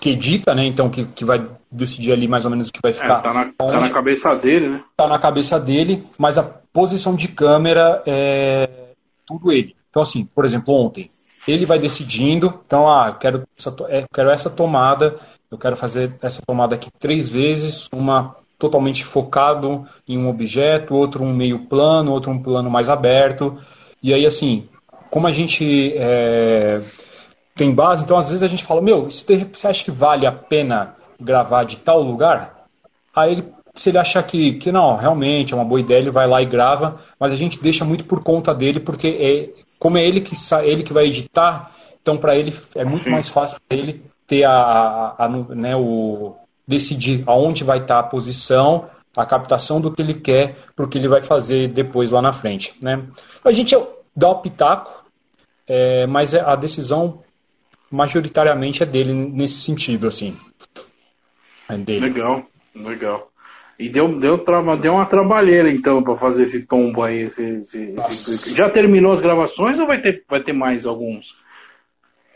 [0.00, 0.64] que edita, né?
[0.64, 3.18] Então que, que vai decidir ali mais ou menos o que vai é, ficar.
[3.18, 4.84] É, tá, na, tá na cabeça dele, né?
[4.96, 8.92] Tá na cabeça dele, mas a posição de câmera é
[9.26, 9.76] tudo ele.
[9.90, 11.10] Então, assim, por exemplo, ontem,
[11.50, 15.18] ele vai decidindo, então, ah, quero essa, é, quero essa tomada,
[15.50, 21.22] eu quero fazer essa tomada aqui três vezes, uma totalmente focado em um objeto, outro
[21.22, 23.58] um meio plano, outro um plano mais aberto.
[24.02, 24.68] E aí, assim,
[25.10, 26.80] como a gente é,
[27.54, 30.96] tem base, então às vezes a gente fala, meu, você acha que vale a pena
[31.20, 32.66] gravar de tal lugar?
[33.14, 33.44] Aí ele,
[33.78, 36.46] se ele achar que, que não, realmente é uma boa ideia, ele vai lá e
[36.46, 40.34] grava, mas a gente deixa muito por conta dele, porque é, como é ele que,
[40.64, 41.72] ele que vai editar,
[42.02, 43.10] então para ele é muito Sim.
[43.10, 46.34] mais fácil para ele ter a, a, a, né, o
[46.66, 51.22] decidir aonde vai estar a posição, a captação do que ele quer, porque ele vai
[51.22, 52.74] fazer depois lá na frente.
[52.82, 53.02] Né?
[53.44, 53.76] A gente
[54.14, 55.06] dá o pitaco,
[55.66, 57.22] é, mas a decisão
[57.90, 60.36] majoritariamente é dele nesse sentido, assim.
[61.68, 62.08] É dele.
[62.08, 62.44] Legal,
[62.74, 63.27] legal.
[63.78, 64.44] E deu, deu,
[64.80, 67.22] deu uma trabalheira, então, para fazer esse tombo aí.
[67.22, 68.56] Esse, esse, esse...
[68.56, 71.36] Já terminou as gravações ou vai ter, vai ter mais alguns?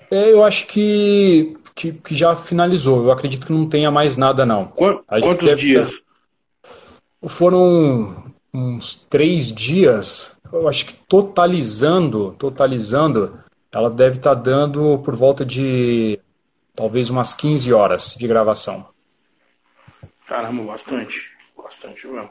[0.09, 3.03] É, eu acho que, que, que, já finalizou.
[3.03, 4.67] Eu acredito que não tenha mais nada, não.
[4.67, 6.03] Quantos dias?
[7.27, 8.25] Foram
[8.55, 10.37] uns três dias.
[10.53, 13.39] Eu acho que totalizando, totalizando,
[13.73, 16.21] ela deve estar tá dando por volta de
[16.73, 18.92] talvez umas 15 horas de gravação.
[20.33, 21.31] Caramba, bastante.
[21.55, 22.31] Bastante mesmo.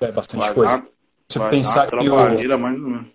[0.00, 0.78] É bastante vai coisa.
[0.78, 0.84] Dar,
[1.28, 3.06] Se pensar que o, mais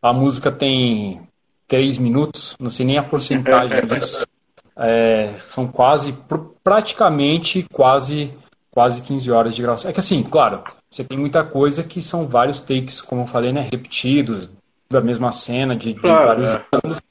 [0.00, 1.28] a música tem
[1.68, 4.26] 3 minutos, não sei nem a porcentagem disso.
[4.74, 6.16] É, são quase,
[6.62, 8.32] praticamente quase,
[8.70, 9.90] quase 15 horas de gravação.
[9.90, 13.52] É que assim, claro, você tem muita coisa que são vários takes, como eu falei,
[13.52, 14.48] né, repetidos,
[14.88, 16.66] da mesma cena de, de claro, vários é.
[16.82, 17.02] anos.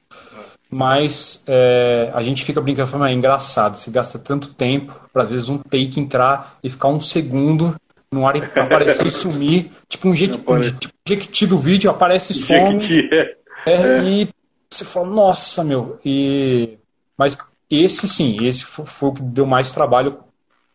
[0.73, 5.29] Mas é, a gente fica brincando, falando, é engraçado, você gasta tanto tempo para às
[5.29, 7.75] vezes um take entrar e ficar um segundo
[8.11, 12.53] no ar e aparecer e sumir, tipo um jeito, um, tipo, do vídeo, aparece som.
[12.55, 13.35] É.
[13.67, 14.03] é, é.
[14.03, 14.29] E
[14.67, 15.99] você fala, nossa, meu.
[16.03, 16.77] E,
[17.15, 17.37] mas
[17.69, 20.17] esse sim, esse foi, foi o que deu mais trabalho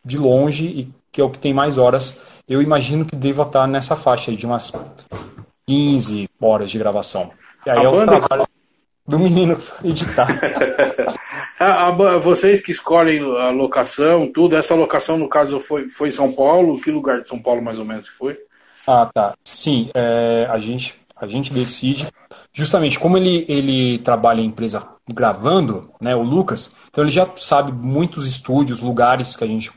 [0.03, 2.21] de longe e que é o que tem mais horas.
[2.47, 4.71] Eu imagino que deva estar nessa faixa aí de umas
[5.67, 7.31] 15 horas de gravação.
[7.65, 8.15] E aí a é banda...
[8.15, 8.48] o trabalho
[9.09, 10.27] do menino editar.
[12.21, 16.79] vocês que escolhem a locação, tudo, essa locação no caso foi, foi São Paulo?
[16.79, 18.37] Que lugar de São Paulo mais ou menos foi?
[18.87, 19.33] Ah, tá.
[19.43, 22.07] Sim, é, a, gente, a gente decide.
[22.53, 27.71] Justamente como ele, ele trabalha em empresa gravando, né, o Lucas, então ele já sabe
[27.71, 29.71] muitos estúdios, lugares que a gente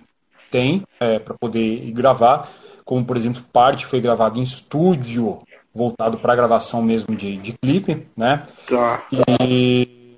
[0.51, 2.49] tem é, para poder gravar,
[2.85, 5.41] como por exemplo, parte foi gravada em estúdio
[5.74, 8.43] voltado para gravação mesmo de, de clipe, né?
[8.69, 9.05] Tá.
[9.40, 10.16] E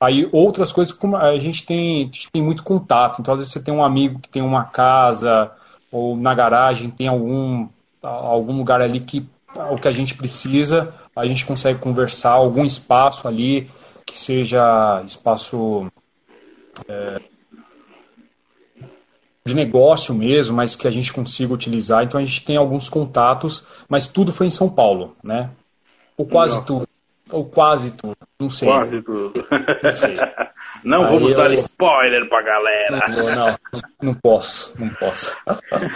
[0.00, 3.20] aí outras coisas como a gente tem, a gente tem muito contato.
[3.20, 5.50] Então às vezes você tem um amigo que tem uma casa
[5.90, 7.68] ou na garagem tem algum
[8.02, 9.24] algum lugar ali que
[9.70, 13.70] o que a gente precisa, a gente consegue conversar algum espaço ali
[14.04, 15.86] que seja espaço
[16.88, 17.20] é,
[19.44, 22.04] de negócio mesmo, mas que a gente consiga utilizar.
[22.04, 25.50] Então a gente tem alguns contatos, mas tudo foi em São Paulo, né?
[26.16, 26.66] Ou quase Legal.
[26.66, 26.88] tudo.
[27.30, 28.16] Ou quase tudo.
[28.38, 28.68] Não sei.
[28.68, 29.46] Quase tudo.
[29.82, 30.16] Não, sei.
[30.84, 31.36] não vamos eu...
[31.36, 33.08] dar spoiler pra galera.
[33.08, 33.56] Não, não,
[34.02, 35.34] não posso, não posso.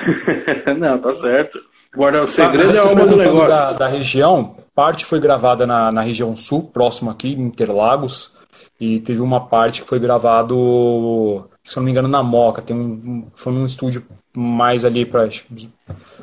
[0.79, 1.61] não, tá certo.
[1.93, 3.49] Agora, o segredo ah, é a alma do negócio.
[3.49, 8.35] Da, da região, parte foi gravada na, na região sul, próximo aqui, Interlagos,
[8.81, 12.63] e teve uma parte que foi gravado se não me engano, na Moca.
[12.63, 15.29] Tem um, foi num estúdio mais ali para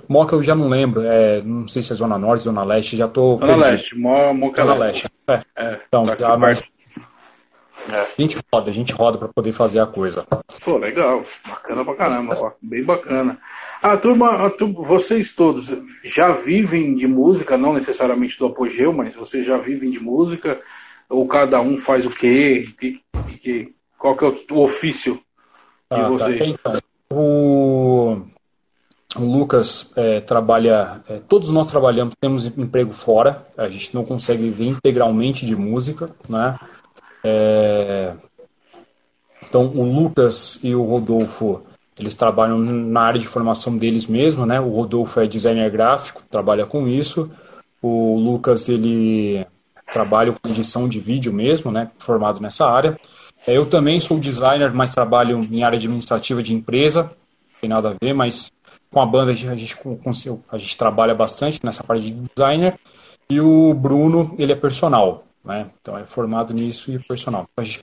[0.08, 3.08] Moca eu já não lembro, é, não sei se é Zona Norte, Zona Leste, já
[3.08, 3.34] tô.
[3.34, 3.72] Zona perdido.
[3.72, 5.08] Leste, Moca Zona Leste.
[5.28, 5.42] É.
[5.58, 6.64] é então, tá já, mas...
[7.90, 8.00] é.
[8.00, 10.26] a gente roda, a gente roda para poder fazer a coisa.
[10.64, 13.38] Pô, legal, bacana pra caramba, ó, bem bacana.
[13.82, 15.76] A turma, a turma, vocês todos
[16.06, 20.62] já vivem de música, não necessariamente do apogeu, mas vocês já vivem de música?
[21.10, 22.66] Ou cada um faz o quê?
[22.80, 23.02] Que,
[23.40, 25.22] que, qual que é o, o ofício
[25.96, 26.10] ah, tá.
[26.10, 26.56] vocês?
[26.64, 26.80] Tá.
[27.12, 28.18] O,
[29.16, 34.44] o Lucas é, trabalha, é, todos nós trabalhamos, temos emprego fora, a gente não consegue
[34.44, 36.60] viver integralmente de música, né?
[37.24, 38.14] É,
[39.48, 41.62] então, o Lucas e o Rodolfo,
[42.00, 44.60] eles trabalham na área de formação deles mesmo, né?
[44.60, 47.30] O Rodolfo é designer gráfico, trabalha com isso.
[47.80, 49.46] O Lucas, ele
[49.92, 51.92] trabalha com edição de vídeo mesmo, né?
[52.00, 53.00] Formado nessa área.
[53.46, 57.90] É, eu também sou designer, mas trabalho em área administrativa de empresa, não tem nada
[57.90, 58.52] a ver, mas
[58.92, 59.52] com a banda a gente,
[60.52, 62.78] a gente, trabalha bastante nessa parte de designer.
[63.30, 65.68] E o Bruno, ele é personal, né?
[65.82, 67.48] Então é formado nisso e personal.
[67.58, 67.82] A gente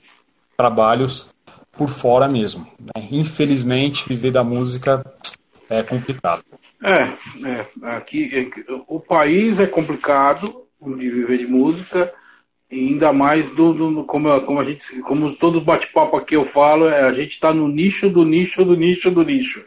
[0.55, 1.33] trabalhos
[1.71, 2.67] por fora mesmo.
[2.79, 3.07] Né?
[3.11, 5.03] Infelizmente, viver da música
[5.69, 6.43] é complicado.
[6.83, 7.07] É,
[7.47, 12.13] é aqui é, o país é complicado de viver de música,
[12.71, 16.87] e ainda mais do, do como, como a gente, como todo bate-papo aqui eu falo,
[16.87, 19.63] é, a gente está no nicho do nicho do nicho do nicho.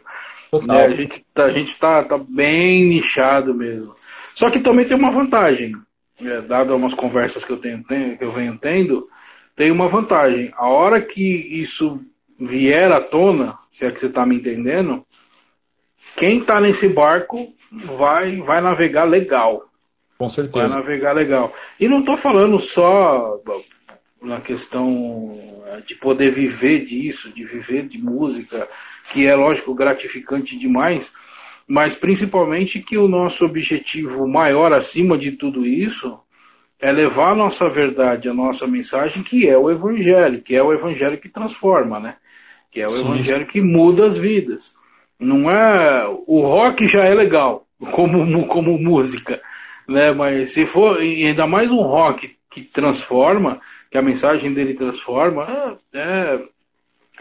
[0.65, 0.85] Né?
[0.85, 3.93] A gente tá, a gente tá, tá bem nichado mesmo.
[4.33, 5.75] Só que também tem uma vantagem,
[6.19, 9.07] é, dado umas conversas que eu tenho, tenho que eu venho tendo,
[9.55, 10.51] tem uma vantagem.
[10.55, 12.01] A hora que isso
[12.39, 15.05] vier à tona, se é que você está me entendendo,
[16.15, 19.69] quem está nesse barco vai, vai navegar legal.
[20.17, 20.67] Com certeza.
[20.67, 21.53] Vai navegar legal.
[21.79, 23.39] E não estou falando só
[24.21, 25.37] na questão
[25.67, 28.67] é, de poder viver disso, de viver de música,
[29.11, 31.11] que é lógico gratificante demais,
[31.67, 36.19] mas principalmente que o nosso objetivo maior acima de tudo isso
[36.79, 40.73] é levar a nossa verdade, a nossa mensagem, que é o evangelho, que é o
[40.73, 42.15] evangelho que transforma, né?
[42.71, 43.05] Que é o Sim.
[43.05, 44.73] evangelho que muda as vidas.
[45.19, 49.41] Não é o rock já é legal como como música,
[49.87, 50.11] né?
[50.11, 53.59] Mas se for ainda mais um rock que transforma,
[53.91, 56.39] que a mensagem dele transforma, é, é,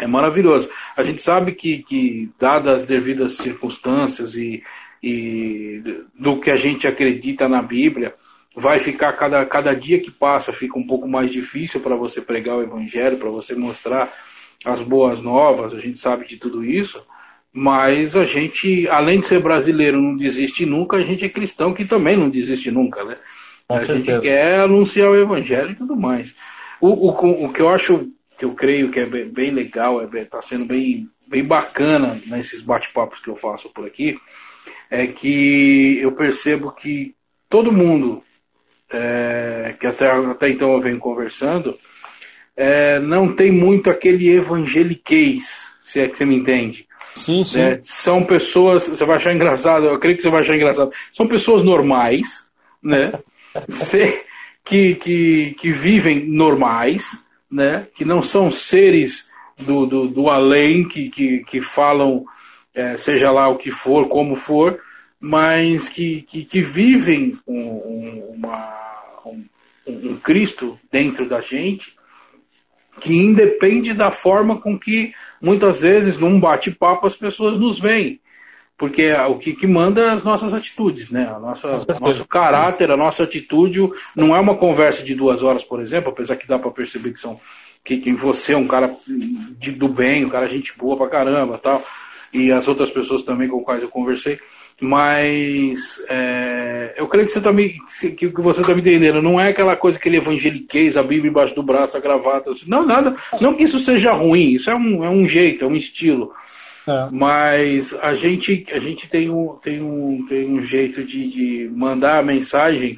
[0.00, 0.68] é maravilhoso.
[0.96, 4.62] A gente sabe que, que dadas as devidas circunstâncias e,
[5.02, 5.82] e
[6.14, 8.14] do que a gente acredita na Bíblia,
[8.56, 12.56] vai ficar cada, cada dia que passa fica um pouco mais difícil para você pregar
[12.56, 14.12] o evangelho, para você mostrar
[14.64, 17.04] as boas novas, a gente sabe de tudo isso,
[17.56, 21.84] mas a gente, além de ser brasileiro, não desiste nunca, a gente é cristão que
[21.84, 23.16] também não desiste nunca, né?
[23.68, 24.14] Com a certeza.
[24.14, 26.34] gente quer anunciar o evangelho e tudo mais.
[26.80, 30.38] O, o, o que eu acho, que eu creio que é bem, bem legal, está
[30.38, 34.18] é, sendo bem, bem bacana nesses bate-papos que eu faço por aqui,
[34.90, 37.14] é que eu percebo que
[37.48, 38.20] todo mundo
[38.90, 41.78] é, que até, até então eu venho conversando,
[42.56, 46.88] é, não tem muito aquele evangeliquez, se é que você me entende.
[47.14, 47.60] Sim, sim.
[47.60, 51.28] É, são pessoas, você vai achar engraçado, eu creio que você vai achar engraçado, são
[51.28, 52.44] pessoas normais,
[52.82, 53.12] né?
[54.64, 57.16] que, que, que vivem normais,
[57.48, 57.86] né?
[57.94, 62.24] Que não são seres do, do, do além, que, que, que falam,
[62.74, 64.80] é, seja lá o que for, como for,
[65.20, 69.44] mas que, que, que vivem um, uma, um,
[69.86, 71.94] um Cristo dentro da gente
[73.00, 75.12] que independe da forma com que
[75.44, 78.20] muitas vezes num bate-papo as pessoas nos veem.
[78.76, 81.32] Porque é o que, que manda é as nossas atitudes, né?
[81.32, 83.78] A nossa, nosso caráter, a nossa atitude
[84.16, 87.20] não é uma conversa de duas horas, por exemplo, apesar que dá para perceber que
[87.20, 87.40] são
[87.84, 88.96] que, que você é um cara
[89.58, 91.84] de, do bem, um cara gente boa pra caramba tal
[92.34, 94.40] e as outras pessoas também com quais eu conversei.
[94.80, 97.78] Mas é, eu creio que você está me,
[98.16, 99.22] que você está me entendendo.
[99.22, 102.50] Não é aquela coisa que ele evangeliquez, a Bíblia embaixo do braço, a gravata.
[102.66, 103.16] Não, nada.
[103.40, 104.54] Não que isso seja ruim.
[104.54, 106.32] Isso é um, é um jeito, é um estilo.
[106.86, 107.08] É.
[107.10, 112.18] Mas a gente, a gente tem, um, tem, um, tem um jeito de, de mandar
[112.18, 112.96] a mensagem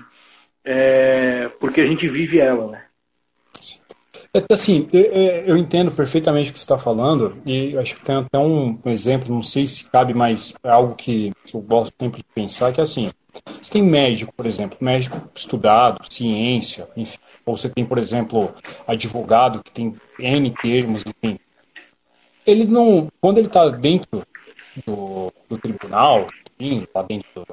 [0.65, 2.83] é, porque a gente vive ela, né?
[4.37, 8.39] É, assim, eu entendo perfeitamente o que você está falando, e acho que tem até
[8.39, 12.71] um exemplo, não sei se cabe, mas é algo que eu gosto sempre de pensar,
[12.71, 13.11] que é assim,
[13.63, 18.55] você tem médico, por exemplo, médico estudado, ciência, enfim, ou você tem, por exemplo,
[18.87, 21.39] advogado que tem N termos, enfim.
[22.47, 24.23] Ele não, quando ele está dentro
[24.87, 26.27] do, do tribunal,
[26.61, 27.47] enfim, tá dentro do,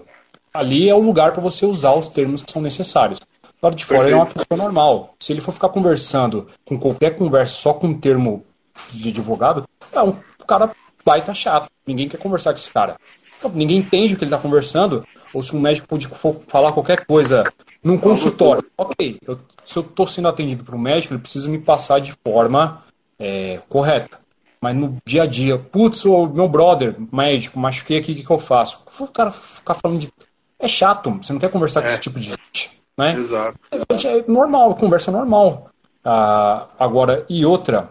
[0.54, 3.22] ali é o lugar para você usar os termos que são necessários
[3.64, 4.16] lado de fora Perfeito.
[4.16, 5.16] ele é uma pessoa normal.
[5.20, 8.44] Se ele for ficar conversando com qualquer conversa só com um termo
[8.92, 10.18] de advogado, é um
[10.48, 10.72] cara
[11.06, 11.70] vai estar chato.
[11.86, 12.96] Ninguém quer conversar com esse cara.
[13.38, 15.06] Então, ninguém entende o que ele está conversando.
[15.34, 16.08] Ou se um médico pode
[16.48, 17.44] falar qualquer coisa
[17.84, 18.64] num consultório.
[18.78, 22.14] Ok, eu, se eu estou sendo atendido por um médico, ele precisa me passar de
[22.24, 22.84] forma
[23.20, 24.20] é, correta.
[24.62, 28.32] Mas no dia a dia, putz, o meu brother, médico, machuquei aqui, o que, que
[28.32, 28.82] eu faço?
[28.98, 30.14] O cara ficar falando de.
[30.58, 31.84] É chato, você não quer conversar é.
[31.84, 32.83] com esse tipo de gente.
[32.98, 33.18] Né?
[33.18, 33.58] Exato.
[33.72, 35.66] É normal, conversa normal.
[36.04, 37.90] Ah, agora, e outra,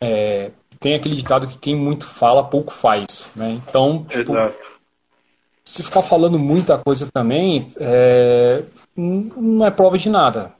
[0.00, 3.30] é, tem aquele ditado que quem muito fala, pouco faz.
[3.36, 3.50] Né?
[3.52, 4.56] Então, tipo, Exato.
[5.64, 8.62] se ficar falando muita coisa também, é,
[8.96, 10.52] não é prova de nada.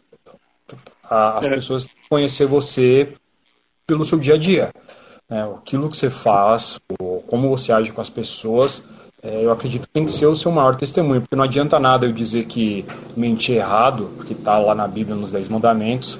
[1.02, 1.50] As é.
[1.50, 3.14] pessoas conhecer você
[3.86, 4.70] pelo seu dia a dia.
[5.28, 5.42] Né?
[5.56, 6.78] Aquilo que você faz,
[7.26, 8.84] como você age com as pessoas,
[9.22, 12.06] é, eu acredito que tem que ser o seu maior testemunho, porque não adianta nada
[12.06, 12.84] eu dizer que
[13.16, 16.18] menti errado, porque está lá na Bíblia, nos Dez Mandamentos,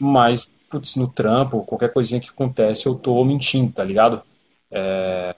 [0.00, 4.20] mas putz, no trampo, qualquer coisinha que acontece, eu tô mentindo, tá ligado?
[4.70, 5.34] É,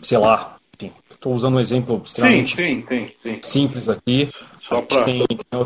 [0.00, 4.28] sei lá, enfim, tô usando um exemplo extremamente sim, sim, sim, simples aqui.
[4.56, 5.04] Só para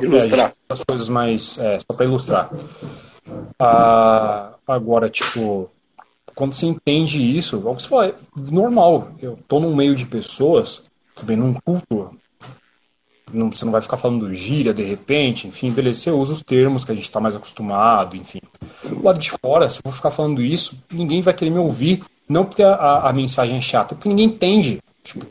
[0.03, 0.53] ilustrar.
[0.69, 2.51] As coisas mais, é, só para ilustrar.
[3.59, 5.71] Ah, agora, tipo,
[6.37, 9.09] quando você entende isso, é você fala, é normal.
[9.21, 10.85] Eu tô num meio de pessoas,
[11.15, 12.11] também num culto,
[13.33, 16.85] não, você não vai ficar falando gíria de repente, enfim, beleza, você usa os termos
[16.85, 18.41] que a gente está mais acostumado, enfim.
[18.85, 22.05] Do lado de fora, se eu vou ficar falando isso, ninguém vai querer me ouvir,
[22.29, 24.81] não porque a, a, a mensagem é chata, porque ninguém entende.
[25.03, 25.27] Tipo,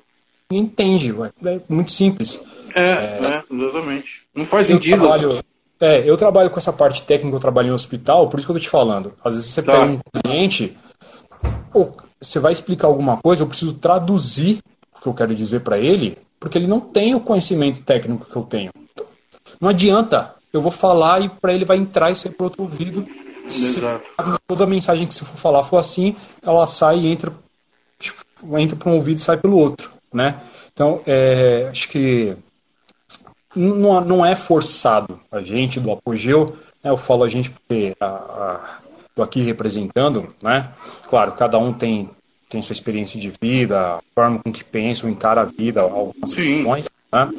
[0.49, 1.31] ninguém entende, ué.
[1.45, 2.41] é muito simples.
[2.73, 4.23] É, é, é exatamente.
[4.33, 4.99] Não faz sentido.
[4.99, 5.39] Trabalho,
[5.79, 8.55] é, eu trabalho com essa parte técnica, eu trabalho em hospital, por isso que eu
[8.55, 9.13] tô te falando.
[9.23, 9.73] Às vezes você tá.
[9.73, 10.75] pega um cliente,
[11.75, 11.91] pô,
[12.21, 14.59] você vai explicar alguma coisa, eu preciso traduzir
[14.95, 18.35] o que eu quero dizer para ele, porque ele não tem o conhecimento técnico que
[18.35, 18.71] eu tenho.
[19.59, 23.05] Não adianta, eu vou falar e para ele vai entrar e sair para outro ouvido.
[23.43, 24.05] Exato.
[24.47, 27.33] toda a mensagem que se for falar for assim, ela sai e entra,
[27.99, 28.23] tipo,
[28.57, 30.41] entra para um ouvido e sai pelo outro, né?
[30.71, 32.37] Então, é, acho que
[33.53, 36.89] não, não é forçado a gente do apogeu, né?
[36.89, 37.95] eu falo a gente porque
[39.15, 40.69] estou aqui representando, né?
[41.09, 42.09] Claro, cada um tem
[42.47, 46.85] tem sua experiência de vida, a forma com que pensa, encara a vida, algumas questões,
[47.11, 47.33] né?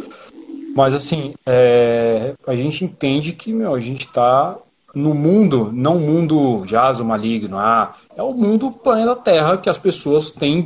[0.74, 4.56] Mas assim, é, a gente entende que meu, a gente está
[4.94, 10.30] no mundo, não mundo jazz maligno, ah, é o mundo planeta Terra que as pessoas
[10.30, 10.64] têm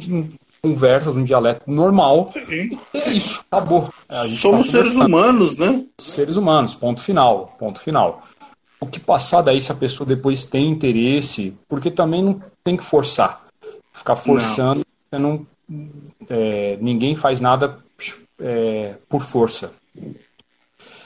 [0.63, 2.31] conversas, um dialeto normal.
[2.33, 2.79] Sim.
[2.95, 3.93] E é isso, acabou.
[4.09, 5.85] É, Somos tá seres humanos, né?
[5.99, 8.23] Seres humanos, ponto final, ponto final.
[8.81, 12.85] O que passar daí se a pessoa depois tem interesse, porque também não tem que
[12.85, 13.47] forçar.
[13.93, 15.19] Ficar forçando, não.
[15.19, 15.47] não.
[16.29, 17.79] É, ninguém faz nada
[18.41, 19.73] é, por força.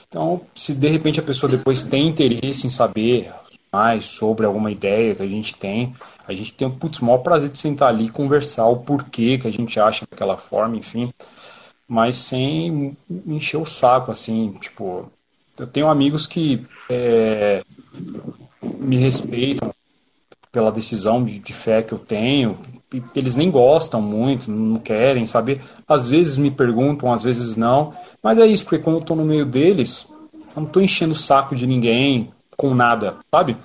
[0.07, 3.33] Então, se de repente a pessoa depois tem interesse em saber
[3.71, 5.93] mais sobre alguma ideia que a gente tem,
[6.25, 9.47] a gente tem um putz, maior prazer de sentar ali e conversar o porquê que
[9.47, 11.13] a gente acha daquela forma, enfim,
[11.87, 12.97] mas sem
[13.27, 15.11] encher o saco, assim, tipo,
[15.57, 17.63] eu tenho amigos que é,
[18.61, 19.73] me respeitam
[20.51, 22.57] pela decisão de, de fé que eu tenho,
[23.15, 25.61] eles nem gostam muito, não querem saber.
[25.87, 27.93] Às vezes me perguntam, às vezes não.
[28.21, 31.17] Mas é isso, porque quando eu estou no meio deles, eu não estou enchendo o
[31.17, 33.57] saco de ninguém com nada, sabe?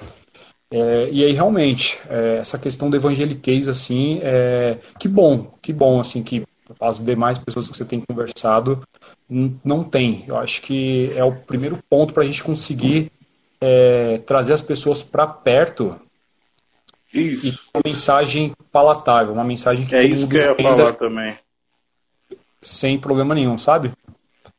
[0.73, 5.99] É, e aí realmente é, essa questão do evangeliquez assim, é, que bom, que bom
[5.99, 6.45] assim que
[6.81, 8.81] as demais pessoas que você tem conversado
[9.31, 10.25] não tem.
[10.27, 13.13] Eu acho que é o primeiro ponto para a gente conseguir
[13.61, 15.97] é, trazer as pessoas para perto
[17.13, 17.49] isso.
[17.49, 21.37] E uma mensagem palatável, uma mensagem que É isso que eu ia falar também.
[22.63, 23.93] Sem problema nenhum, sabe?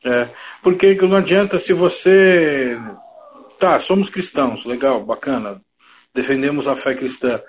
[0.04, 0.28] É,
[0.62, 2.78] porque não adianta se você.
[3.58, 5.60] Tá, somos cristãos, legal, bacana,
[6.12, 7.40] defendemos a fé cristã.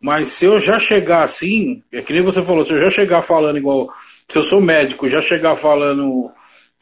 [0.00, 3.22] Mas se eu já chegar assim, é que nem você falou, se eu já chegar
[3.22, 3.88] falando igual.
[4.28, 6.30] Se eu sou médico, já chegar falando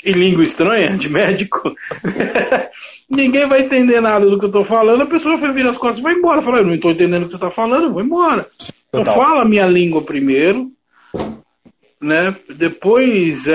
[0.04, 1.74] em língua estranha de médico,
[3.10, 5.98] ninguém vai entender nada do que eu estou falando, a pessoa vai virar as costas
[5.98, 6.42] e vai embora.
[6.42, 8.48] Fala, eu não estou entendendo o que você está falando, vou embora.
[8.88, 10.70] Então fala a minha língua primeiro,
[12.00, 12.34] né?
[12.56, 13.54] Depois é,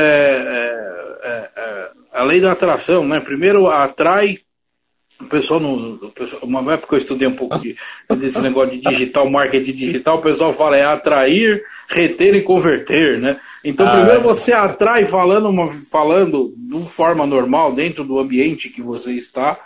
[1.23, 3.19] é, é, a lei da atração, né?
[3.19, 4.39] Primeiro atrai
[5.19, 7.75] o pessoal, no, o pessoal, uma época eu estudei um pouco de,
[8.17, 13.39] desse negócio de digital, marketing digital, o pessoal fala é atrair, reter e converter, né?
[13.63, 14.23] Então, ah, primeiro é.
[14.23, 19.59] você atrai falando, uma, falando de forma normal, dentro do ambiente que você está,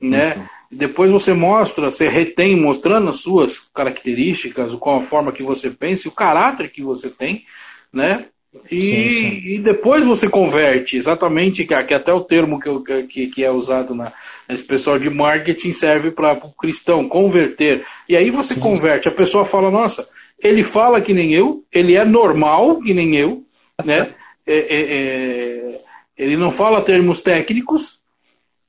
[0.00, 0.34] né?
[0.36, 0.44] Uhum.
[0.72, 6.06] Depois você mostra, você retém mostrando as suas características, com a forma que você pensa
[6.06, 7.44] e o caráter que você tem,
[7.92, 8.26] né?
[8.70, 9.40] E, sim, sim.
[9.44, 13.94] e depois você converte, exatamente, que, que até o termo que, que, que é usado
[13.94, 14.12] na,
[14.48, 17.84] nesse pessoal de marketing serve para o cristão, converter.
[18.08, 18.60] E aí você sim.
[18.60, 20.08] converte, a pessoa fala, nossa,
[20.42, 23.44] ele fala que nem eu, ele é normal que nem eu,
[23.84, 24.14] né?
[24.46, 25.80] É, é, é,
[26.16, 28.00] ele não fala termos técnicos,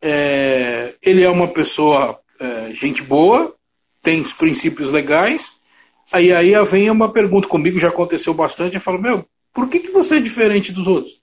[0.02, 3.56] é, ele é uma pessoa é, gente boa,
[4.02, 5.53] tem os princípios legais.
[6.11, 9.91] Aí aí vem uma pergunta comigo, já aconteceu bastante, eu falo, meu, por que, que
[9.91, 11.22] você é diferente dos outros?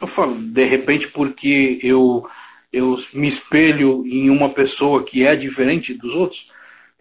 [0.00, 2.26] Eu falo, de repente porque eu,
[2.72, 6.50] eu me espelho em uma pessoa que é diferente dos outros.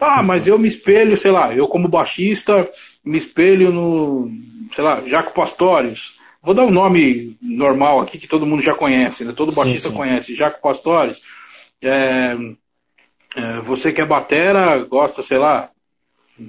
[0.04, 2.70] Ah, mas eu me espelho, sei lá, eu como baixista,
[3.04, 4.32] me espelho no,
[4.72, 6.20] sei lá, Jaco Pastorius.
[6.42, 9.34] Vou dar um nome normal aqui que todo mundo já conhece, né?
[9.36, 9.98] Todo baixista sim, sim.
[9.98, 11.22] conhece, Jaco Pastores.
[11.82, 12.36] É,
[13.36, 15.70] é, você que é batera, gosta, sei lá,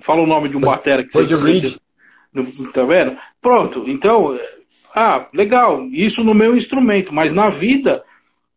[0.00, 1.34] fala o nome de um batera que você...
[1.36, 1.76] Reed.
[2.72, 3.16] Tá vendo?
[3.40, 4.36] Pronto, então,
[4.92, 8.02] ah, legal, isso no meu instrumento, mas na vida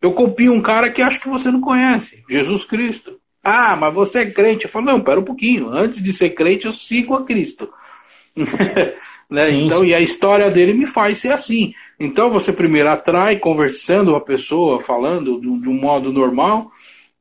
[0.02, 3.17] eu copio um cara que acho que você não conhece, Jesus Cristo.
[3.50, 4.66] Ah, mas você é crente.
[4.66, 5.70] Eu falo, não, pera um pouquinho.
[5.70, 7.70] Antes de ser crente, eu sigo a Cristo.
[9.30, 9.42] Né?
[9.42, 11.74] Sim, então, e a história dele me faz ser assim.
[12.00, 16.72] Então você primeiro atrai conversando a pessoa, falando de, um modo normal,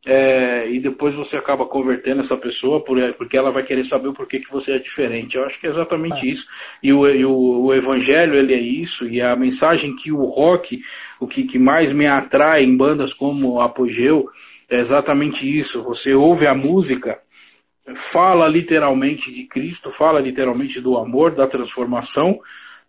[0.07, 4.13] é, e depois você acaba convertendo essa pessoa por, porque ela vai querer saber o
[4.13, 5.37] porquê que você é diferente.
[5.37, 6.31] Eu acho que é exatamente é.
[6.31, 6.47] isso.
[6.81, 10.81] E, o, e o, o, evangelho ele é isso, e a mensagem que o rock,
[11.19, 14.31] o que, que mais me atrai em bandas como Apogeu,
[14.69, 15.83] é exatamente isso.
[15.83, 17.19] Você ouve a música
[17.95, 22.41] fala literalmente de Cristo, fala literalmente do amor, da transformação,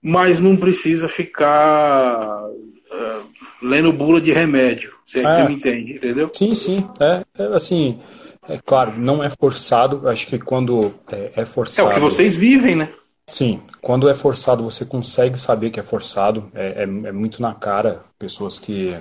[0.02, 3.30] mas não precisa ficar uh,
[3.62, 4.94] lendo bula de remédio.
[5.06, 6.32] Você, é, você me entende, entendeu?
[6.34, 6.90] Sim, sim.
[7.00, 8.00] É, é, assim,
[8.48, 10.08] é claro, não é forçado.
[10.08, 11.90] Acho que quando é, é forçado.
[11.90, 12.90] É o que vocês vivem, né?
[13.30, 16.50] Sim, quando é forçado, você consegue saber que é forçado.
[16.56, 18.96] É, é, é muito na cara pessoas que,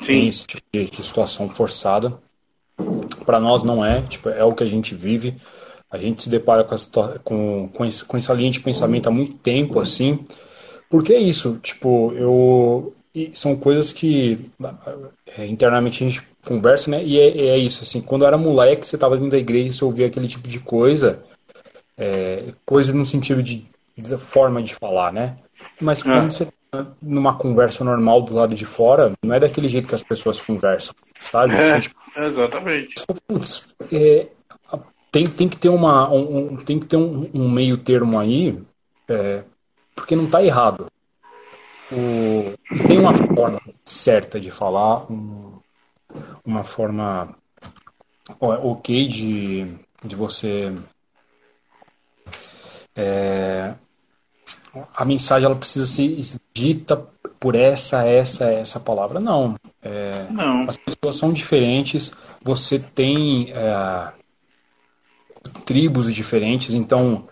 [0.00, 2.14] têm esse tipo de, de situação forçada.
[3.24, 5.36] Para nós não é, tipo, é o que a gente vive.
[5.90, 6.76] A gente se depara com,
[7.24, 10.24] com, com, esse, com essa linha de pensamento há muito tempo, assim.
[10.90, 12.94] Porque é isso, tipo, eu.
[13.34, 14.38] são coisas que
[15.36, 17.02] é, internamente a gente conversa, né?
[17.04, 19.72] E é, é, isso, assim, quando eu era moleque, você tava vindo da igreja e
[19.72, 21.22] você ouvia aquele tipo de coisa,
[21.96, 23.66] é, coisa no sentido de,
[23.96, 25.36] de, forma de falar, né?
[25.80, 26.30] Mas quando é.
[26.30, 26.48] você
[27.00, 30.94] numa conversa normal do lado de fora, não é daquele jeito que as pessoas conversam,
[31.20, 31.54] sabe?
[31.54, 31.80] É.
[31.80, 32.94] Tipo, Exatamente.
[33.26, 34.26] Putz, é,
[35.10, 38.60] tem, tem que ter, uma, um, tem que ter um, um meio termo aí,
[39.08, 39.42] é,
[39.94, 40.86] porque não está errado.
[41.90, 42.54] O,
[42.86, 45.58] tem uma forma certa de falar, um,
[46.44, 47.34] uma forma
[48.38, 49.66] ok de,
[50.04, 50.74] de você.
[52.94, 53.74] É,
[54.94, 56.16] a mensagem ela precisa ser
[56.52, 56.96] dita
[57.38, 59.20] por essa, essa, essa palavra.
[59.20, 59.56] Não.
[59.82, 60.68] É, Não.
[60.68, 64.12] As pessoas são diferentes, você tem é,
[65.64, 67.28] tribos diferentes, então,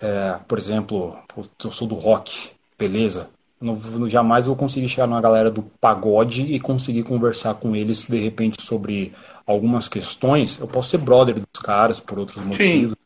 [0.00, 1.16] é, por exemplo,
[1.64, 3.30] eu sou do rock, beleza.
[3.60, 8.18] Não, jamais vou conseguir chegar numa galera do pagode e conseguir conversar com eles de
[8.18, 9.14] repente sobre
[9.46, 10.58] algumas questões.
[10.58, 12.90] Eu posso ser brother dos caras por outros motivos.
[12.90, 13.05] Sim.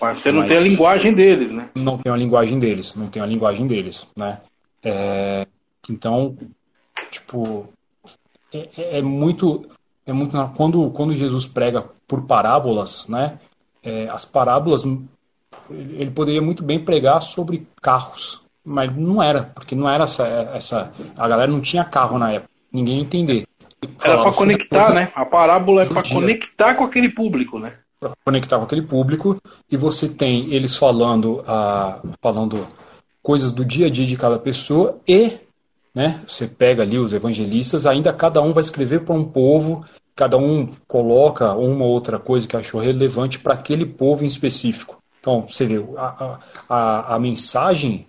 [0.00, 1.68] mas você não mas tem a linguagem deles, né?
[1.74, 4.40] Não tem a linguagem deles, não tem a linguagem deles, né?
[4.82, 5.46] É,
[5.88, 6.36] então,
[7.10, 7.68] tipo,
[8.52, 9.68] é, é, é, muito,
[10.04, 13.38] é muito quando quando Jesus prega por parábolas, né?
[13.82, 14.84] É, as parábolas
[15.70, 20.92] ele poderia muito bem pregar sobre carros, mas não era, porque não era essa, essa
[21.16, 23.46] a galera não tinha carro na época, ninguém ia entender.
[24.02, 25.12] Era para conectar, né?
[25.14, 27.74] A parábola é para conectar com aquele público, né?
[27.98, 29.40] Para conectar com aquele público
[29.70, 32.66] e você tem eles falando, a, falando
[33.22, 35.38] coisas do dia a dia de cada pessoa e
[35.96, 36.22] né?
[36.28, 39.82] Você pega ali os evangelistas, ainda cada um vai escrever para um povo,
[40.14, 45.02] cada um coloca uma ou outra coisa que achou relevante para aquele povo em específico.
[45.18, 48.06] Então, você vê, a, a, a mensagem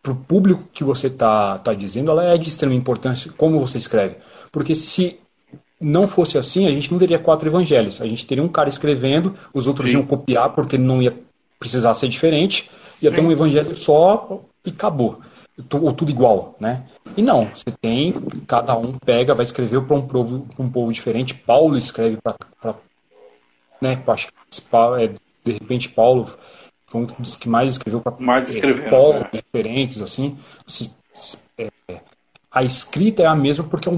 [0.00, 3.78] para o público que você está tá dizendo, ela é de extrema importância como você
[3.78, 4.18] escreve.
[4.52, 5.18] Porque se
[5.82, 8.00] não fosse assim, a gente não teria quatro evangelhos.
[8.00, 9.98] A gente teria um cara escrevendo, os outros Sim.
[9.98, 11.14] iam copiar porque não ia
[11.58, 13.16] precisar ser diferente, ia Sim.
[13.16, 15.20] ter um evangelho só e acabou
[15.70, 16.84] ou tudo igual, né?
[17.16, 18.14] E não, você tem,
[18.46, 21.34] cada um pega, vai escrever para um povo, um povo diferente.
[21.34, 22.36] Paulo escreve para,
[23.80, 24.02] né?
[24.06, 24.32] Acho que
[24.98, 25.12] é,
[25.44, 26.30] de repente Paulo
[26.86, 29.30] foi um dos que mais escreveu para mais é, povos né?
[29.32, 30.38] diferentes, assim.
[31.58, 32.00] É,
[32.52, 33.92] a escrita é a mesma porque é,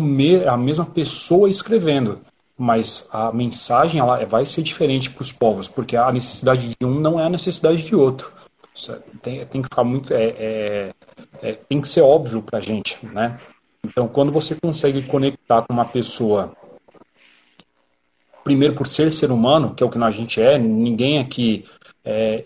[0.45, 2.21] é a mesma pessoa escrevendo,
[2.57, 7.01] mas a mensagem ela vai ser diferente para os povos, porque a necessidade de um
[7.01, 8.33] não é a necessidade de outro.
[9.23, 10.13] Tem, tem que ficar muito.
[10.13, 10.95] É, é,
[11.43, 13.37] é, tem que ser óbvio para a gente, né?
[13.85, 16.53] Então, quando você consegue conectar com uma pessoa,
[18.43, 21.65] primeiro por ser ser humano, que é o que a gente é, ninguém aqui.
[22.05, 22.45] É,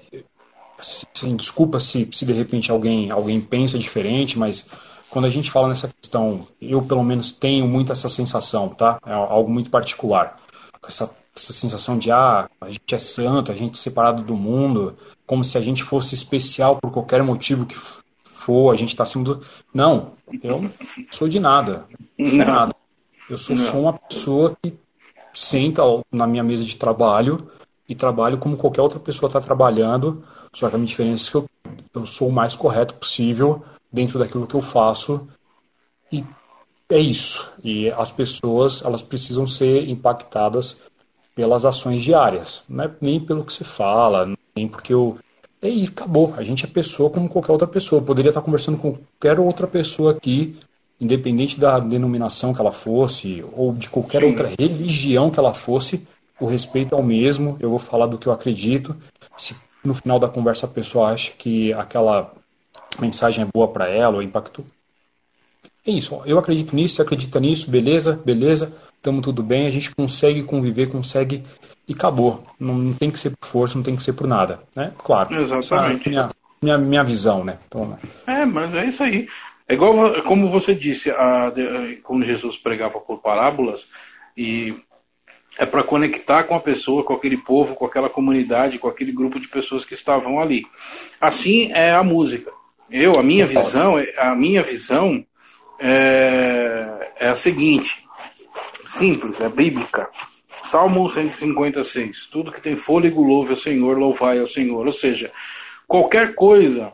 [1.37, 4.71] desculpa se, se de repente alguém, alguém pensa diferente, mas
[5.11, 8.99] quando a gente fala nessa questão, eu pelo menos tenho muito essa sensação, tá?
[9.07, 10.39] É algo muito particular.
[10.87, 14.97] Essa, essa sensação de, ah, a gente é santo, a gente é separado do mundo,
[15.27, 17.77] como se a gente fosse especial por qualquer motivo que
[18.25, 19.43] for, a gente está acima do.
[19.73, 20.13] Não,
[20.43, 20.73] eu não
[21.11, 21.87] sou de nada.
[22.19, 22.47] Não sou não.
[22.47, 22.75] nada.
[23.29, 23.65] Eu sou não.
[23.65, 24.75] só uma pessoa que
[25.33, 25.83] senta
[26.13, 27.51] na minha mesa de trabalho
[27.89, 30.23] e trabalho como qualquer outra pessoa está trabalhando,
[30.53, 31.47] só que a minha diferença é que eu,
[31.95, 35.29] eu sou o mais correto possível dentro daquilo que eu faço
[36.13, 36.25] e
[36.91, 37.51] é isso.
[37.63, 40.79] E as pessoas elas precisam ser impactadas
[41.35, 45.19] pelas ações diárias, não é nem pelo que se fala, nem porque eu
[45.61, 46.35] e aí, acabou.
[46.37, 48.01] A gente é pessoa como qualquer outra pessoa.
[48.01, 50.57] Eu poderia estar conversando com qualquer outra pessoa aqui,
[51.01, 54.29] independente da denominação que ela fosse, ou de qualquer Sim.
[54.29, 56.07] outra religião que ela fosse,
[56.41, 57.57] o respeito é o mesmo.
[57.59, 58.97] Eu vou falar do que eu acredito.
[59.37, 62.33] Se no final da conversa a pessoa acha que aquela
[63.01, 64.65] mensagem é boa para ela ou impactou.
[65.87, 66.21] É isso.
[66.27, 70.89] Eu acredito nisso, você acredita nisso, beleza, beleza, estamos tudo bem, a gente consegue conviver,
[70.89, 71.43] consegue
[71.87, 72.43] e acabou.
[72.61, 74.93] Não, não, tem que ser por força, não tem que ser por nada, né?
[74.99, 75.35] Claro.
[75.41, 76.07] Exatamente.
[76.07, 76.29] É minha,
[76.61, 77.59] minha, minha visão, né?
[77.67, 77.99] Então, né?
[78.27, 79.27] É, mas é isso aí.
[79.67, 81.53] É igual, como você disse, a,
[82.03, 83.87] quando Jesus pregava por parábolas,
[84.37, 84.75] e
[85.59, 89.41] é para conectar com a pessoa, com aquele povo, com aquela comunidade, com aquele grupo
[89.41, 90.65] de pessoas que estavam ali.
[91.21, 92.53] Assim é a música.
[92.91, 95.25] Eu, a minha visão, a minha visão
[95.79, 98.05] é, é a seguinte,
[98.87, 100.09] simples, é bíblica.
[100.65, 102.27] Salmo 156.
[102.27, 104.85] Tudo que tem fôlego, louve ao Senhor, louvai ao Senhor.
[104.85, 105.33] Ou seja,
[105.87, 106.93] qualquer coisa,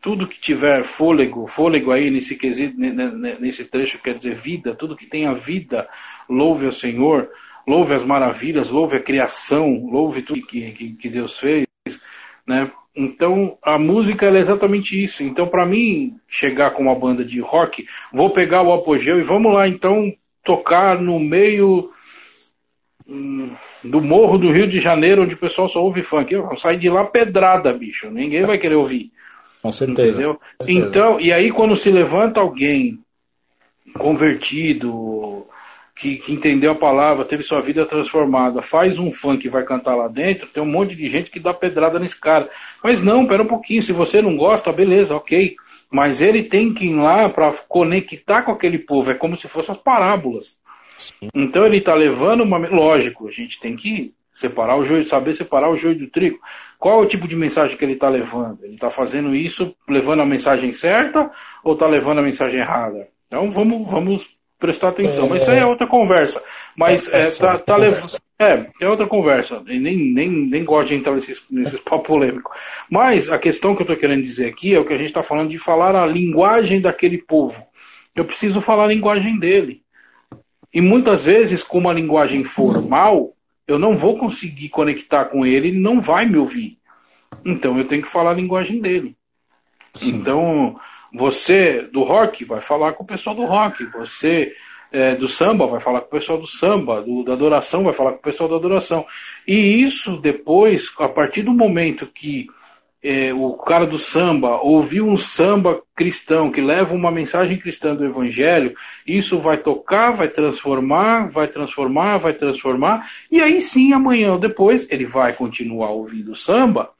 [0.00, 5.06] tudo que tiver fôlego, fôlego aí nesse quesito, nesse trecho quer dizer vida, tudo que
[5.06, 5.88] tenha vida,
[6.28, 7.28] louve ao Senhor,
[7.66, 11.66] louve as maravilhas, louve a criação, louve tudo que, que, que Deus fez,
[12.46, 12.70] né?
[12.98, 15.22] Então, a música é exatamente isso.
[15.22, 19.54] Então, para mim chegar com uma banda de rock, vou pegar o apogeu e vamos
[19.54, 20.12] lá então
[20.42, 21.92] tocar no meio
[23.84, 26.34] do morro do Rio de Janeiro, onde o pessoal só ouve funk.
[26.34, 28.10] Eu sair de lá pedrada, bicho.
[28.10, 29.12] Ninguém vai querer ouvir.
[29.62, 30.20] Com certeza.
[30.20, 30.34] Entendeu?
[30.34, 30.88] Com certeza.
[30.88, 32.98] Então, e aí quando se levanta alguém
[33.96, 35.46] convertido,
[35.98, 39.96] que, que, entendeu a palavra, teve sua vida transformada, faz um funk e vai cantar
[39.96, 42.48] lá dentro, tem um monte de gente que dá pedrada nesse cara.
[42.82, 45.56] Mas não, pera um pouquinho, se você não gosta, beleza, ok.
[45.90, 49.74] Mas ele tem que ir lá para conectar com aquele povo, é como se fossem
[49.74, 50.56] as parábolas.
[51.34, 52.58] Então ele está levando uma.
[52.58, 56.38] Lógico, a gente tem que separar o joio, saber separar o joio do trigo.
[56.78, 58.64] Qual é o tipo de mensagem que ele está levando?
[58.64, 61.30] Ele está fazendo isso levando a mensagem certa
[61.64, 63.08] ou está levando a mensagem errada?
[63.26, 65.26] Então vamos, vamos prestar atenção.
[65.26, 66.42] É, Mas isso aí é outra conversa.
[66.76, 68.18] Mas é, é, tá, tá levando.
[68.38, 69.62] É, é outra conversa.
[69.66, 72.50] E nem, nem, nem gosto de entrar nesses, nesses papo polêmico.
[72.90, 75.22] Mas a questão que eu estou querendo dizer aqui é o que a gente está
[75.22, 77.66] falando de falar a linguagem daquele povo.
[78.14, 79.82] Eu preciso falar a linguagem dele.
[80.72, 83.34] E muitas vezes, com uma linguagem formal,
[83.66, 86.78] eu não vou conseguir conectar com ele, ele não vai me ouvir.
[87.44, 89.16] Então eu tenho que falar a linguagem dele.
[89.94, 90.16] Sim.
[90.16, 90.78] Então,
[91.18, 94.54] você do rock vai falar com o pessoal do rock, você
[94.92, 98.12] é, do samba vai falar com o pessoal do samba, do, da adoração vai falar
[98.12, 99.04] com o pessoal da adoração.
[99.46, 102.46] E isso depois, a partir do momento que
[103.02, 108.04] é, o cara do samba ouviu um samba cristão que leva uma mensagem cristã do
[108.04, 108.74] evangelho,
[109.06, 114.88] isso vai tocar, vai transformar, vai transformar, vai transformar, e aí sim, amanhã ou depois,
[114.90, 116.90] ele vai continuar ouvindo samba,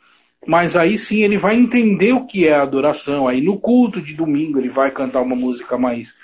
[0.46, 3.28] mas aí sim ele vai entender o que é adoração.
[3.28, 6.14] Aí no culto de domingo ele vai cantar uma música mais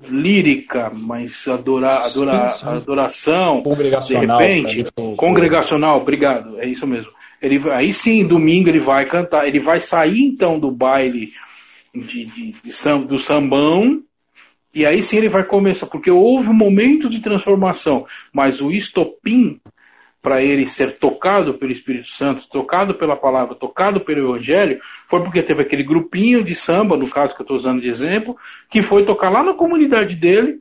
[0.00, 2.68] lírica, mais adora, adora, sim, sim.
[2.68, 3.62] adoração,
[4.06, 4.84] de repente,
[5.16, 7.10] congregacional, obrigado, é isso mesmo
[7.44, 11.32] ele, aí sim, domingo ele vai cantar, ele vai sair então do baile
[11.94, 14.02] de, de, de do sambão,
[14.72, 19.60] e aí sim ele vai começar, porque houve um momento de transformação, mas o estopim
[20.24, 25.42] para ele ser tocado pelo Espírito Santo, tocado pela palavra, tocado pelo Evangelho, foi porque
[25.42, 28.34] teve aquele grupinho de samba, no caso que eu estou usando de exemplo,
[28.70, 30.60] que foi tocar lá na comunidade dele,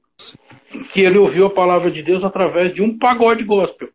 [0.91, 3.87] que ele ouviu a palavra de Deus através de um pagode gospel.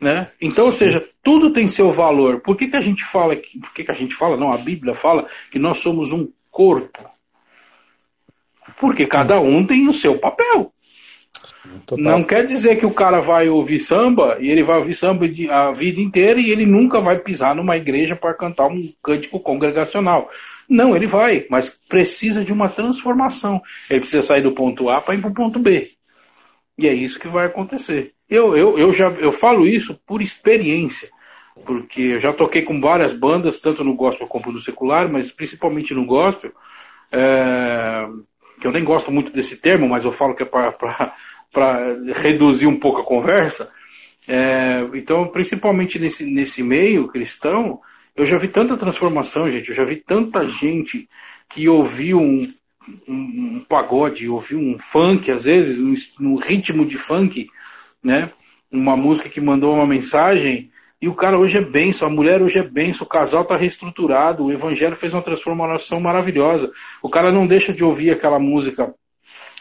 [0.00, 0.32] Né?
[0.40, 2.40] Então, ou seja, tudo tem seu valor.
[2.40, 4.56] Por que, que a gente fala que, por que, que a gente fala, não, a
[4.56, 7.08] Bíblia fala que nós somos um corpo?
[8.80, 10.72] Porque cada um tem o seu papel.
[11.86, 12.04] Total.
[12.04, 15.72] Não quer dizer que o cara vai ouvir samba e ele vai ouvir samba a
[15.72, 20.30] vida inteira e ele nunca vai pisar numa igreja para cantar um cântico congregacional.
[20.68, 23.62] Não, ele vai, mas precisa de uma transformação.
[23.88, 25.92] Ele precisa sair do ponto A para ir para o ponto B.
[26.76, 28.12] E é isso que vai acontecer.
[28.28, 31.08] Eu, eu, eu, já, eu falo isso por experiência,
[31.64, 35.94] porque eu já toquei com várias bandas, tanto no gospel como no secular, mas principalmente
[35.94, 36.52] no gospel,
[37.10, 38.06] é,
[38.60, 42.78] que eu nem gosto muito desse termo, mas eu falo que é para reduzir um
[42.78, 43.70] pouco a conversa.
[44.26, 47.80] É, então, principalmente nesse, nesse meio cristão,
[48.14, 51.08] eu já vi tanta transformação, gente, eu já vi tanta gente
[51.48, 52.52] que ouviu um,
[53.06, 53.14] um,
[53.56, 57.48] um pagode, ouviu um funk, às vezes, no, no ritmo de funk,
[58.02, 58.30] né?
[58.70, 60.70] Uma música que mandou uma mensagem
[61.00, 64.44] E o cara hoje é benção, a mulher hoje é benção, o casal está reestruturado,
[64.44, 66.72] o evangelho fez uma transformação maravilhosa.
[67.00, 68.92] O cara não deixa de ouvir aquela música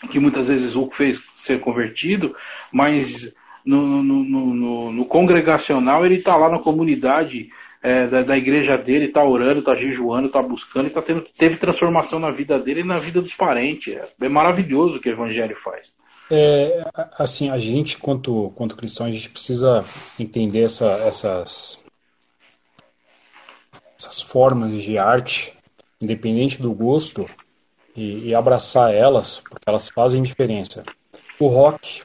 [0.09, 2.35] que muitas vezes o fez ser convertido,
[2.71, 3.31] mas
[3.63, 7.49] no, no, no, no congregacional ele está lá na comunidade
[7.83, 11.57] é, da, da, igreja dele, está orando, está jejuando, está buscando, e tá tendo, teve
[11.57, 13.95] transformação na vida dele e na vida dos parentes.
[13.95, 15.93] É, é maravilhoso o que o evangelho faz.
[16.29, 16.83] É,
[17.17, 19.83] assim, a gente, quanto, quanto cristão, a gente precisa
[20.19, 21.79] entender essa, essas,
[23.97, 25.53] essas formas de arte,
[26.01, 27.29] independente do gosto,
[27.95, 30.83] e, e, abraçar elas, porque elas fazem diferença.
[31.39, 32.03] O rock,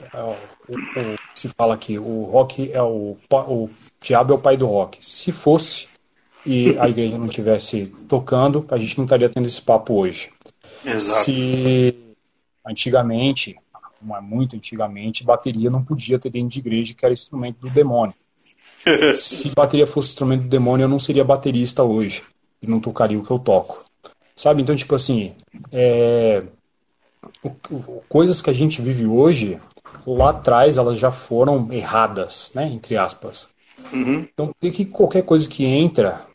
[0.00, 3.70] é se fala aqui, o rock é o, o
[4.00, 5.04] diabo é o pai do rock.
[5.04, 5.88] Se fosse
[6.46, 10.30] e a igreja não tivesse tocando, a gente não estaria tendo esse papo hoje.
[10.84, 11.24] Exato.
[11.24, 12.03] Se
[12.66, 13.56] antigamente,
[14.22, 18.14] muito antigamente, bateria não podia ter dentro de igreja, que era instrumento do demônio.
[19.14, 22.22] Se bateria fosse instrumento do demônio, eu não seria baterista hoje.
[22.62, 23.84] E não tocaria o que eu toco.
[24.36, 24.62] Sabe?
[24.62, 25.32] Então, tipo assim,
[25.72, 26.42] é...
[28.08, 29.58] coisas que a gente vive hoje,
[30.06, 32.66] lá atrás elas já foram erradas, né?
[32.68, 33.48] Entre aspas.
[33.92, 34.26] Uhum.
[34.32, 36.26] Então, que qualquer coisa que entra,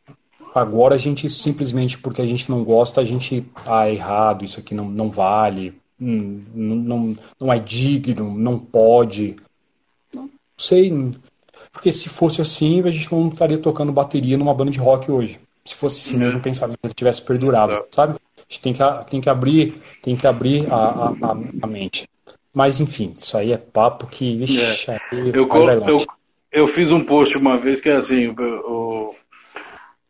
[0.54, 4.60] agora a gente simplesmente porque a gente não gosta, a gente, ah, é errado, isso
[4.60, 9.36] aqui não, não vale, hum, não, não, é digno, não pode.
[10.14, 10.92] Não sei.
[11.72, 15.40] Porque se fosse assim, a gente não estaria tocando bateria numa banda de rock hoje
[15.70, 18.14] se fosse assim mesmo, pensava que ele tivesse perdurado, sabe?
[18.14, 21.32] A gente tem que, tem que abrir, tem que abrir a, a,
[21.62, 22.08] a mente.
[22.54, 24.44] Mas enfim, isso aí é papo que.
[24.44, 25.00] Ixi, é.
[25.34, 25.98] eu, eu,
[26.52, 29.14] eu, fiz um post uma vez que é assim: o,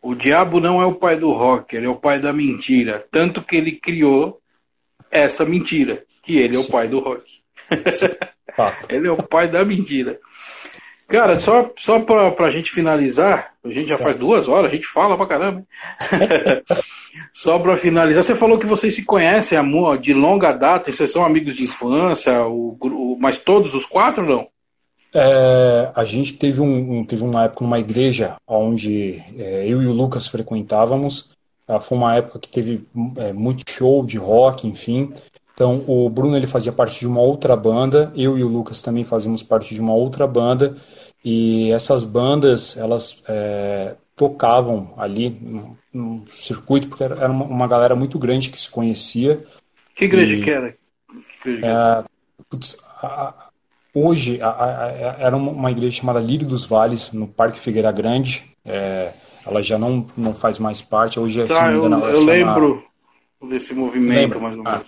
[0.02, 3.06] o diabo não é o pai do rock, ele é o pai da mentira.
[3.12, 4.40] Tanto que ele criou
[5.12, 7.40] essa mentira, que ele é o pai do rock.
[8.90, 10.20] ele é o pai da mentira.
[11.08, 14.86] Cara, só, só pra, pra gente finalizar, a gente já faz duas horas, a gente
[14.86, 15.64] fala pra caramba.
[17.34, 21.26] só pra finalizar, você falou que vocês se conhecem amor, de longa data, vocês são
[21.26, 24.48] amigos de infância, o, o, mas todos os quatro não?
[25.12, 29.92] É, a gente teve, um, teve uma época numa igreja onde é, eu e o
[29.92, 31.32] Lucas frequentávamos.
[31.70, 32.88] É, foi uma época que teve
[33.18, 35.14] é, muito show de rock, enfim.
[35.54, 39.04] Então, o Bruno ele fazia parte de uma outra banda, eu e o Lucas também
[39.04, 40.76] fazíamos parte de uma outra banda,
[41.24, 47.96] e essas bandas, elas é, tocavam ali no, no, circuito, porque era uma, uma, galera
[47.96, 49.44] muito grande que se conhecia.
[49.94, 50.76] Que igreja e, que era?
[51.44, 51.68] Que igreja?
[51.68, 53.50] É, putz, a,
[53.94, 59.12] hoje, a, a, era uma igreja chamada Lírio dos Vales, no Parque Figueira Grande, é,
[59.46, 61.46] ela já não, não faz mais parte, hoje é...
[61.46, 62.84] Tá, eu, eu lembro
[63.48, 64.82] desse movimento, mais ou menos.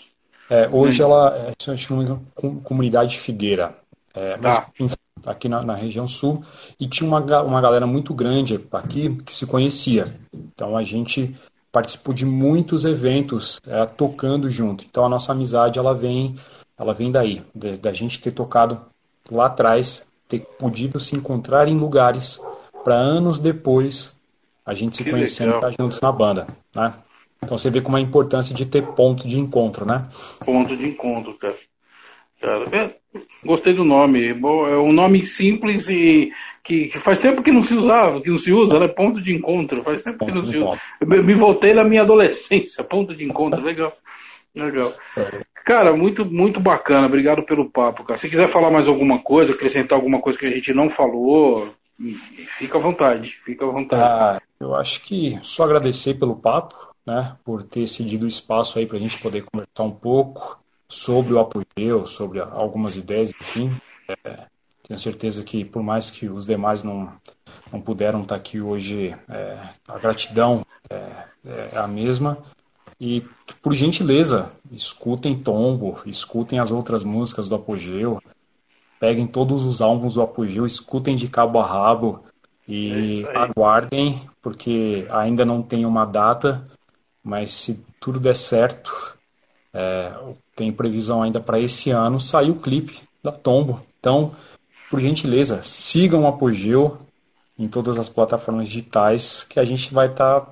[0.49, 2.22] Ah, é, hoje ela é, se chama
[2.64, 3.73] Comunidade Figueira.
[4.14, 4.68] É, mas, tá.
[4.80, 4.95] enfim,
[5.26, 6.44] aqui na, na, região sul.
[6.78, 10.14] E tinha uma, uma galera muito grande aqui que se conhecia.
[10.34, 11.34] Então a gente
[11.72, 14.84] participou de muitos eventos é, tocando junto.
[14.84, 16.36] Então a nossa amizade ela vem,
[16.78, 17.41] ela vem daí,
[17.80, 18.82] da gente ter tocado
[19.32, 22.41] lá atrás, ter podido se encontrar em lugares
[22.84, 24.19] para anos depois
[24.72, 26.93] a gente se que conhecendo e estar tá juntos na banda, né?
[27.43, 30.07] Então você vê como é a importância de ter ponto de encontro, né?
[30.45, 31.57] Ponto de encontro, cara.
[32.39, 32.95] cara é,
[33.43, 34.30] gostei do nome.
[34.30, 36.31] É um nome simples e
[36.64, 38.88] que, que, faz tempo que não se usava, que não se usa, né?
[38.88, 39.84] Ponto de encontro.
[39.84, 40.80] Faz tempo ponto que não se usa.
[41.02, 42.84] Eu me voltei na minha adolescência.
[42.84, 43.91] Ponto de encontro, legal.
[44.56, 44.93] Legal.
[45.18, 45.39] É.
[45.65, 47.07] Cara, muito, muito bacana.
[47.07, 48.18] Obrigado pelo papo, cara.
[48.18, 51.73] Se quiser falar mais alguma coisa, acrescentar alguma coisa que a gente não falou,
[52.57, 53.39] fica à vontade.
[53.43, 54.03] Fica à vontade.
[54.03, 58.86] Ah, eu acho que só agradecer pelo papo né, por ter cedido o espaço aí
[58.86, 63.72] para a gente poder conversar um pouco sobre o apogeu, sobre algumas ideias, enfim.
[64.08, 64.46] É,
[64.84, 67.12] tenho certeza que, por mais que os demais não,
[67.72, 69.58] não puderam estar aqui hoje, é,
[69.88, 72.38] a gratidão é, é a mesma.
[73.00, 73.26] E,
[73.64, 78.22] por gentileza, escutem Tombo, escutem as outras músicas do Apogeu,
[79.00, 82.24] peguem todos os álbuns do Apogeu, escutem de cabo a rabo
[82.68, 86.64] e é aguardem, porque ainda não tem uma data,
[87.24, 89.18] mas se tudo der certo,
[89.74, 90.12] é,
[90.56, 93.82] tem previsão ainda para esse ano sair o clipe da Tombo.
[94.00, 94.32] Então,
[94.90, 96.98] por gentileza, sigam o Apogeu
[97.58, 100.42] em todas as plataformas digitais, que a gente vai estar.
[100.42, 100.52] Tá,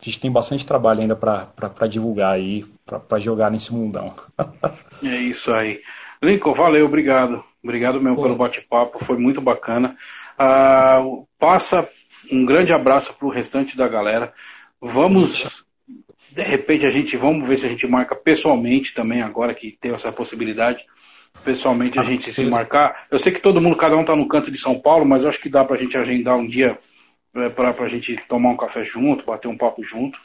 [0.00, 2.64] a gente tem bastante trabalho ainda para divulgar aí,
[3.08, 4.14] para jogar nesse mundão.
[5.04, 5.80] é isso aí.
[6.22, 7.42] Lincoln, valeu, obrigado.
[7.62, 8.22] Obrigado mesmo Pô.
[8.22, 9.96] pelo bate-papo, foi muito bacana.
[10.38, 11.88] Uh, passa
[12.30, 14.32] um grande abraço para o restante da galera.
[14.80, 15.66] Vamos
[16.36, 19.94] de repente a gente, vamos ver se a gente marca pessoalmente também, agora que tem
[19.94, 20.84] essa possibilidade.
[21.42, 23.06] pessoalmente a ah, gente se marcar.
[23.10, 25.40] Eu sei que todo mundo, cada um está no canto de São Paulo, mas acho
[25.40, 26.78] que dá para a gente agendar um dia
[27.34, 30.20] é, para a gente tomar um café junto, bater um papo junto.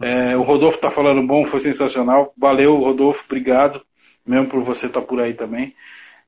[0.00, 2.32] É, o Rodolfo está falando bom, foi sensacional.
[2.36, 3.82] Valeu, Rodolfo, obrigado,
[4.26, 5.76] mesmo por você estar tá por aí também.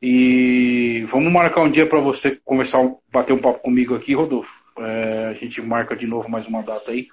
[0.00, 4.63] E vamos marcar um dia para você conversar, bater um papo comigo aqui, Rodolfo.
[4.78, 7.08] É, a gente marca de novo mais uma data aí.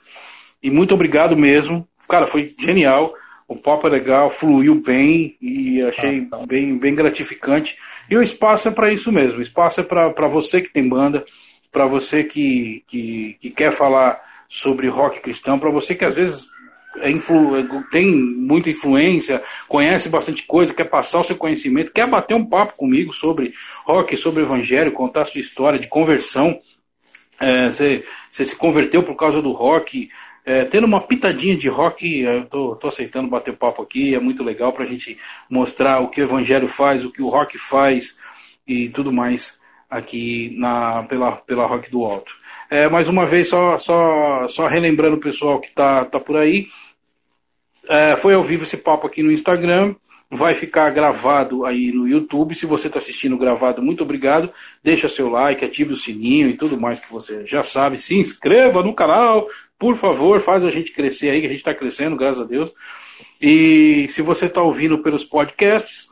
[0.61, 1.88] E muito obrigado mesmo.
[2.07, 3.13] Cara, foi genial.
[3.47, 6.45] O papo é legal, fluiu bem e achei ah, tá.
[6.45, 7.77] bem, bem gratificante.
[8.09, 9.39] E o espaço é para isso mesmo.
[9.39, 11.25] O espaço é para você que tem banda,
[11.71, 16.47] para você que, que, que, quer falar sobre rock cristão, para você que às vezes
[16.97, 17.51] é influ,
[17.89, 22.75] tem muita influência, conhece bastante coisa, quer passar o seu conhecimento, quer bater um papo
[22.75, 23.53] comigo sobre
[23.85, 26.59] rock, sobre evangelho, contar a sua história de conversão.
[27.41, 30.09] É, você, se converteu por causa do rock,
[30.45, 34.43] é, tendo uma pitadinha de rock, eu tô, tô aceitando bater papo aqui, é muito
[34.43, 35.18] legal para a gente
[35.49, 38.15] mostrar o que o Evangelho faz, o que o rock faz
[38.68, 39.59] e tudo mais
[39.89, 42.34] aqui na, pela, pela Rock do Alto.
[42.69, 46.68] É, mais uma vez, só, só, só relembrando o pessoal que tá, tá por aí,
[47.89, 49.95] é, foi ao vivo esse papo aqui no Instagram,
[50.31, 52.55] vai ficar gravado aí no YouTube.
[52.55, 54.49] Se você está assistindo gravado, muito obrigado.
[54.81, 57.97] Deixa seu like, ative o sininho e tudo mais que você já sabe.
[57.97, 59.45] Se inscreva no canal,
[59.77, 62.73] por favor, faz a gente crescer aí, que a gente está crescendo, graças a Deus.
[63.41, 66.07] E se você está ouvindo pelos podcasts,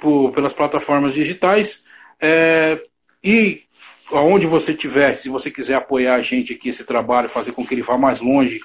[0.00, 1.84] por, pelas plataformas digitais,
[2.20, 2.82] é,
[3.22, 3.62] e
[4.10, 7.74] aonde você estiver, se você quiser apoiar a gente aqui, esse trabalho, fazer com que
[7.74, 8.60] ele vá mais longe,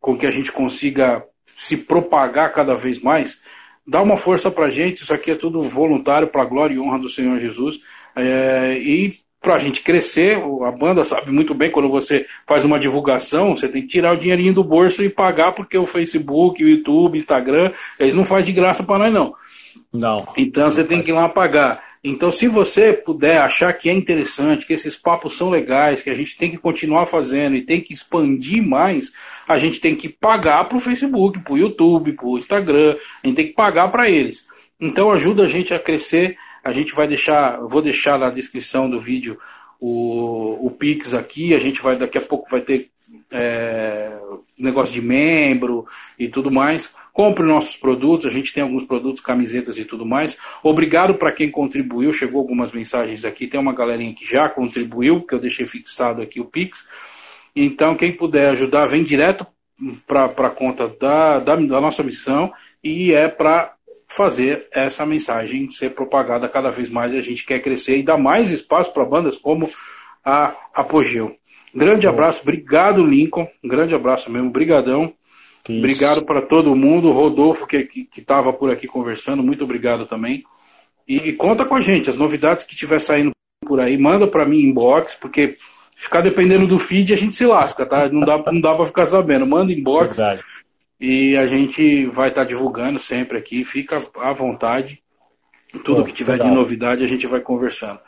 [0.00, 1.22] com que a gente consiga
[1.54, 3.40] se propagar cada vez mais,
[3.86, 5.02] dá uma força para a gente.
[5.02, 7.80] Isso aqui é tudo voluntário para a glória e honra do Senhor Jesus.
[8.14, 9.14] É, e
[9.46, 10.42] para a gente crescer.
[10.64, 14.16] A banda sabe muito bem quando você faz uma divulgação, você tem que tirar o
[14.16, 18.46] dinheirinho do bolso e pagar, porque o Facebook, o YouTube, o Instagram, eles não fazem
[18.46, 19.34] de graça para nós, não.
[19.92, 20.26] Não.
[20.36, 21.80] Então você tem que ir lá pagar.
[22.08, 26.14] Então, se você puder achar que é interessante, que esses papos são legais, que a
[26.14, 29.12] gente tem que continuar fazendo e tem que expandir mais,
[29.48, 33.26] a gente tem que pagar para o Facebook, para o YouTube, para o Instagram, a
[33.26, 34.46] gente tem que pagar para eles.
[34.80, 39.00] Então, ajuda a gente a crescer a gente vai deixar, vou deixar na descrição do
[39.00, 39.38] vídeo
[39.78, 41.54] o, o Pix aqui.
[41.54, 42.90] A gente vai daqui a pouco vai ter
[43.30, 44.18] é,
[44.58, 45.86] negócio de membro
[46.18, 46.92] e tudo mais.
[47.16, 50.36] Compre nossos produtos, a gente tem alguns produtos, camisetas e tudo mais.
[50.62, 53.46] Obrigado para quem contribuiu, chegou algumas mensagens aqui.
[53.46, 56.86] Tem uma galerinha que já contribuiu, que eu deixei fixado aqui o Pix.
[57.56, 59.46] Então, quem puder ajudar, vem direto
[60.06, 62.52] para a conta da, da, da nossa missão
[62.84, 63.72] e é para
[64.06, 68.50] fazer essa mensagem ser propagada cada vez mais a gente quer crescer e dar mais
[68.50, 69.70] espaço para bandas como
[70.22, 71.34] a Apogeu.
[71.74, 75.14] Grande abraço, obrigado Lincoln, um grande abraço mesmo, brigadão.
[75.68, 75.78] Isso.
[75.78, 80.44] Obrigado para todo mundo, Rodolfo que estava por aqui conversando, muito obrigado também.
[81.06, 83.30] E, e, conta com a gente, as novidades que estiver saindo
[83.64, 85.56] por aí, manda para mim inbox, porque
[85.94, 88.08] ficar dependendo do feed a gente se lasca, tá?
[88.08, 89.46] Não dá, não dá para ficar sabendo.
[89.46, 90.16] Manda inbox.
[90.16, 90.44] Verdade
[91.00, 95.02] e a gente vai estar tá divulgando sempre aqui, fica à vontade.
[95.84, 96.48] Tudo que tiver legal.
[96.48, 98.00] de novidade a gente vai conversando.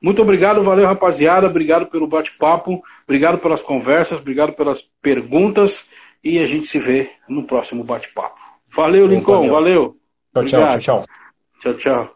[0.00, 5.88] Muito obrigado, valeu rapaziada, obrigado pelo bate-papo, obrigado pelas conversas, obrigado pelas perguntas
[6.22, 8.40] e a gente se vê no próximo bate-papo.
[8.74, 9.52] Valeu, Lincoln, valeu.
[9.52, 9.96] valeu.
[10.34, 11.06] Tchau, tchau, tchau, tchau.
[11.60, 12.15] Tchau, tchau.